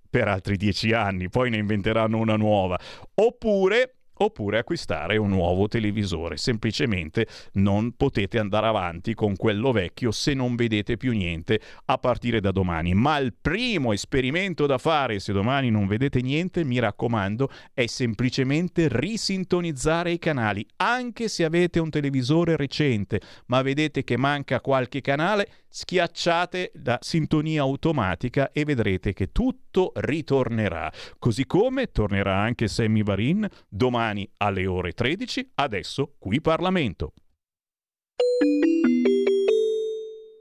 [0.10, 2.80] per altri 10 anni, poi ne inventeranno una nuova.
[3.14, 6.38] Oppure oppure acquistare un nuovo televisore.
[6.38, 12.40] Semplicemente non potete andare avanti con quello vecchio se non vedete più niente a partire
[12.40, 12.94] da domani.
[12.94, 18.88] Ma il primo esperimento da fare, se domani non vedete niente, mi raccomando, è semplicemente
[18.90, 20.66] risintonizzare i canali.
[20.78, 27.62] Anche se avete un televisore recente, ma vedete che manca qualche canale, schiacciate la sintonia
[27.64, 30.90] automatica e vedrete che tutto ritornerà.
[31.20, 37.12] Così come tornerà anche Sammy Varin domani alle ore 13, adesso qui Parlamento.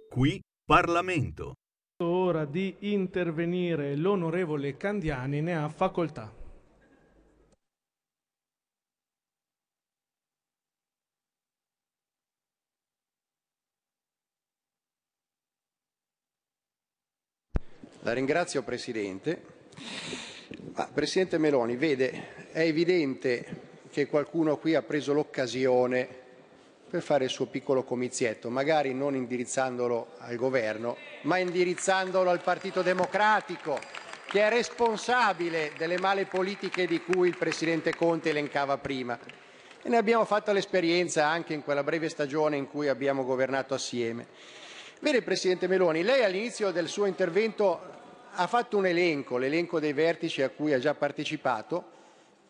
[0.08, 1.54] Qui Parlamento.
[2.04, 6.43] Ora di intervenire l'onorevole Candiani ne ha facoltà.
[18.04, 19.40] La ringrazio Presidente.
[20.74, 26.06] Ma, Presidente Meloni, vede, è evidente che qualcuno qui ha preso l'occasione
[26.90, 32.82] per fare il suo piccolo comizietto, magari non indirizzandolo al governo, ma indirizzandolo al Partito
[32.82, 33.78] Democratico,
[34.26, 39.18] che è responsabile delle male politiche di cui il Presidente Conte elencava prima.
[39.82, 44.26] E ne abbiamo fatto l'esperienza anche in quella breve stagione in cui abbiamo governato assieme.
[45.00, 47.92] Vede, Presidente Meloni, lei all'inizio del suo intervento
[48.34, 51.92] ha fatto un elenco, l'elenco dei vertici a cui ha già partecipato,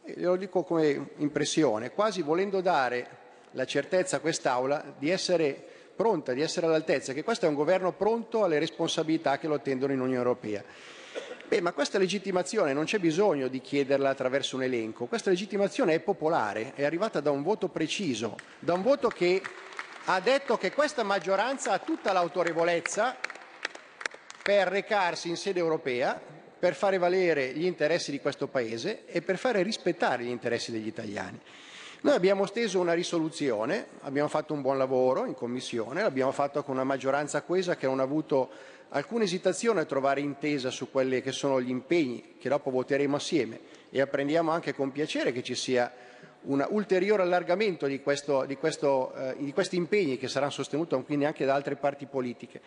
[0.05, 5.62] e lo dico come impressione, quasi volendo dare la certezza a quest'Aula di essere
[5.94, 9.93] pronta, di essere all'altezza, che questo è un governo pronto alle responsabilità che lo attendono
[9.93, 10.65] in Unione Europea.
[11.47, 16.01] Beh, ma questa legittimazione non c'è bisogno di chiederla attraverso un elenco, questa legittimazione è
[16.01, 19.43] popolare, è arrivata da un voto preciso, da un voto che
[20.06, 23.16] ha detto che questa maggioranza ha tutta l'autorevolezza
[24.45, 26.21] per recarsi in sede europea,
[26.59, 30.87] per fare valere gli interessi di questo Paese e per fare rispettare gli interessi degli
[30.87, 31.41] italiani.
[32.03, 36.75] Noi abbiamo steso una risoluzione, abbiamo fatto un buon lavoro in Commissione, l'abbiamo fatto con
[36.75, 38.51] una maggioranza coesa che non ha avuto
[38.91, 43.61] alcuna esitazione a trovare intesa su quelli che sono gli impegni che dopo voteremo assieme
[43.89, 45.91] e apprendiamo anche con piacere che ci sia
[46.43, 51.25] un ulteriore allargamento di, questo, di, questo, eh, di questi impegni che saranno sostenuti quindi
[51.25, 52.61] anche da altre parti politiche.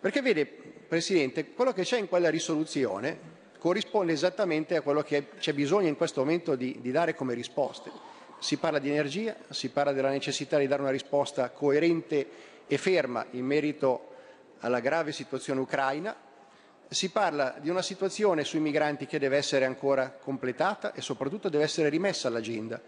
[0.00, 5.52] Perché vede, Presidente, quello che c'è in quella risoluzione corrisponde esattamente a quello che c'è
[5.52, 7.90] bisogno in questo momento di, di dare come risposte.
[8.38, 12.28] Si parla di energia, si parla della necessità di dare una risposta coerente
[12.68, 14.14] e ferma in merito
[14.60, 16.14] alla grave situazione ucraina,
[16.88, 21.64] si parla di una situazione sui migranti che deve essere ancora completata e soprattutto deve
[21.64, 22.80] essere rimessa all'agenda.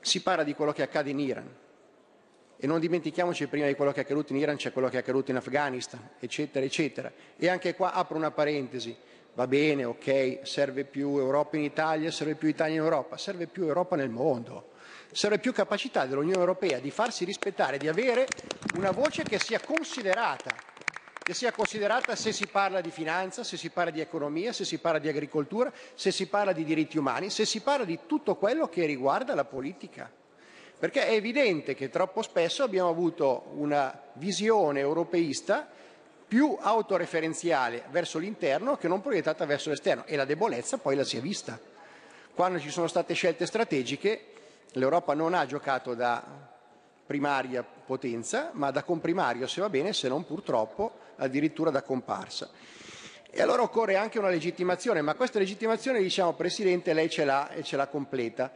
[0.00, 1.54] Si parla di quello che accade in Iran
[2.60, 5.00] e non dimentichiamoci prima di quello che è accaduto in Iran c'è quello che è
[5.00, 7.12] accaduto in Afghanistan, eccetera, eccetera.
[7.36, 8.96] E anche qua apro una parentesi.
[9.34, 13.64] Va bene, ok, serve più Europa in Italia, serve più Italia in Europa, serve più
[13.64, 14.70] Europa nel mondo.
[15.12, 18.26] Serve più capacità dell'Unione Europea di farsi rispettare, di avere
[18.74, 20.66] una voce che sia considerata
[21.28, 24.78] che sia considerata se si parla di finanza, se si parla di economia, se si
[24.78, 28.66] parla di agricoltura, se si parla di diritti umani, se si parla di tutto quello
[28.70, 30.10] che riguarda la politica.
[30.78, 35.66] Perché è evidente che troppo spesso abbiamo avuto una visione europeista
[36.28, 41.16] più autoreferenziale verso l'interno che non proiettata verso l'esterno e la debolezza poi la si
[41.16, 41.58] è vista.
[42.34, 44.26] Quando ci sono state scelte strategiche
[44.72, 46.22] l'Europa non ha giocato da
[47.04, 52.50] primaria potenza, ma da comprimario se va bene, se non purtroppo addirittura da comparsa.
[53.30, 57.62] E allora occorre anche una legittimazione, ma questa legittimazione, diciamo, Presidente, lei ce l'ha e
[57.62, 58.52] ce l'ha completa.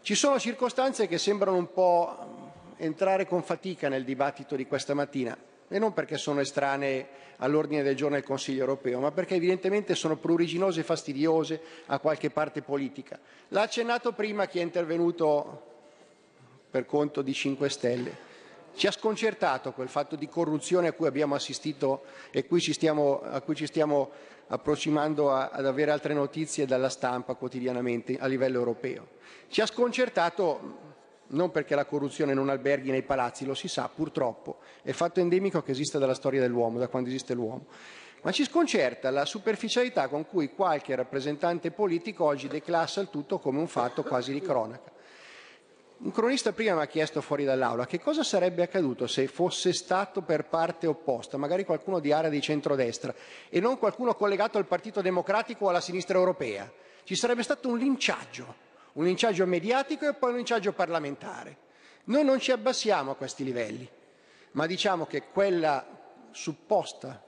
[0.00, 2.44] Ci sono circostanze che sembrano un po'
[2.76, 5.36] entrare con fatica nel dibattito di questa mattina,
[5.68, 7.08] e non perché sono estranee
[7.38, 12.30] all'ordine del giorno del Consiglio europeo, ma perché evidentemente sono pruriginose e fastidiose a qualche
[12.30, 13.18] parte politica.
[13.48, 15.62] L'ha accennato prima chi è intervenuto
[16.70, 18.24] per conto di 5 Stelle.
[18.76, 23.40] Ci ha sconcertato quel fatto di corruzione a cui abbiamo assistito e cui stiamo, a
[23.40, 24.10] cui ci stiamo
[24.48, 29.08] approssimando a, ad avere altre notizie dalla stampa quotidianamente a livello europeo.
[29.48, 30.84] Ci ha sconcertato
[31.28, 35.62] non perché la corruzione non alberghi nei palazzi, lo si sa purtroppo, è fatto endemico
[35.62, 37.64] che esiste dalla storia dell'uomo, da quando esiste l'uomo.
[38.20, 43.58] Ma ci sconcerta la superficialità con cui qualche rappresentante politico oggi declassa il tutto come
[43.58, 44.92] un fatto quasi di cronaca.
[45.98, 50.20] Un cronista prima mi ha chiesto fuori dall'aula che cosa sarebbe accaduto se fosse stato
[50.20, 53.14] per parte opposta, magari qualcuno di area di centrodestra
[53.48, 56.70] e non qualcuno collegato al Partito Democratico o alla sinistra europea.
[57.02, 58.54] Ci sarebbe stato un linciaggio,
[58.92, 61.56] un linciaggio mediatico e poi un linciaggio parlamentare.
[62.04, 63.88] Noi non ci abbassiamo a questi livelli,
[64.52, 65.84] ma diciamo che quella
[66.30, 67.24] supposta,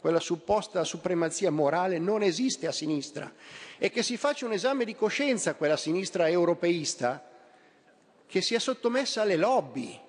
[0.00, 3.32] quella supposta supremazia morale non esiste a sinistra
[3.78, 7.30] e che si faccia un esame di coscienza quella sinistra europeista
[8.32, 10.00] che si è sottomessa alle lobby,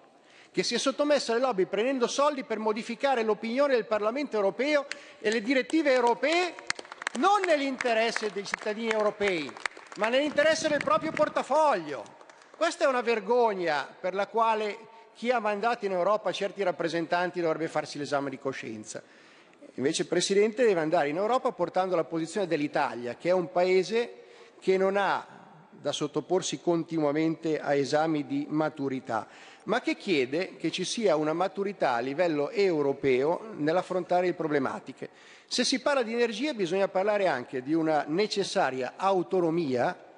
[0.49, 4.85] che si è sottomessa alle lobby prendendo soldi per modificare l'opinione del Parlamento europeo
[5.19, 6.55] e le direttive europee
[7.15, 9.51] non nell'interesse dei cittadini europei,
[9.97, 12.01] ma nell'interesse del proprio portafoglio.
[12.55, 14.77] Questa è una vergogna per la quale
[15.15, 19.03] chi ha mandato in Europa certi rappresentanti dovrebbe farsi l'esame di coscienza.
[19.73, 24.13] Invece il Presidente deve andare in Europa portando la posizione dell'Italia, che è un Paese
[24.61, 25.42] che non ha
[25.83, 29.27] da sottoporsi continuamente a esami di maturità,
[29.65, 35.09] ma che chiede che ci sia una maturità a livello europeo nell'affrontare le problematiche.
[35.45, 40.11] Se si parla di energia bisogna parlare anche di una necessaria autonomia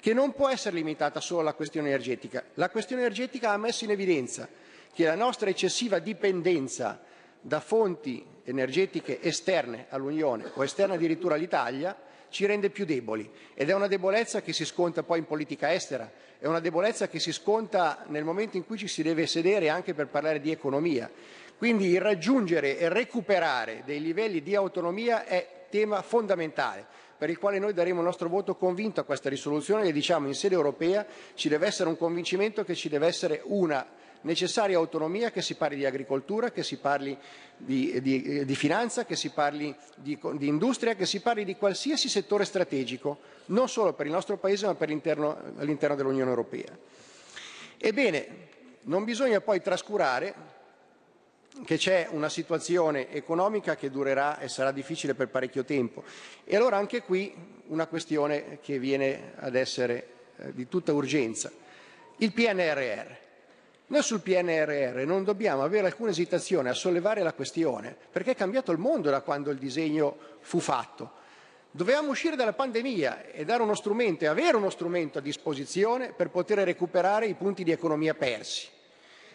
[0.00, 2.44] che non può essere limitata solo alla questione energetica.
[2.54, 4.48] La questione energetica ha messo in evidenza
[4.94, 7.00] che la nostra eccessiva dipendenza
[7.40, 13.74] da fonti energetiche esterne all'Unione o esterne addirittura all'Italia ci rende più deboli ed è
[13.74, 18.04] una debolezza che si sconta poi in politica estera, è una debolezza che si sconta
[18.08, 21.10] nel momento in cui ci si deve sedere anche per parlare di economia.
[21.56, 26.86] Quindi il raggiungere e recuperare dei livelli di autonomia è tema fondamentale
[27.18, 30.34] per il quale noi daremo il nostro voto convinto a questa risoluzione e diciamo in
[30.34, 33.84] sede europea ci deve essere un convincimento che ci deve essere una
[34.22, 37.16] necessaria autonomia, che si parli di agricoltura, che si parli
[37.56, 42.08] di, di, di finanza, che si parli di, di, industria, che si parli di qualsiasi
[42.08, 46.76] settore strategico, non solo per il nostro Paese ma per all'interno, dell'Unione Europea.
[47.76, 48.46] Ebbene,
[48.82, 50.56] non bisogna poi trascurare
[51.64, 56.04] che c'è una situazione economica che durerà e sarà difficile per parecchio tempo.
[56.44, 57.34] E allora anche qui
[57.66, 61.50] una questione che viene ad essere eh, di tutta urgenza.
[62.18, 63.26] Il PNRR.
[63.90, 68.70] Noi sul PNRR non dobbiamo avere alcuna esitazione a sollevare la questione, perché è cambiato
[68.70, 71.12] il mondo da quando il disegno fu fatto.
[71.70, 76.28] Dovevamo uscire dalla pandemia e dare uno strumento e avere uno strumento a disposizione per
[76.28, 78.68] poter recuperare i punti di economia persi.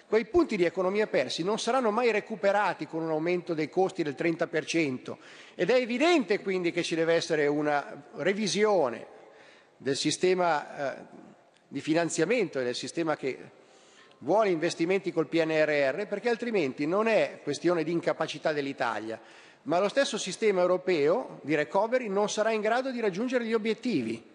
[0.07, 4.15] Quei punti di economia persi non saranno mai recuperati con un aumento dei costi del
[4.15, 5.17] 30%
[5.55, 9.07] ed è evidente quindi che ci deve essere una revisione
[9.77, 11.05] del sistema eh,
[11.67, 13.61] di finanziamento e del sistema che
[14.23, 19.19] vuole investimenti col PNRR perché altrimenti non è questione di incapacità dell'Italia,
[19.63, 24.31] ma lo stesso sistema europeo di recovery non sarà in grado di raggiungere gli obiettivi.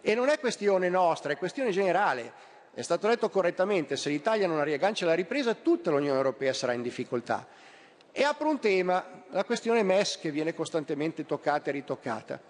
[0.00, 2.32] E non è questione nostra, è questione generale.
[2.74, 6.82] È stato detto correttamente, se l'Italia non riaggancia la ripresa tutta l'Unione Europea sarà in
[6.82, 7.46] difficoltà.
[8.10, 12.40] E apro un tema, la questione MES che viene costantemente toccata e ritoccata.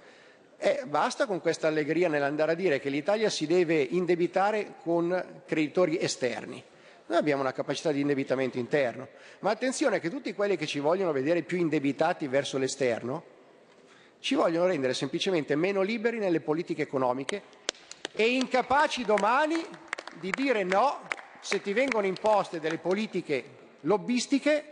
[0.56, 5.98] Eh, basta con questa allegria nell'andare a dire che l'Italia si deve indebitare con creditori
[5.98, 6.62] esterni.
[7.06, 9.08] Noi abbiamo una capacità di indebitamento interno,
[9.40, 13.40] ma attenzione che tutti quelli che ci vogliono vedere più indebitati verso l'esterno
[14.20, 17.42] ci vogliono rendere semplicemente meno liberi nelle politiche economiche
[18.12, 19.64] e incapaci domani
[20.20, 21.00] di dire no
[21.40, 23.44] se ti vengono imposte delle politiche
[23.80, 24.64] lobbistiche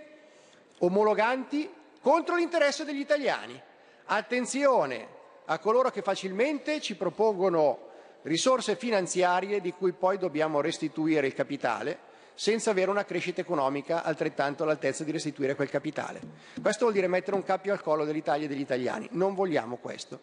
[0.79, 1.69] omologanti
[2.01, 3.61] contro l'interesse degli italiani.
[4.05, 5.09] Attenzione
[5.47, 7.89] a coloro che facilmente ci propongono
[8.23, 12.09] risorse finanziarie di cui poi dobbiamo restituire il capitale
[12.41, 16.23] senza avere una crescita economica altrettanto all'altezza di restituire quel capitale.
[16.63, 19.07] Questo vuol dire mettere un cappio al collo dell'Italia e degli italiani.
[19.11, 20.21] Non vogliamo questo.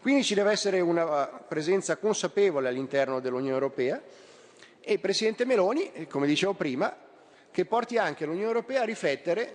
[0.00, 4.02] Quindi ci deve essere una uh, presenza consapevole all'interno dell'Unione Europea
[4.80, 6.96] e il Presidente Meloni, eh, come dicevo prima,
[7.52, 9.52] che porti anche l'Unione Europea a riflettere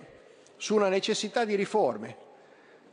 [0.56, 2.16] su una necessità di riforme.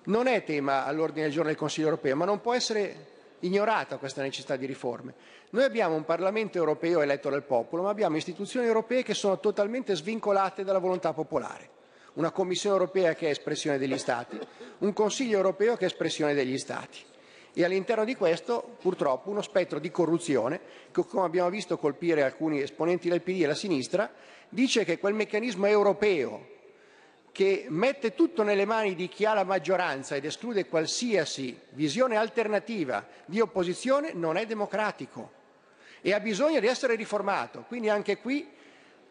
[0.07, 3.14] Non è tema all'ordine del giorno del Consiglio europeo, ma non può essere
[3.45, 5.13] ignorata questa necessità di riforme.
[5.51, 9.95] Noi abbiamo un Parlamento europeo eletto dal popolo, ma abbiamo istituzioni europee che sono totalmente
[9.95, 11.69] svincolate dalla volontà popolare.
[12.13, 14.39] Una Commissione europea che è espressione degli Stati,
[14.79, 16.99] un Consiglio europeo che è espressione degli Stati.
[17.53, 20.59] E all'interno di questo, purtroppo, uno spettro di corruzione,
[20.91, 24.11] che come abbiamo visto colpire alcuni esponenti del PD e la sinistra,
[24.49, 26.53] dice che quel meccanismo europeo
[27.35, 33.05] che mette tutto nelle mani di chi ha la maggioranza ed esclude qualsiasi visione alternativa
[33.25, 35.31] di opposizione non è democratico
[35.99, 37.65] e ha bisogno di essere riformato.
[37.67, 38.47] Quindi anche qui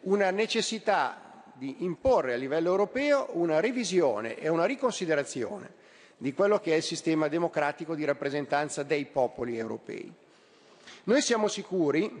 [0.01, 5.71] una necessità di imporre a livello europeo una revisione e una riconsiderazione
[6.17, 10.11] di quello che è il sistema democratico di rappresentanza dei popoli europei.
[11.03, 12.11] Noi siamo sicuri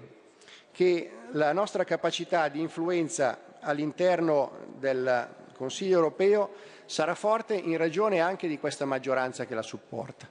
[0.71, 6.51] che la nostra capacità di influenza all'interno del Consiglio europeo
[6.85, 10.27] sarà forte in ragione anche di questa maggioranza che la supporta.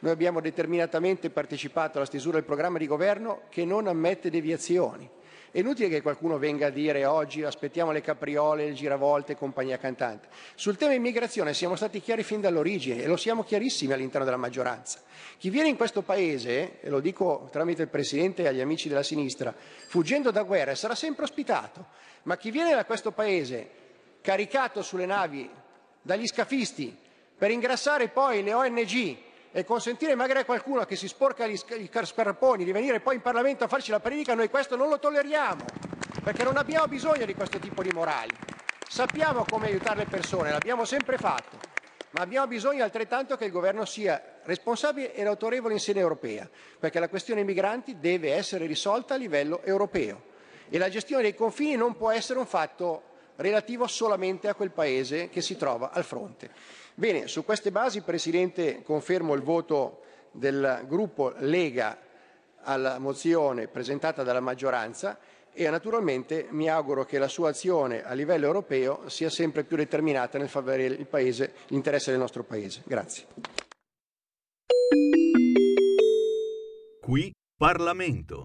[0.00, 5.08] Noi abbiamo determinatamente partecipato alla stesura del programma di governo che non ammette deviazioni.
[5.50, 9.78] È inutile che qualcuno venga a dire oggi aspettiamo le capriole, il giravolte e compagnia
[9.78, 10.28] cantante.
[10.56, 15.00] Sul tema immigrazione siamo stati chiari fin dall'origine e lo siamo chiarissimi all'interno della maggioranza.
[15.38, 19.02] Chi viene in questo Paese, e lo dico tramite il Presidente e agli amici della
[19.02, 19.54] sinistra,
[19.88, 21.86] fuggendo da guerra sarà sempre ospitato,
[22.24, 23.82] ma chi viene da questo Paese
[24.24, 25.50] caricato sulle navi
[26.00, 26.96] dagli scafisti
[27.36, 29.16] per ingrassare poi le ONG
[29.52, 33.64] e consentire magari a qualcuno che si sporca gli scarponi di venire poi in Parlamento
[33.64, 35.62] a farci la predica, noi questo non lo tolleriamo,
[36.22, 38.34] perché non abbiamo bisogno di questo tipo di morali.
[38.88, 41.58] Sappiamo come aiutare le persone, l'abbiamo sempre fatto,
[42.12, 46.48] ma abbiamo bisogno altrettanto che il governo sia responsabile ed autorevole in sede europea,
[46.78, 50.32] perché la questione migranti deve essere risolta a livello europeo
[50.70, 55.28] e la gestione dei confini non può essere un fatto relativo solamente a quel Paese
[55.28, 56.50] che si trova al fronte.
[56.94, 61.98] Bene, su queste basi, Presidente, confermo il voto del gruppo Lega
[62.62, 65.18] alla mozione presentata dalla maggioranza
[65.52, 70.36] e naturalmente mi auguro che la sua azione a livello europeo sia sempre più determinata
[70.38, 71.06] nel favorire
[71.68, 72.82] l'interesse del nostro Paese.
[72.84, 73.26] Grazie.
[77.00, 78.44] Qui Parlamento.